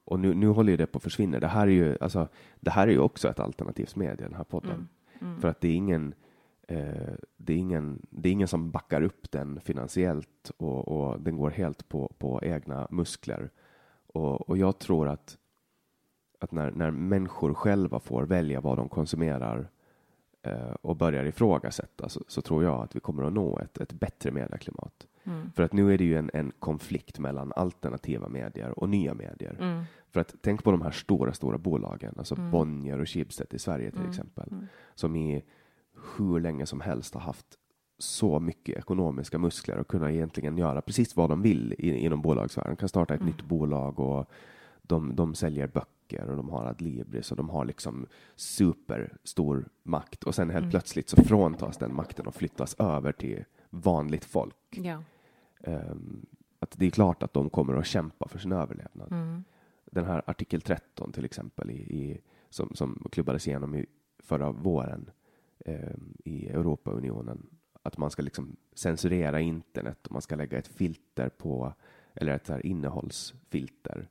[0.05, 1.39] och nu, nu håller ju det på att försvinna.
[1.39, 2.27] Det här är ju, alltså,
[2.59, 4.71] det här är ju också ett alternativt medie, den här podden.
[4.71, 4.87] mm,
[5.21, 5.41] mm.
[5.41, 6.13] För att det är ingen,
[7.37, 11.49] det är ingen, det är ingen som backar upp den finansiellt och, och den går
[11.49, 13.49] helt på, på egna muskler.
[14.07, 15.37] Och, och jag tror att,
[16.39, 19.69] att när, när människor själva får välja vad de konsumerar
[20.41, 23.93] eh, och börjar ifrågasätta så, så tror jag att vi kommer att nå ett, ett
[23.93, 25.07] bättre medieklimat.
[25.23, 25.51] Mm.
[25.55, 29.57] För att nu är det ju en, en konflikt mellan alternativa medier och nya medier.
[29.59, 29.83] Mm.
[30.09, 32.51] För att tänk på de här stora, stora bolagen, alltså Mm.
[32.51, 34.09] Bonnier och Schibsted i Sverige till Mm.
[34.09, 34.67] exempel, Mm.
[34.95, 35.43] som i
[36.17, 37.45] hur länge som helst har haft
[37.99, 42.73] så mycket ekonomiska muskler och kunna egentligen göra precis vad de vill inom bolagsvärlden.
[42.75, 43.33] De kan starta ett Mm.
[43.33, 44.29] nytt bolag och
[44.81, 50.35] de, de säljer böcker och de har Adlibris och de har liksom superstor makt och
[50.35, 54.55] sen helt plötsligt så fråntas den makten och flyttas över till vanligt folk.
[54.69, 55.03] Ja.
[55.63, 56.25] Ehm,
[56.59, 59.11] att det är klart att de kommer att kämpa för sin överlevnad.
[59.11, 59.43] Mm.
[59.85, 63.85] Den här artikel 13 till exempel i, i, som, som klubbades igenom i
[64.19, 65.09] förra våren
[65.65, 67.49] ehm, i Europaunionen.
[67.83, 71.73] Att man ska liksom censurera internet och man ska lägga ett filter på,
[72.13, 74.09] eller ett här innehållsfilter.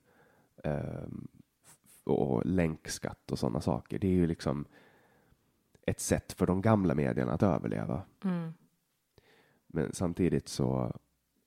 [0.65, 3.99] f- och länkskatt och sådana saker.
[3.99, 4.65] Det är ju liksom
[5.87, 8.03] ett sätt för de gamla medierna att överleva.
[8.25, 8.53] Mm.
[9.67, 10.93] Men samtidigt så,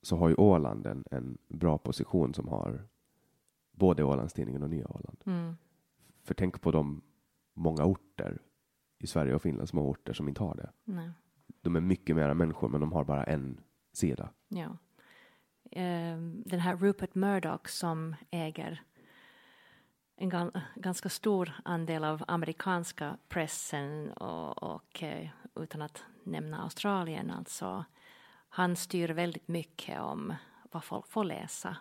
[0.02, 2.88] så har ju Åland en, en bra position som har
[3.72, 5.18] både Ålandstidningen och Nya Åland.
[5.26, 5.54] Mm.
[6.24, 7.02] För tänk på de
[7.54, 8.42] många orter
[9.00, 10.72] i Sverige och Finland, små orter som inte har det.
[10.84, 11.10] Nej.
[11.62, 13.60] De är mycket mera människor, men de har bara en
[13.94, 14.30] sida.
[14.48, 14.78] Ja.
[15.72, 18.84] Ehm, den här Rupert Murdoch som äger
[20.16, 27.32] en gan- ganska stor andel av amerikanska pressen och, och eh, utan att nämna Australien
[27.32, 27.86] alltså.
[28.50, 30.34] Han styr väldigt mycket om
[30.72, 31.78] vad folk får läsa.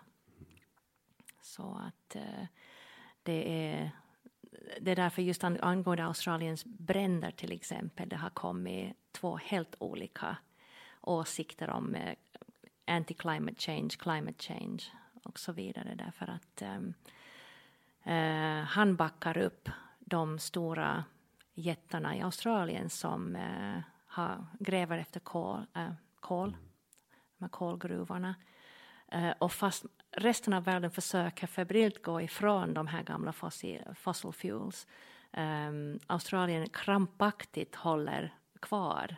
[1.41, 2.45] Så att eh,
[3.23, 3.91] det är
[4.81, 10.37] det är därför just angående Australiens bränder till exempel, det har kommit två helt olika
[11.01, 12.15] åsikter om eh,
[12.85, 14.83] anti-climate change, climate change
[15.23, 16.93] och så vidare därför att ehm,
[18.03, 21.03] eh, han backar upp de stora
[21.53, 26.57] jättarna i Australien som eh, har, gräver efter kol, eh, kol
[27.37, 28.35] de här kolgruvorna.
[29.11, 34.31] Eh, och fast resten av världen försöker febrilt gå ifrån de här gamla fossil, fossil
[34.33, 34.87] fuels.
[35.31, 39.15] ehm, Australien krampaktigt håller kvar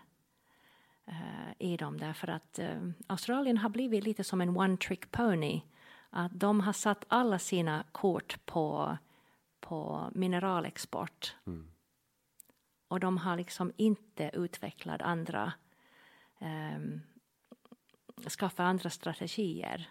[1.05, 5.61] eh, i dem därför att eh, Australien har blivit lite som en one trick pony.
[6.09, 8.97] Att de har satt alla sina kort på,
[9.59, 11.35] på mineralexport.
[12.87, 15.53] Och de har liksom inte utvecklat andra
[16.39, 17.01] um,
[18.29, 19.89] skaffa andra strategier.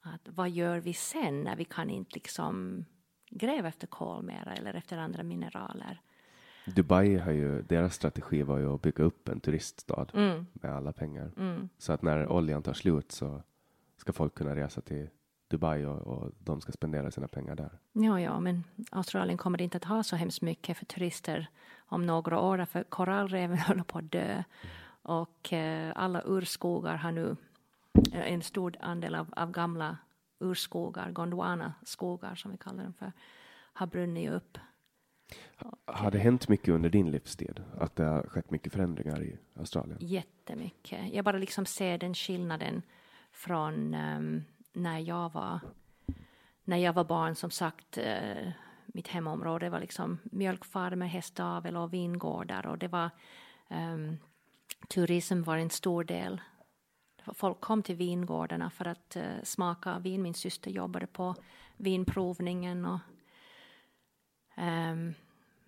[0.00, 2.84] Att vad gör vi sen när vi kan inte liksom
[3.30, 6.00] gräva efter kol mera eller efter andra mineraler?
[6.66, 10.46] Dubai har ju, deras strategi var ju att bygga upp en turiststad Mm.
[10.52, 11.30] med alla pengar.
[11.36, 11.68] Mm.
[11.78, 13.42] Så att när oljan tar slut så
[13.96, 15.08] ska folk kunna resa till
[15.48, 17.78] Dubai och, och de ska spendera sina pengar där.
[17.92, 22.40] Ja, ja, men Australien kommer inte att ha så hemskt mycket för turister om några
[22.40, 24.42] år, för korallreven håller på att dö.
[25.04, 27.36] Och eh, alla urskogar har nu,
[28.12, 29.96] eh, en stor andel av, av gamla
[30.40, 33.12] urskogar, Gondwana-skogar som vi kallar dem för,
[33.72, 34.58] har brunnit upp.
[35.84, 37.62] Har det hänt mycket under din livstid?
[37.78, 39.98] Att det har skett mycket förändringar i Australien?
[40.00, 41.14] Jättemycket.
[41.14, 42.82] Jag bara liksom ser den skillnaden
[43.32, 45.60] från ehm, när jag var
[46.64, 48.48] när jag var barn, som sagt, eh,
[48.86, 53.10] mitt hemområde var liksom mjölkfarmer, hästavel och vingårdar och det var
[53.68, 54.16] ehm,
[54.88, 56.40] turism var en stor del.
[57.32, 60.22] Folk kom till vingårdarna för att uh, smaka vin.
[60.22, 61.34] Min syster jobbade på
[61.76, 63.00] vinprovningen och
[64.56, 65.14] um,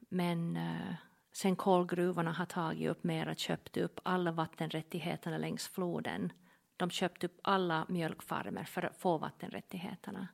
[0.09, 0.95] men uh,
[1.33, 6.33] sen kolgruvorna har tagit upp mera, köpt upp alla vattenrättigheterna längs floden.
[6.77, 10.29] De köpte upp alla mjölkfarmer för att få vattenrättigheterna.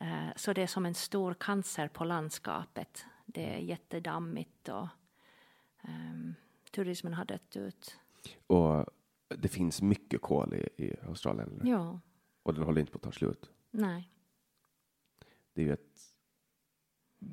[0.00, 3.06] Uh, så det är som en stor cancer på landskapet.
[3.26, 4.88] Det är jättedammigt och
[5.82, 6.34] um,
[6.70, 7.96] turismen har dött ut.
[8.46, 8.86] Och
[9.28, 11.52] det finns mycket kol i, i Australien.
[11.60, 11.70] eller?
[11.70, 12.00] Ja,
[12.42, 13.50] Och den håller inte på att ta slut.
[13.70, 14.10] nej.
[15.52, 16.00] Det är ju ett...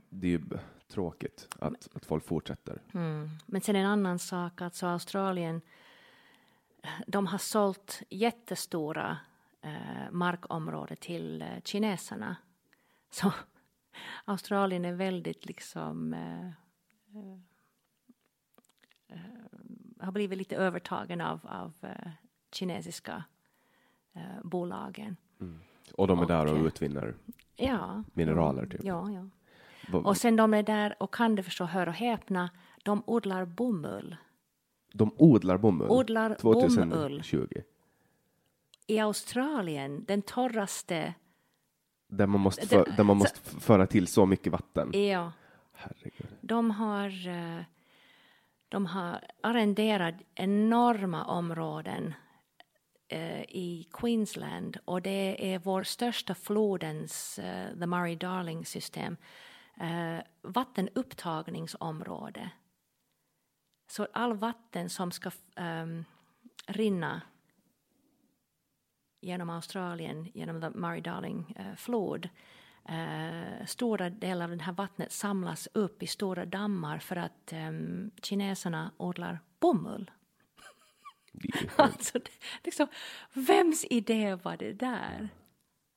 [0.10, 0.42] Det är ju
[0.88, 2.82] tråkigt att, att folk fortsätter.
[2.94, 3.30] Mm.
[3.46, 5.62] Men sen en annan sak, alltså Australien,
[7.08, 9.18] de har sålt jättestora
[9.62, 12.36] eh, markområden till eh, kineserna.
[13.12, 13.34] Så
[14.26, 17.40] Australien är väldigt liksom eh, eh,
[20.06, 22.12] har blivit lite övertagen av, av eh,
[22.52, 23.24] kinesiska
[24.14, 25.16] eh, bolagen.
[25.94, 26.66] Och de är där och Okej.
[26.68, 27.16] utvinner.
[27.56, 28.04] Ja.
[28.14, 28.84] Mineraler, typ.
[28.84, 29.30] Ja, ja.
[29.92, 32.50] Va- Och sen de är där och kan du förstå, hör och häpna,
[32.84, 34.16] de odlar bomull.
[34.94, 35.90] De odlar bomull.
[35.92, 37.48] Odlar 2020.
[38.88, 41.14] I Australien, den torraste,
[42.08, 44.92] Där man måste, Det- för, där man måste föra till så mycket vatten.
[44.94, 45.32] ja,
[45.74, 46.28] Herregud.
[46.42, 47.62] de har, eh,
[48.76, 52.14] de har arrenderat enorma områden
[53.08, 59.18] eh, i Queensland och det är vår största flodens, eh, the Murray-Darling system,
[59.80, 62.50] eh, vattenupptagningsområde.
[63.92, 66.06] Så all vatten som ska ehm,
[66.68, 67.22] rinna
[69.22, 72.30] genom Australien, genom the Murray Darling eh, flod,
[72.90, 77.54] eh, eh, stora delar av det här vattnet samlas upp i stora dammar för att
[77.54, 80.12] um, kineserna odlar bomull.
[81.76, 82.32] alltså, det,
[82.64, 82.88] liksom,
[83.34, 85.30] vems idé var det där?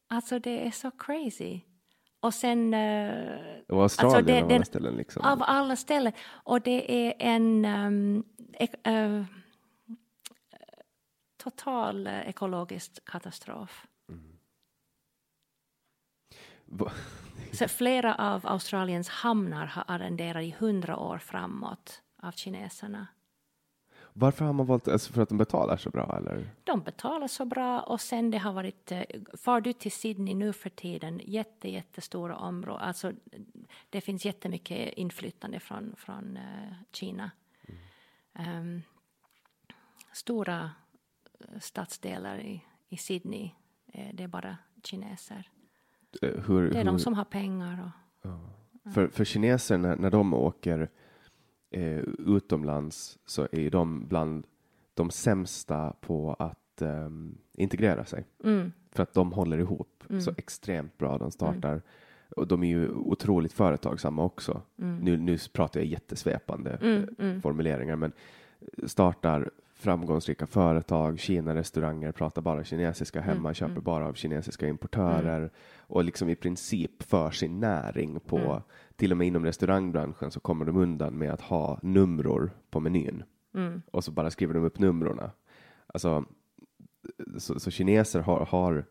[0.09, 1.61] Alltså det är så crazy.
[2.21, 2.75] Och sen...
[2.75, 3.39] Uh,
[3.69, 5.23] och Australien alltså det, av alla ställen liksom?
[5.25, 6.13] Av alla ställen.
[6.29, 9.25] Och det är en um, ek, uh,
[11.37, 13.87] total uh, ekologisk katastrof.
[17.53, 23.07] Så flera av Australiens hamnar har arrenderat i hundra år framåt av kineserna.
[24.13, 26.51] Varför har man valt, alltså för att de betalar så bra eller?
[26.65, 29.03] De betalar så bra och sen det har varit, eh,
[29.37, 33.13] far du till Sydney nu för tiden, jätte, jättestora områden, alltså
[33.91, 37.31] det finns jättemycket inflyttande från, från uh, Kina.
[38.35, 38.59] Mm.
[38.59, 38.83] Um,
[40.13, 40.71] stora
[41.41, 43.51] eh, stadsdelar i, i Sydney,
[44.13, 45.51] det är bara kineser.
[46.23, 46.85] Hur, det är hur?
[46.85, 47.85] de som har pengar.
[47.85, 48.41] Och, ja.
[48.95, 50.91] För, för kineser när, när de åker
[51.71, 54.47] eh, utomlands så är de bland
[54.95, 57.11] de sämsta på att eh,
[57.53, 58.25] integrera sig.
[58.45, 58.73] Mm.
[58.91, 60.21] För att de håller ihop mm.
[60.21, 61.19] så extremt bra.
[61.19, 61.83] De startar mm.
[62.37, 64.63] och de är ju otroligt företagsamma också.
[64.79, 64.99] Mm.
[64.99, 67.43] Nu, nu pratar jag jättesvepande mm, eh, mm.
[67.43, 68.13] formuleringar, men
[68.87, 73.85] startar framgångsrika företag, Kina-restauranger, pratar bara kinesiska hemma, mm, köper mm.
[73.85, 75.51] bara av kinesiska importörer mm.
[75.81, 78.63] och liksom i princip för sin näring på, mm.
[78.97, 83.23] till och med inom restaurangbranschen så kommer de undan med att ha numror på menyn
[83.55, 83.83] mm.
[83.91, 85.31] och så bara skriver de upp numrorna.
[85.87, 86.25] Alltså,
[87.39, 88.85] så, så kineser har, har,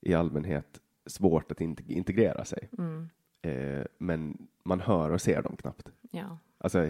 [0.00, 2.68] i allmänhet svårt att integrera sig.
[2.78, 3.08] Mm.
[3.42, 5.88] Eh, men man hör och ser dem knappt.
[6.10, 6.38] Ja.
[6.58, 6.86] Alltså,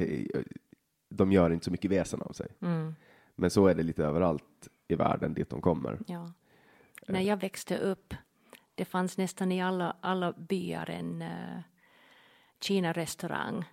[1.09, 2.49] de gör inte så mycket väsen av sig.
[3.43, 5.98] Men så är det lite överallt i världen dit de kommer.
[6.06, 6.32] Ja.
[7.09, 8.14] När jag växte upp,
[8.74, 11.60] det fanns nästan i alla, alla byar en uh,
[12.60, 13.64] Kina-restaurang.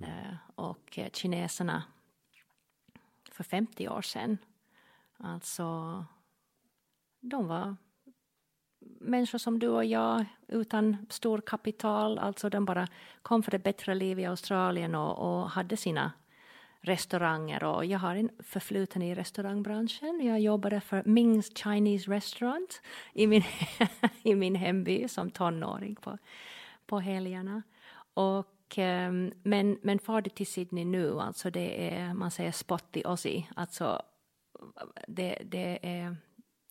[0.00, 1.82] Uh, och uh, kineserna
[3.32, 4.38] för 50 år sedan,
[5.16, 6.04] alltså
[7.20, 7.76] de var
[9.00, 12.88] människor som du och jag utan stor kapital, alltså de bara
[13.22, 16.12] kom för ett bättre liv i Australien och, och hade sina
[16.84, 20.20] restauranger och jag har en förfluten i restaurangbranschen.
[20.26, 22.82] Jag jobbade för Ming's Chinese Restaurant
[23.12, 23.42] i min,
[24.22, 26.18] i min hemby som tonåring på,
[26.86, 27.62] på helgerna.
[28.14, 33.02] Och, um, men, men far du till Sydney nu, alltså det är, man säger spotty
[33.04, 34.02] Aussie, alltså
[35.08, 36.16] det, det är,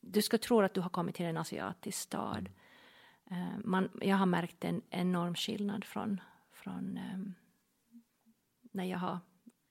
[0.01, 2.49] du ska tro att du har kommit till en asiatisk stad.
[3.31, 6.21] Uh, man, jag har märkt en enorm skillnad från,
[6.51, 7.33] från um,
[8.71, 9.19] när jag har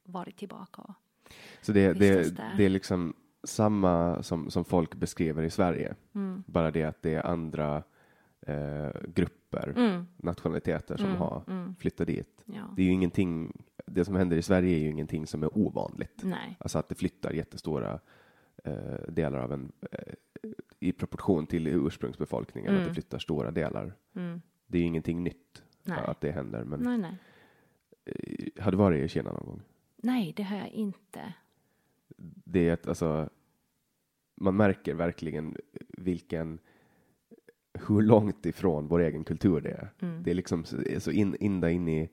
[0.04, 0.82] varit tillbaka.
[0.82, 0.94] Och
[1.60, 3.14] så det, det, det är liksom
[3.44, 6.44] samma som, som folk beskriver i Sverige, mm.
[6.46, 7.82] bara det att det är andra
[8.46, 10.06] eh, grupper, mm.
[10.16, 11.18] nationaliteter som mm.
[11.18, 11.74] har mm.
[11.74, 12.44] flyttat dit.
[12.44, 12.62] Ja.
[12.76, 16.20] Det är ju ingenting, det som händer i Sverige är ju ingenting som är ovanligt.
[16.22, 16.56] Nej.
[16.60, 18.00] Alltså att det flyttar jättestora
[18.64, 20.14] eh, delar av en, eh,
[20.80, 22.94] i proportion till ursprungsbefolkningen, att det mm.
[22.94, 23.94] flyttar stora delar.
[24.14, 24.42] Mm.
[24.66, 25.98] Det är ju ingenting nytt nej.
[26.04, 27.16] att det händer, men nej, nej.
[28.04, 29.62] Eh, har du varit i Kina någon gång?
[30.02, 31.34] Nej, det har jag inte.
[32.44, 33.30] Det är ett, alltså,
[34.36, 35.56] man märker verkligen
[35.98, 36.58] vilken,
[37.86, 39.92] hur långt ifrån vår egen kultur det är.
[40.00, 40.22] Mm.
[40.22, 40.64] Det är liksom
[40.98, 42.10] så in, in, in i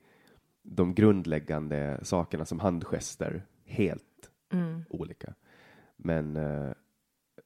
[0.62, 4.84] de grundläggande sakerna som handgester, helt mm.
[4.90, 5.34] olika.
[5.96, 6.74] Men uh,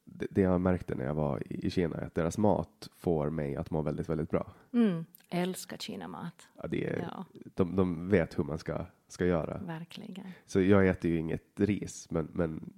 [0.05, 3.29] det, det, jag märkte när jag var i, i Kina är att deras mat får
[3.29, 4.53] mig att må väldigt, väldigt bra.
[4.73, 5.05] Mm.
[5.33, 6.47] Älskar Kina-mat.
[6.55, 7.25] Ja, det är, ja.
[7.55, 9.57] De, de vet hur man ska ska göra.
[9.57, 10.25] Verkligen.
[10.45, 12.73] Så jag äter ju inget ris, men, men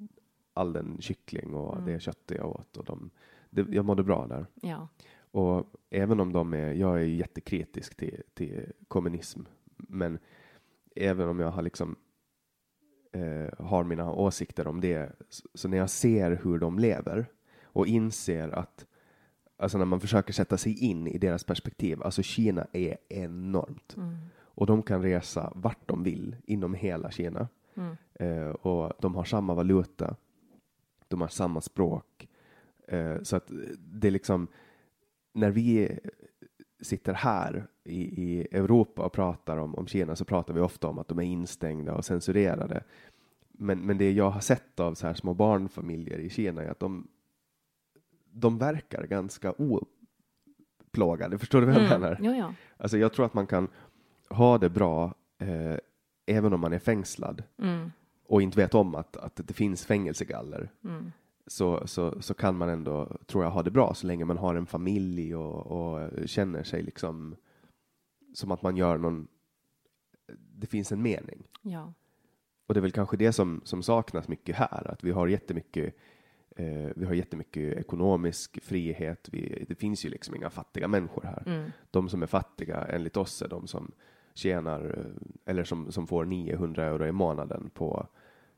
[0.53, 1.85] all den kyckling och mm.
[1.85, 3.09] det kött jag åt och de,
[3.49, 4.45] det, jag mådde bra där.
[4.61, 4.87] Ja.
[5.31, 9.41] Och även om de är, jag är jättekritisk till, till kommunism,
[9.75, 10.19] men
[10.95, 11.95] även om jag har liksom
[13.11, 17.25] eh, har mina åsikter om det, så, så, när jag ser hur de lever
[17.63, 18.85] och inser att
[19.57, 23.95] Alltså när man försöker sätta sig in i deras perspektiv, alltså Kina är enormt.
[23.97, 24.15] Mm.
[24.37, 27.47] Och de kan resa vart de vill inom hela Kina.
[27.75, 27.95] Mm.
[28.13, 30.15] Eh, och de har samma valuta.
[31.07, 32.27] De har samma språk.
[32.87, 34.47] Eh, så att det är liksom,
[35.33, 35.99] när vi
[36.81, 40.99] sitter här i, i Europa och pratar om, om Kina så pratar vi ofta om
[40.99, 42.83] att de är instängda och censurerade.
[43.51, 46.79] Men, men det jag har sett av så här små barnfamiljer i Kina är att
[46.79, 47.07] de,
[48.35, 51.37] de verkar ganska oplågade.
[51.37, 52.01] Förstår du vad jag mm.
[52.01, 52.17] menar?
[52.21, 52.53] Jo, ja.
[52.77, 53.67] Alltså jag tror att man kan
[54.29, 55.77] ha det bra eh,
[56.25, 57.91] även om man är fängslad mm.
[58.27, 60.71] och inte vet om att, att det finns fängelsegaller.
[60.83, 61.11] Mm.
[61.47, 64.55] Så, så, så kan man ändå, tror jag, ha det bra så länge man har
[64.55, 67.35] en familj och, och känner sig liksom
[68.33, 69.27] som att man gör någon,
[70.37, 71.47] det finns en mening.
[71.61, 71.93] Ja.
[72.67, 75.95] Och det är väl kanske det som, som saknas mycket här, att vi har jättemycket
[76.55, 79.29] eh, vi har jättemycket ekonomisk frihet.
[79.31, 81.43] Vi, det finns ju liksom inga fattiga människor här.
[81.45, 81.71] Mm.
[81.91, 83.91] De som är fattiga enligt oss är de som
[84.33, 88.07] tjänar eh, eller som, som får 900 euro i månaden på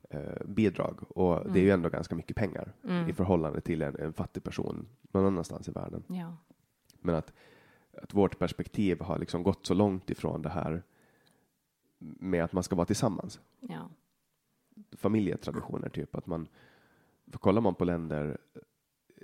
[0.10, 1.00] eh, bidrag.
[1.10, 3.10] Och det är ju ändå ganska mycket pengar Mm.
[3.10, 6.04] i förhållande till en, en fattig person någon annanstans i världen.
[6.08, 6.38] Ja.
[7.00, 7.34] Men att,
[8.02, 10.84] att vårt perspektiv har liksom gått så långt ifrån det här
[12.00, 13.40] med att man ska vara tillsammans.
[13.60, 13.90] Ja.
[14.92, 16.48] Familjetraditioner, typ att man,
[17.32, 18.38] för kollar man på länder,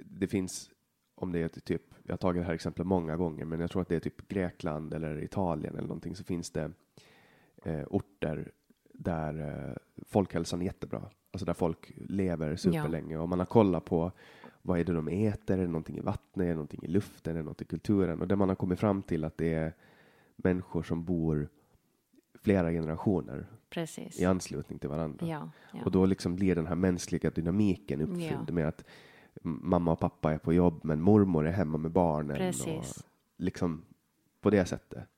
[0.05, 0.71] det finns,
[1.15, 3.81] om det är typ, jag har tagit det här exemplet många gånger, men jag tror
[3.81, 6.71] att det är typ Grekland eller Italien eller någonting, så finns det
[7.63, 8.51] eh, orter
[8.93, 9.75] där eh,
[10.07, 11.09] folkhälsan är jättebra.
[11.31, 13.17] Alltså där folk lever superlänge.
[13.17, 14.11] Och man har kollat på
[14.61, 17.33] vad är det de äter, är det någonting i vattnet, är det någonting i luften,
[17.33, 18.21] är det något i kulturen?
[18.21, 19.73] Och där man har kommit fram till att det är
[20.35, 21.49] människor som bor
[22.43, 24.19] flera generationer Precis.
[24.19, 25.27] i anslutning till varandra.
[25.27, 25.49] Ja.
[25.73, 25.79] Ja.
[25.85, 28.53] Och då liksom blir den här mänskliga dynamiken uppfylld Ja.
[28.53, 28.83] med att
[29.43, 32.37] mamma och pappa är på jobb men mormor är hemma med barnen.
[32.37, 32.97] Precis.
[32.97, 33.03] Och
[33.37, 33.85] liksom
[34.41, 35.09] på det sättet.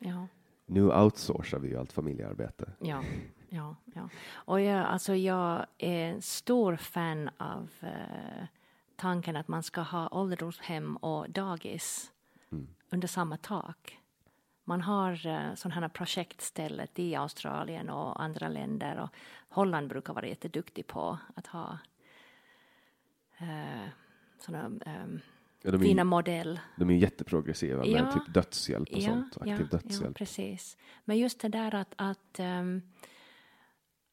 [0.65, 2.71] Nu outsourcar vi ju allt familjearbete.
[2.79, 3.03] Ja,
[3.49, 4.09] ja, ja.
[4.33, 8.45] Och jag, alltså jag är en stor fan av eh,
[8.95, 12.11] tanken att man ska ha ålderdomshem och dagis
[12.89, 13.99] under samma tak.
[14.65, 19.09] Man har uh, sådana här projektstället i Australien och andra länder och
[19.49, 21.77] Holland brukar vara jätteduktig på att ha
[24.39, 25.19] sådana um,
[25.61, 26.59] Ja, de, fina modell.
[26.75, 28.11] de är jätteprogressiva med Ja.
[28.11, 29.37] typ dödshjälp och Ja, sånt.
[29.45, 30.17] Ja, aktiv ja, dödshjälp.
[30.17, 30.77] precis.
[31.05, 32.81] Men just det där att, att, ehm,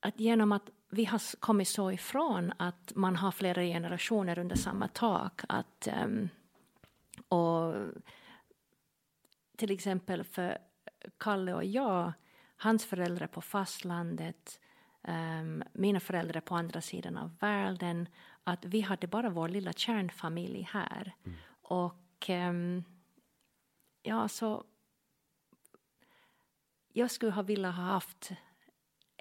[0.00, 4.88] att genom att vi har kommit så ifrån att man har flera generationer under samma
[4.88, 6.28] tak att ehm,
[7.28, 7.74] och
[9.62, 10.59] till exempel för
[11.18, 12.12] Kalle och jag,
[12.56, 14.60] hans föräldrar på fastlandet,
[15.02, 18.09] ehm, mina föräldrar på andra sidan av världen,
[18.44, 21.14] att vi hade bara vår lilla kärnfamilj här.
[21.62, 22.84] Och ehm,
[24.02, 24.64] ja, så
[26.93, 28.30] jag skulle ha velat ha haft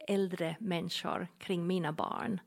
[0.07, 2.41] äldre människor kring mina barn.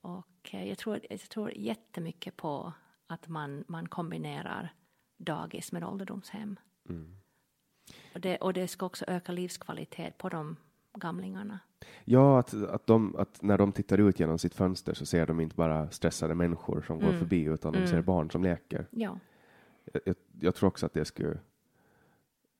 [0.00, 2.72] Och eh, jag tror, jag tror jättemycket på
[3.06, 4.74] att man, man kombinerar
[5.16, 6.58] dagis med ålderdomshem.
[8.14, 10.56] Och, det, och det ska också öka livskvalitet på de
[10.94, 11.58] gamlingarna.
[12.04, 15.40] Ja, att, att, de, att när de tittar ut genom sitt fönster så ser de
[15.40, 17.18] inte bara stressade människor som går Mm.
[17.18, 17.90] förbi utan de Mm.
[17.90, 18.86] ser barn som leker.
[18.90, 19.18] Ja.
[20.04, 21.38] Jag, jag, tror också att det skulle,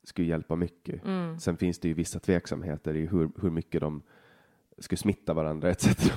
[0.03, 1.05] skulle hjälpa mycket.
[1.05, 1.39] Mm.
[1.41, 4.03] Sen finns det ju vissa tveksamheter i hur, hur mycket de
[4.79, 6.13] skulle smitta varandra etc.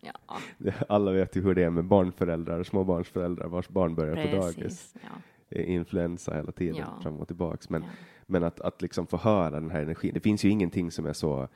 [0.00, 4.56] Ja, Alla vet ju hur det är med barnföräldrar, småbarnsföräldrar vars barn börjar på dagis.
[4.56, 4.94] precis.
[5.02, 5.08] Ja.
[5.48, 7.00] Eh, Influensa hela tiden, Ja.
[7.02, 7.70] fram och tillbaks.
[7.70, 7.88] Men, Ja.
[8.26, 10.14] men att, att liksom få höra den här energin.
[10.14, 11.48] Det finns ju ingenting som är så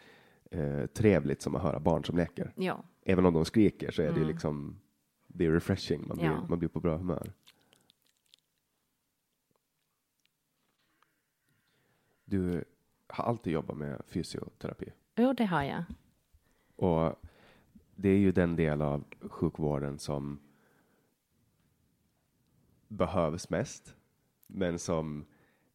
[0.50, 2.52] eh, trevligt som att höra barn som leker.
[2.56, 4.28] ja, Även om de skriker så är det Mm.
[4.28, 4.80] liksom
[5.26, 7.32] det är refreshing, man blir, man blir på bra humör.
[12.24, 12.64] Du
[13.08, 14.92] har alltid jobbat med fysioterapi.
[15.16, 15.84] jo, det har jag.
[16.76, 17.20] Och
[17.94, 20.38] det är ju den del av sjukvården som
[22.90, 23.94] behövs mest,
[24.46, 25.26] men som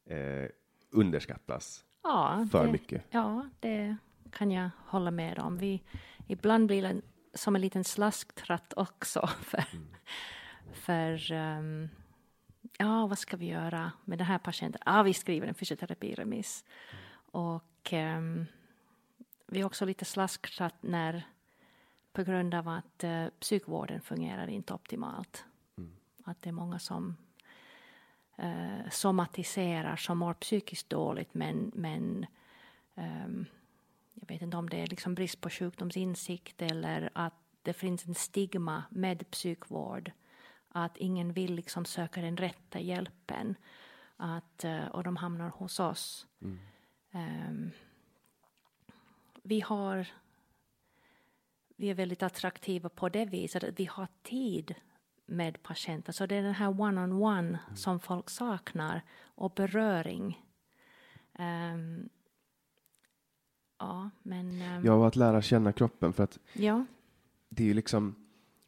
[0.05, 0.49] eh,
[0.89, 3.03] underskattas Ja, för det, mycket.
[3.09, 3.97] Ja, det
[4.31, 5.57] kan jag hålla med om.
[5.57, 5.83] Vi,
[6.27, 7.01] ibland blir det
[7.33, 9.27] som en liten slasktratt också.
[9.41, 9.63] För,
[10.73, 11.89] för ehm,
[12.77, 14.81] ja, vad ska vi göra med den här patienten?
[14.85, 16.65] Ja, vi skriver en fysioterapiremiss.
[17.31, 18.45] Och ehm,
[19.47, 21.23] vi är också lite slasktratt när
[22.13, 25.45] på grund av att eh, psykvården fungerar inte optimalt.
[26.27, 27.17] Att det är många som
[28.37, 32.25] eh, somatiserar, som mår psykiskt dåligt men, men
[32.95, 33.45] ehm,
[34.13, 38.15] jag vet inte om det är liksom brist på sjukdomsinsikt eller att det finns en
[38.15, 40.11] stigma med psykvård.
[40.69, 43.55] Att ingen vill liksom söka den rätta hjälpen.
[44.17, 46.27] Att, eh, och de hamnar hos oss.
[47.11, 47.71] Ehm,
[49.43, 50.07] vi har
[51.77, 54.75] vi är väldigt attraktiva på det viset att vi har tid
[55.25, 56.13] med patienter.
[56.13, 60.45] Så det är den här one-on-one som folk saknar och beröring.
[61.33, 62.09] Ehm,
[63.79, 64.61] ja, men...
[64.61, 66.85] ehm, Ja, och att lära känna kroppen för att ja,
[67.49, 68.15] det är ju liksom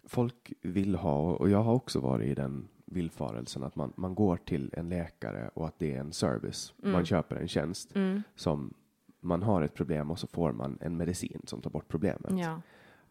[0.04, 4.38] folk vill ha och jag har också varit i den villfarelsen att man, man går
[4.38, 6.74] till en läkare och att det är en service.
[6.78, 8.74] Man köper en tjänst mm, som
[9.20, 12.32] man har ett problem och så får man en medicin som tar bort problemet.
[12.40, 12.62] ja,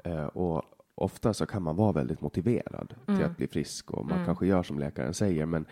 [0.04, 0.62] Eh, och
[0.98, 3.30] ofta så kan man vara väldigt motiverad till Mm.
[3.30, 4.26] att bli frisk och man Mm.
[4.26, 5.66] kanske gör som läkaren säger men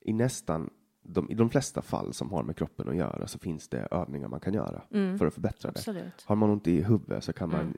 [0.00, 0.70] i nästan
[1.02, 4.28] de, i de flesta fall som har med kroppen att göra så finns det övningar
[4.28, 4.82] man kan göra
[5.18, 5.78] för att förbättra det.
[5.78, 6.22] Absolut.
[6.26, 7.76] Har man ont i huvudet så kan man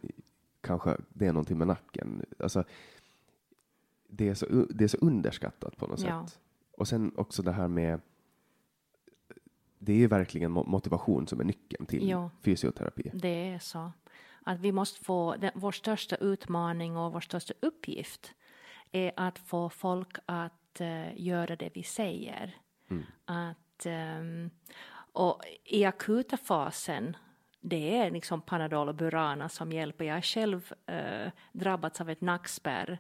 [0.60, 2.24] kanske, det är någonting med nacken.
[2.38, 2.64] Alltså,
[4.08, 6.26] det, är så, det är så underskattat på något Ja.
[6.26, 6.38] sätt.
[6.78, 8.00] Och sen också det här med,
[9.78, 12.30] det är ju verkligen mo- motivation som är nyckeln till Ja.
[12.42, 13.10] fysioterapi.
[13.14, 13.92] Det är så.
[14.44, 18.34] Att vi måste få, den, vår största utmaning och vår största uppgift
[18.92, 22.56] är att få folk att eh, göra det vi säger.
[23.24, 24.50] Att, ehm,
[25.12, 27.16] och i akuta fasen,
[27.60, 30.04] det är liksom Panadol och Burana som hjälper.
[30.04, 32.98] Jag har själv eh, drabbats av ett nackspärr.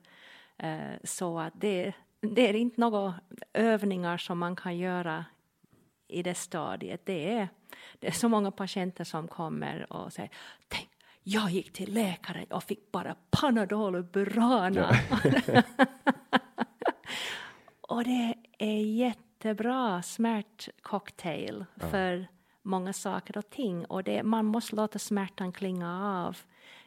[0.56, 3.14] Eh, så att det, det är inte några
[3.52, 5.24] övningar som man kan göra
[6.08, 7.06] i det stadiet.
[7.06, 7.48] Det är,
[7.98, 10.30] det är så många patienter som kommer och säger
[10.68, 10.88] Tänk,
[11.24, 14.90] jag gick till läkaren och fick bara Panadol och Burana.
[17.80, 22.26] och det är jättebra smärtcocktail för
[22.62, 23.84] många saker och ting.
[23.84, 26.36] Och det, man måste låta smärtan klinga av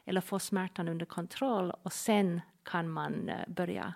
[0.04, 3.94] eller få smärtan under kontroll och sen kan man eh, börja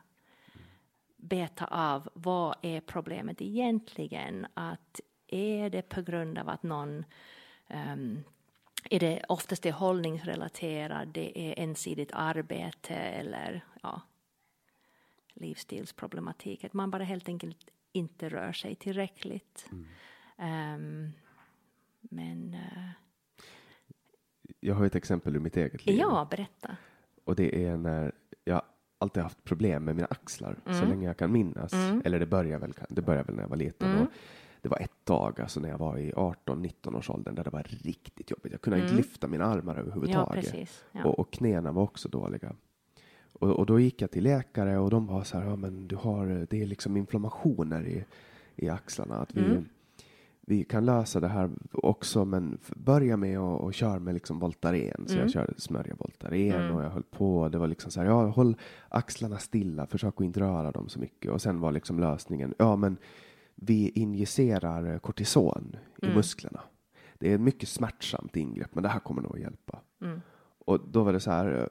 [1.16, 4.46] beta av vad är problemet egentligen.
[4.54, 7.04] Att är det på grund av att någon
[7.68, 8.24] ehm,
[8.90, 14.00] är det oftast det är hållningsrelaterat, det är ensidigt arbete eller ja,
[15.34, 16.64] livsstilsproblematik.
[16.64, 17.58] Att man bara helt enkelt
[17.92, 19.66] inte rör sig tillräckligt.
[20.38, 21.10] Ehm,
[22.00, 22.88] men eh,
[24.60, 25.98] Jag har ett exempel ur mitt eget liv.
[25.98, 26.76] ja, berätta.
[27.24, 28.12] Och det är när
[28.44, 28.62] jag
[28.98, 30.80] alltid haft problem med mina axlar Mm.
[30.80, 31.72] så länge jag kan minnas.
[32.04, 33.90] Eller det börjar väl, det börjar väl när jag var liten.
[33.90, 34.02] Mm.
[34.02, 34.08] Och
[34.62, 37.62] det var ett dag, alltså när jag var i 18-19 års åldern, där det var
[37.62, 38.52] riktigt jobbigt.
[38.52, 39.76] Jag kunde inte lyfta mina armar Mm.
[39.76, 40.44] Ja, överhuvudtaget.
[40.44, 40.84] precis.
[40.92, 41.04] Ja.
[41.04, 42.52] Och, och knäna var också dåliga.
[43.32, 45.96] Och, och då gick jag till läkare och de var så här, ja men du
[45.96, 48.04] har, det är liksom inflammationer i,
[48.56, 49.16] i axlarna.
[49.16, 49.64] Att vi, Mm.
[50.40, 55.06] vi kan lösa det här också, men börja med att och kör med liksom Voltaren.
[55.06, 55.22] Så Mm.
[55.22, 57.48] jag körde smörja Voltaren och jag höll på.
[57.48, 58.56] Det var liksom så här, ja håll
[58.88, 61.30] axlarna stilla, försök att inte röra dem så mycket.
[61.30, 62.96] Och sen var liksom lösningen, ja men
[63.54, 66.16] vi injicerar kortison i Mm.
[66.16, 66.60] musklerna.
[67.18, 69.80] Det är ett mycket smärtsamt ingrepp, men det här kommer nog att hjälpa.
[70.00, 70.20] Mm.
[70.58, 71.68] Och då var det så här,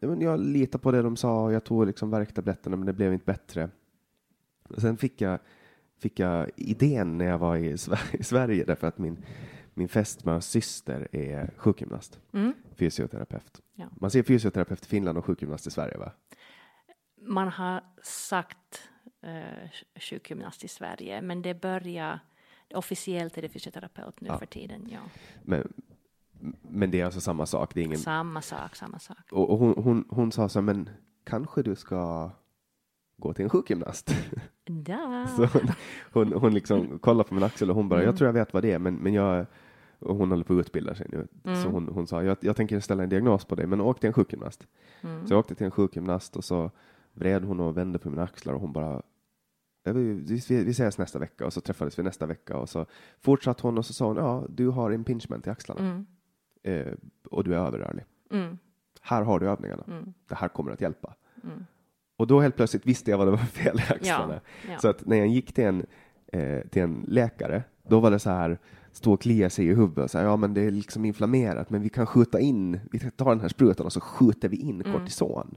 [0.00, 3.12] eh, men jag litar på det de sa jag tog liksom värktabletterna men det blev
[3.12, 3.70] inte bättre.
[4.68, 5.38] Och sen fick jag,
[5.98, 9.24] fick jag idén när jag var i, Sver- i Sverige därför att min,
[9.74, 12.52] min fästmös syster är sjukgymnast, Mm.
[12.74, 13.60] fysioterapeut.
[13.74, 13.86] Ja.
[14.00, 16.12] Man ser fysioterapeut i Finland och sjukgymnast i Sverige va?
[17.26, 18.80] Man har sagt
[19.22, 22.20] eh, sjukgymnast i Sverige, men det börjar
[22.74, 24.38] officiellt är det fysioterapeut nu Ja.
[24.38, 24.88] för tiden.
[24.92, 24.98] Ja.
[25.42, 25.72] Men,
[26.62, 27.98] men det är alltså samma sak, det är ingen...
[27.98, 29.32] Samma sak, samma sak.
[29.32, 30.90] Och, och hon, hon, hon sa så här, men
[31.24, 32.30] kanske du ska
[33.16, 34.14] gå till en sjukgymnast?
[34.64, 35.26] Da.
[35.36, 35.68] Så hon,
[36.12, 38.62] hon, hon liksom kollar på min axel och hon bara, jag tror jag vet vad
[38.62, 39.46] det är, men, men jag,
[39.98, 41.28] och hon håller på att utbilda sig nu.
[41.62, 44.06] Så hon, hon sa, jag, jag tänker ställa en diagnos på dig, men åk till
[44.06, 44.66] en sjukgymnast.
[45.00, 46.70] Så jag åkte till en sjukgymnast och så
[47.12, 49.02] vred hon och vände på mina axlar och hon bara, "Ja,
[49.84, 50.12] vi,
[50.48, 52.86] vi, vi ses nästa vecka och så träffades vi nästa vecka och så
[53.20, 56.06] fortsatte hon och så sa hon, ja, du har impingement i axlarna Mm.
[56.62, 56.92] eh,
[57.30, 58.04] och du är överrörlig.
[58.30, 58.58] Mm.
[59.00, 59.84] Här har du övningarna.
[59.88, 60.12] Mm.
[60.28, 61.14] Det här kommer att hjälpa.
[61.44, 61.64] Mm.
[62.16, 64.40] Och då helt plötsligt visste jag vad det var fel i axlarna.
[64.70, 64.78] Ja.
[64.78, 65.86] Så att när jag gick till en,
[66.26, 68.58] eh, till en läkare, då var det så här,
[68.92, 71.82] stå och klia sig i huvudet, så här, ja men det är liksom inflammerat, men
[71.82, 74.92] vi kan skjuta in, vi tar den här sprutan och så skjuter vi in Mm.
[74.92, 75.54] kortison.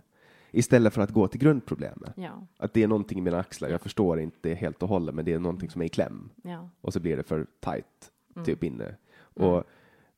[0.56, 2.14] Istället för att gå till grundproblemet.
[2.15, 2.48] Ja.
[2.57, 5.34] Att det är någonting i mina axlar, jag förstår inte helt och hållet, men det
[5.34, 6.30] är någonting som är i kläm.
[6.44, 6.69] Ja.
[6.82, 8.45] Och så blir det för tight, Mm.
[8.45, 8.95] typ inne.
[9.18, 9.64] Och,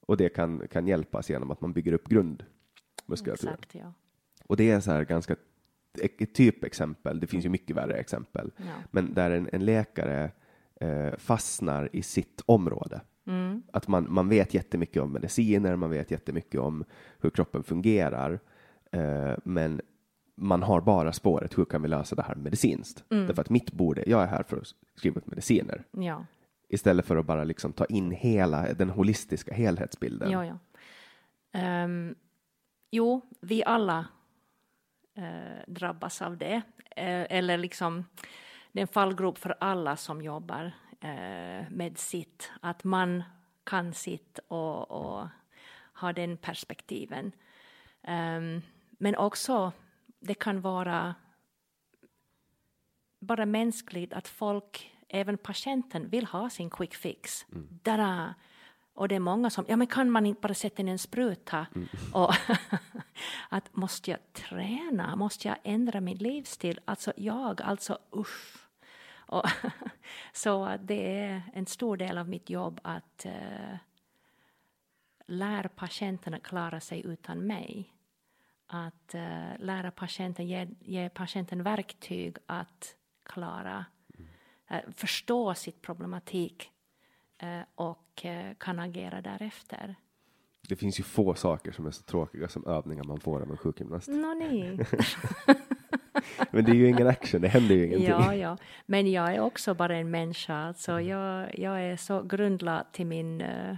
[0.06, 3.54] och det kan, kan hjälpas genom att man bygger upp grundmuskulaturen.
[3.54, 3.94] Exakt, ja.
[4.48, 5.36] Och det är så här ganska
[6.02, 8.64] ett typexempel, det finns ju mycket värre exempel, Ja.
[8.92, 10.32] men där en, en läkare
[10.82, 13.02] eh, fastnar i sitt område.
[13.26, 13.64] Mm.
[13.74, 16.84] Att man, man vet jättemycket om mediciner, man vet jättemycket om
[17.20, 18.40] hur kroppen fungerar,
[18.92, 19.82] eh, men
[20.40, 23.04] man har bara spåret, hur kan vi lösa det här medicinskt?
[23.12, 23.28] Mm.
[23.28, 26.26] Därför att mitt bord, är- jag är här för att skriva ut mediciner, Ja.
[26.70, 30.32] istället för att bara liksom ta in hela den holistiska helhetsbilden.
[30.32, 30.58] Ja, ja.
[31.52, 32.16] Ehm,
[32.92, 34.06] jo, vi alla
[35.16, 36.62] eh, drabbas av det.
[36.96, 38.06] Eh, eller liksom,
[38.72, 42.52] det är en fallgrop för alla som jobbar eh, med sitt.
[42.62, 43.24] Att man
[43.64, 45.28] kan sitt och, och
[46.02, 47.32] ha den perspektiven.
[48.04, 48.62] Ehm,
[49.00, 49.72] men också,
[50.20, 51.16] det kan vara
[53.20, 57.46] bara mänskligt att folk, även patienten, vill ha sin quick fix.
[57.84, 58.36] Dada!
[58.94, 61.68] Och det är många som, ja men kan man inte bara sätta in en spruta?
[62.14, 62.34] Och
[63.50, 65.16] att måste jag träna?
[65.16, 66.80] Måste jag ändra min livsstil?
[66.86, 68.68] Alltså jag, alltså usch.
[69.16, 69.44] Och
[70.34, 73.78] så det är en stor del av mitt jobb att uh,
[75.28, 77.94] lära patienten att klara sig utan mig.
[78.68, 83.86] Att uh, lära patienten, ge, ge patienten verktyg att klara,
[84.72, 86.72] uh, förstå sitt problematik
[87.76, 88.26] och
[88.58, 89.96] kan agera därefter.
[90.68, 93.58] Det finns ju få saker som är så tråkiga som övningar man får av en
[93.58, 94.08] sjukgymnast.
[94.08, 94.80] No, nej.
[96.52, 98.10] Men det är ju ingen action, det händer ju ingenting.
[98.10, 98.58] Ja, ja.
[98.86, 100.56] Men jag är också bara en människa.
[100.56, 103.76] Alltså jag, jag är så grundlad till min uh,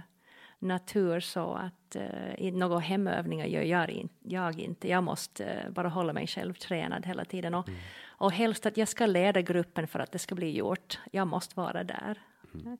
[0.60, 4.88] natur så att uh, några hemövningar gör jag, in, jag inte.
[4.88, 7.54] Jag måste uh, bara hålla mig själv tränad hela tiden.
[7.54, 7.80] Och, mm.
[8.06, 10.98] och helst att jag ska leda gruppen för att det ska bli gjort.
[11.12, 12.18] Jag måste vara där.
[12.54, 12.78] Mm.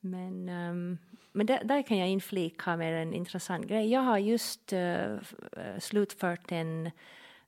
[0.00, 0.98] Men, um,
[1.32, 3.90] men där, där, kan jag inflika med en intressant grej.
[3.90, 5.16] Jag har just uh,
[5.78, 6.90] slutfört en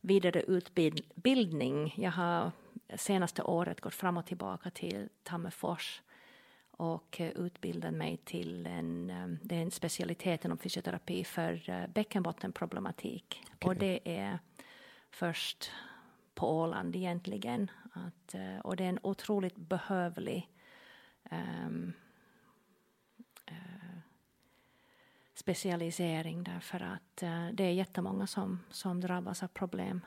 [0.01, 1.95] vidareutbildning.
[1.97, 2.53] Jag har
[2.97, 6.03] senaste året gått fram och tillbaka till Tammerfors
[6.79, 11.87] och uh, utbildat mig till en, um, det är en specialitet inom fysioterapi för uh,
[11.87, 13.43] bäckenbottenproblematik.
[13.55, 13.69] Okay.
[13.69, 14.39] Och det är
[15.11, 15.71] först
[16.35, 17.71] på Åland egentligen.
[17.93, 20.51] Att, uh, och det är en otroligt behövlig
[21.31, 21.93] um,
[25.35, 30.01] specialisering därför att uh, det är jättemånga som, som drabbas av problem.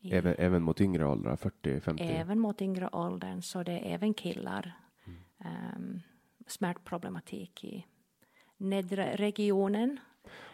[0.00, 1.96] I, även, även mot yngre åldrar, 40-50?
[2.00, 4.72] Även mot yngre åldern, så det är även killar.
[5.44, 6.02] Um,
[6.46, 7.86] smärtproblematik i
[8.56, 10.00] nedre regionen.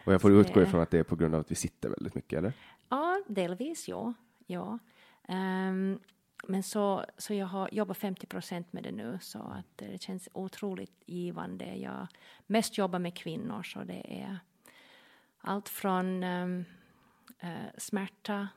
[0.05, 2.15] Och jag får utgå ifrån att det är på grund av att vi sitter väldigt
[2.15, 2.53] mycket, eller?
[2.89, 4.13] Ja, delvis ja.
[4.47, 4.79] ja.
[5.27, 5.99] Um,
[6.47, 10.29] men så, så jag har jobbat 50 procent med det nu så att det känns
[10.33, 11.75] otroligt givande.
[11.75, 12.07] Jag
[12.47, 14.39] mest jobbar med kvinnor så det är
[15.37, 16.65] allt från um,
[17.43, 18.47] uh, smärta,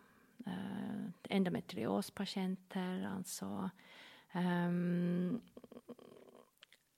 [0.46, 3.70] uh, endometriospatienter, alltså
[4.34, 5.40] um,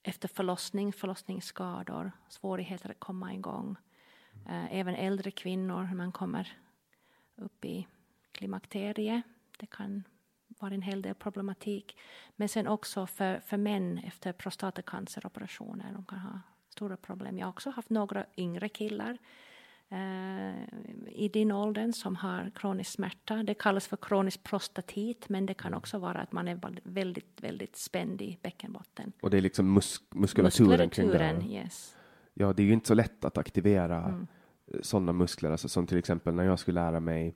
[0.04, 3.76] efter förlossning, förlossningsskador, svårigheter att komma igång.
[4.48, 6.58] Eh, även äldre kvinnor, när man kommer
[7.36, 7.86] upp i
[8.32, 9.22] klimakteriet.
[9.58, 10.04] Det kan
[10.48, 11.96] vara en hel del problematik.
[12.36, 15.92] Men sen också för, för män efter prostatacanceroperationer.
[15.92, 17.38] De kan ha stora problem.
[17.38, 19.18] Jag har också haft några yngre killar
[21.08, 23.42] i din åldern som har kronisk smärta.
[23.42, 25.78] Det kallas för kronisk prostatit, men det kan mm.
[25.78, 29.12] också vara att man är väldigt, väldigt spänd i bäckenbotten.
[29.22, 31.54] Och det är liksom mus muskulaturen, muskulaturen kring det?
[31.54, 31.96] Yes.
[32.34, 34.26] Ja, det är ju inte så lätt att aktivera mm.
[34.82, 37.34] sådana muskler, alltså som till exempel när jag skulle lära mig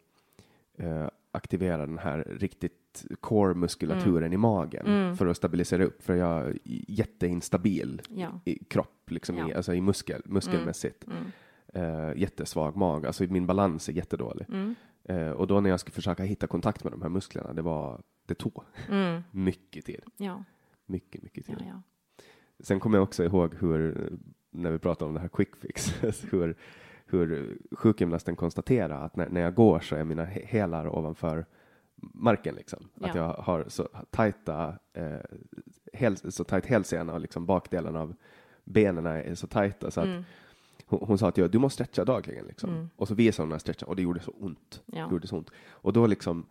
[0.82, 4.32] uh, aktivera den här riktigt core-muskulaturen mm.
[4.32, 5.16] i magen mm.
[5.16, 8.40] för att stabilisera upp, för jag är jätteinstabil ja.
[8.44, 9.50] i kropp, liksom ja.
[9.50, 11.06] i, alltså i muskel, muskelmässigt.
[11.06, 11.32] Mm.
[11.76, 14.46] Uh, jättesvag mag, alltså min balans är jättedålig.
[15.10, 18.02] Uh, och då när jag ska försöka hitta kontakt med de här musklerna, det var,
[18.26, 19.22] det tog mm.
[19.30, 20.00] mycket tid.
[20.16, 20.44] Ja.
[20.86, 21.72] Mycket, mycket tid.
[22.60, 24.12] Sen kommer jag också ihåg hur,
[24.50, 25.94] när vi pratade om det här quick fix,
[26.30, 26.56] hur
[27.10, 31.46] hur sjukgymnasten konstaterar att när, när jag går så är mina hälar ovanför
[31.96, 32.88] marken liksom.
[32.94, 33.08] Ja.
[33.08, 35.18] Att jag har så tajta, eh,
[35.92, 38.14] häl, så tajt hälsena och liksom bakdelen av
[38.64, 40.24] benen är så tajta så att mm.
[40.88, 42.70] Hon, hon, sa att jag, du måste stretcha dagligen liksom.
[42.70, 42.90] Mm.
[42.96, 44.82] Och så visade hon när jag stretchade och det gjorde så ont.
[44.86, 45.06] Ja.
[45.06, 45.50] Det gjorde så ont.
[45.68, 46.46] Och då liksom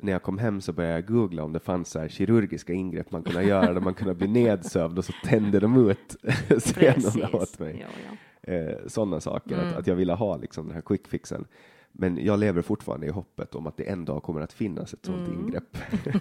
[0.00, 3.10] när jag kom hem så började jag googla om det fanns så här kirurgiska ingrepp
[3.10, 6.16] man kunde göra där man kunde bli nedsövd och så tände de ut
[6.58, 7.78] senorna åt mig.
[7.80, 8.16] Ja, ja
[8.52, 9.68] eh, sådana saker, mm.
[9.68, 11.44] att, att jag ville ha liksom den här quick fixen.
[11.92, 15.04] Men jag lever fortfarande i hoppet om att det en dag kommer att finnas ett
[15.04, 15.40] sådant mm.
[15.40, 15.78] ingrepp.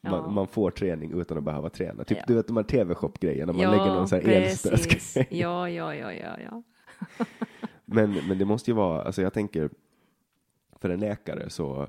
[0.00, 0.30] man, ja.
[0.30, 2.04] man, får träning utan att behöva träna.
[2.04, 2.24] Typ ja.
[2.26, 5.16] du vet de här tv-shop-grejerna, man ja, lägger någon sån här elstöt.
[5.30, 6.62] Ja, ja, ja, ja, ja.
[7.84, 9.70] men, men det måste ju vara, alltså jag tänker,
[10.80, 11.88] för en läkare så,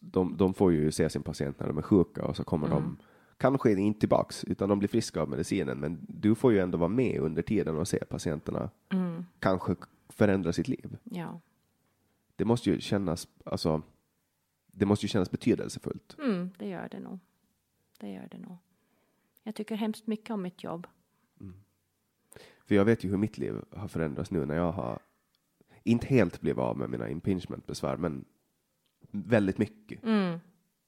[0.00, 2.78] de, de får ju se sin patient när de är sjuka och så kommer mm.
[2.78, 2.96] de
[3.36, 5.78] kanske inte tillbaks, utan de blir friska av medicinen.
[5.78, 9.24] Men du får ju ändå vara med under tiden och se patienterna mm.
[9.38, 9.76] kanske
[10.08, 10.96] förändra sitt liv.
[11.04, 11.40] Ja.
[12.36, 13.82] Det måste ju kännas, alltså,
[14.66, 16.16] det måste ju kännas betydelsefullt.
[16.18, 17.18] Mm, det gör det nog.
[18.02, 18.56] Det gör det nog.
[19.42, 20.86] Jag tycker hemskt mycket om mitt jobb.
[21.40, 21.54] Mm.
[22.64, 24.98] För jag vet ju hur mitt liv har förändrats nu när jag har
[25.82, 28.24] inte helt blivit av med mina impingementbesvär, men
[29.10, 30.02] väldigt mycket.
[30.02, 30.40] Mm.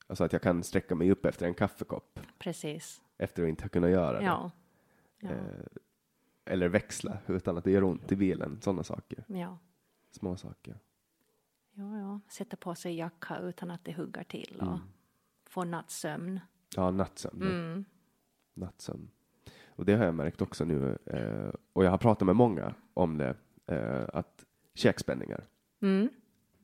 [0.07, 2.21] Alltså att jag kan sträcka mig upp efter en kaffekopp.
[2.39, 3.03] Precis.
[3.19, 4.25] Efter att inte ha kunnat göra det.
[4.25, 4.51] Ja.
[5.19, 5.29] ja.
[5.29, 5.67] Eh,
[6.45, 8.61] eller växla utan att det gör ont i bilen.
[8.61, 9.25] Sådana saker.
[9.27, 9.59] Ja.
[10.11, 10.79] Små saker.
[11.73, 12.21] Ja, ja.
[12.29, 14.81] Sätta på sig jacka utan att det huggar till och mm.
[15.45, 16.41] få nattsömn.
[16.77, 17.43] Ja, nattsömn.
[17.43, 17.85] Mm.
[18.55, 19.11] Nattsömn.
[19.67, 20.99] Och det har jag märkt också nu.
[21.07, 23.37] Eh, och jag har pratat med många om det.
[23.67, 24.45] Eh, att
[24.75, 25.45] käkspänningar.
[25.83, 26.09] Mm.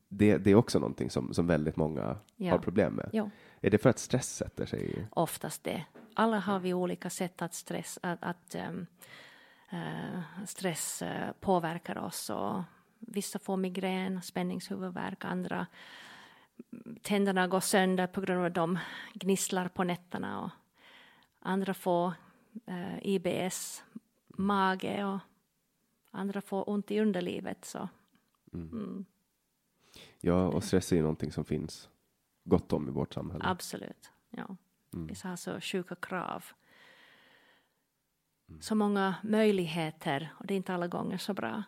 [0.09, 2.51] det, det är också någonting som, som väldigt många Ja.
[2.51, 3.09] har problem med.
[3.13, 3.29] Ja.
[3.61, 5.07] Är det för att stress sätter sig?
[5.11, 5.85] Oftast det.
[6.13, 8.85] Alla har vi olika sätt att stress, att, att ehm,
[9.71, 12.29] eh, stress eh, påverkar oss.
[12.29, 12.63] Och
[12.99, 15.67] vissa får migrän, spänningshuvudvärk, andra
[17.01, 18.79] tänderna går sönder på grund av att de
[19.13, 20.41] gnisslar på nätterna.
[20.43, 20.49] Och
[21.39, 22.13] andra får
[22.65, 23.83] eh, IBS,
[24.27, 25.19] mage och
[26.11, 27.65] andra får ont i underlivet.
[27.65, 27.89] Så.
[28.53, 29.05] Mm,
[30.19, 31.89] Ja, och stress är ju någonting som finns
[32.43, 33.43] gott om i vårt samhälle.
[33.45, 34.11] absolut.
[34.29, 34.55] Ja.
[34.93, 35.07] Mm.
[35.07, 36.45] Vi har så sjuka krav.
[38.59, 41.63] Så många möjligheter och det är inte alla gånger så bra.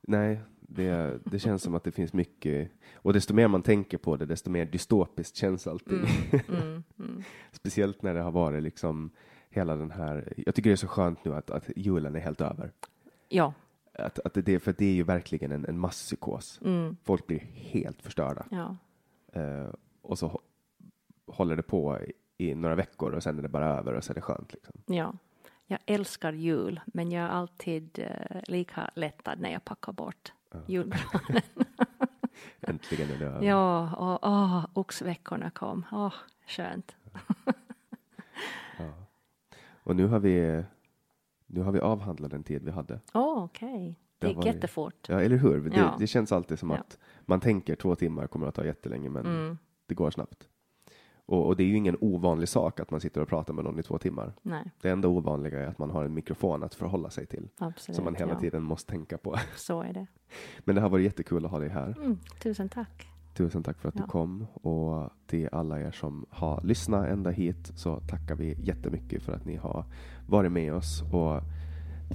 [0.00, 0.40] Nej,
[0.70, 4.26] det, det känns som att det finns mycket, och desto mer man tänker på det,
[4.26, 5.98] desto mer dystopiskt känns allting.
[6.48, 7.22] Mm, mm.
[7.52, 9.10] Speciellt när det har varit liksom
[9.50, 12.40] hela den här, jag tycker det är så skönt nu att, att julen är helt
[12.40, 12.72] över.
[13.28, 13.52] Ja,
[13.94, 16.60] Att, att det, för det är ju verkligen en, en masspsykos.
[16.64, 18.46] mm, Folk blir helt förstörda.
[18.50, 18.76] ja,
[19.32, 19.68] Eh,
[20.02, 20.40] och så hå-
[21.26, 22.12] håller det på i,
[22.50, 24.52] i några veckor och sen är det bara över och så är det skönt.
[24.54, 24.74] Liksom.
[24.86, 25.14] ja.
[25.70, 30.32] Jag älskar jul, men jag är alltid eh, lika lättad när jag packar bort
[30.66, 31.42] julgranen.
[32.60, 33.42] Äntligen är det över.
[33.46, 35.84] ja, och åh, oxveckorna kom.
[35.92, 36.14] Åh,
[36.46, 36.96] skönt.
[39.82, 40.64] Och nu har vi
[41.46, 43.00] nu har vi avhandlat den tid vi hade.
[43.14, 43.98] Åh, okej.
[44.18, 45.08] Det Det gick jättefort.
[45.08, 45.70] Ja, eller hur?
[45.70, 45.96] Det, Ja.
[45.98, 46.76] det känns alltid som Ja.
[46.76, 50.48] att man tänker två timmar kommer att ta jättelänge, men Mm, det går snabbt.
[51.28, 53.78] Och, och det är ju ingen ovanlig sak att man sitter och pratar med någon
[53.78, 54.32] i två timmar.
[54.42, 57.96] nej, Det enda ovanliga är att man har en mikrofon att förhålla sig till, absolut.
[57.96, 58.40] som man hela ja.
[58.40, 59.36] tiden måste tänka på.
[59.56, 60.06] Så är det.
[60.64, 61.94] Men det har varit jättekul att ha dig här.
[61.98, 63.08] Mm, tusen tack.
[63.34, 64.02] Tusen tack för att Ja.
[64.02, 69.22] du kom och till alla er som har lyssnat ända hit så tackar vi jättemycket
[69.22, 69.84] för att ni har
[70.28, 71.40] varit med oss och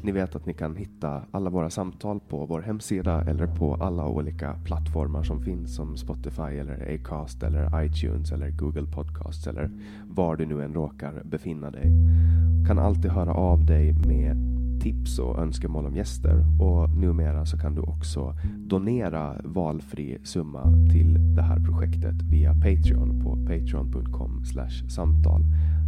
[0.01, 4.07] ni vet att ni kan hitta alla våra samtal på vår hemsida eller på alla
[4.07, 9.71] olika plattformar som finns som Spotify eller Acast eller iTunes eller Google Podcasts eller
[10.07, 11.91] var du nu än råkar befinna dig.
[12.67, 17.75] Kan alltid höra av dig med tips och önskemål om gäster och numera så kan
[17.75, 24.43] du också donera valfri summa till det här projektet via Patreon på patreon.com
[24.87, 25.41] samtal.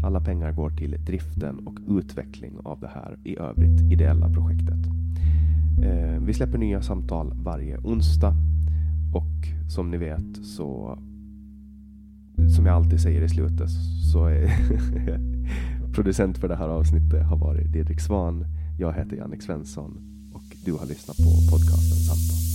[0.03, 4.79] Alla pengar går till driften och utveckling av det här i övrigt ideella projektet.
[5.83, 8.35] Eh, vi släpper nya samtal varje onsdag
[9.13, 10.99] och som ni vet så
[12.55, 13.69] som jag alltid säger i slutet
[14.13, 14.49] så är
[15.93, 18.45] producent för det här avsnittet har varit Didrik Svan.
[18.77, 19.91] Jag heter Jannik Svensson
[20.33, 22.54] och du har lyssnat på podcasten Samtal.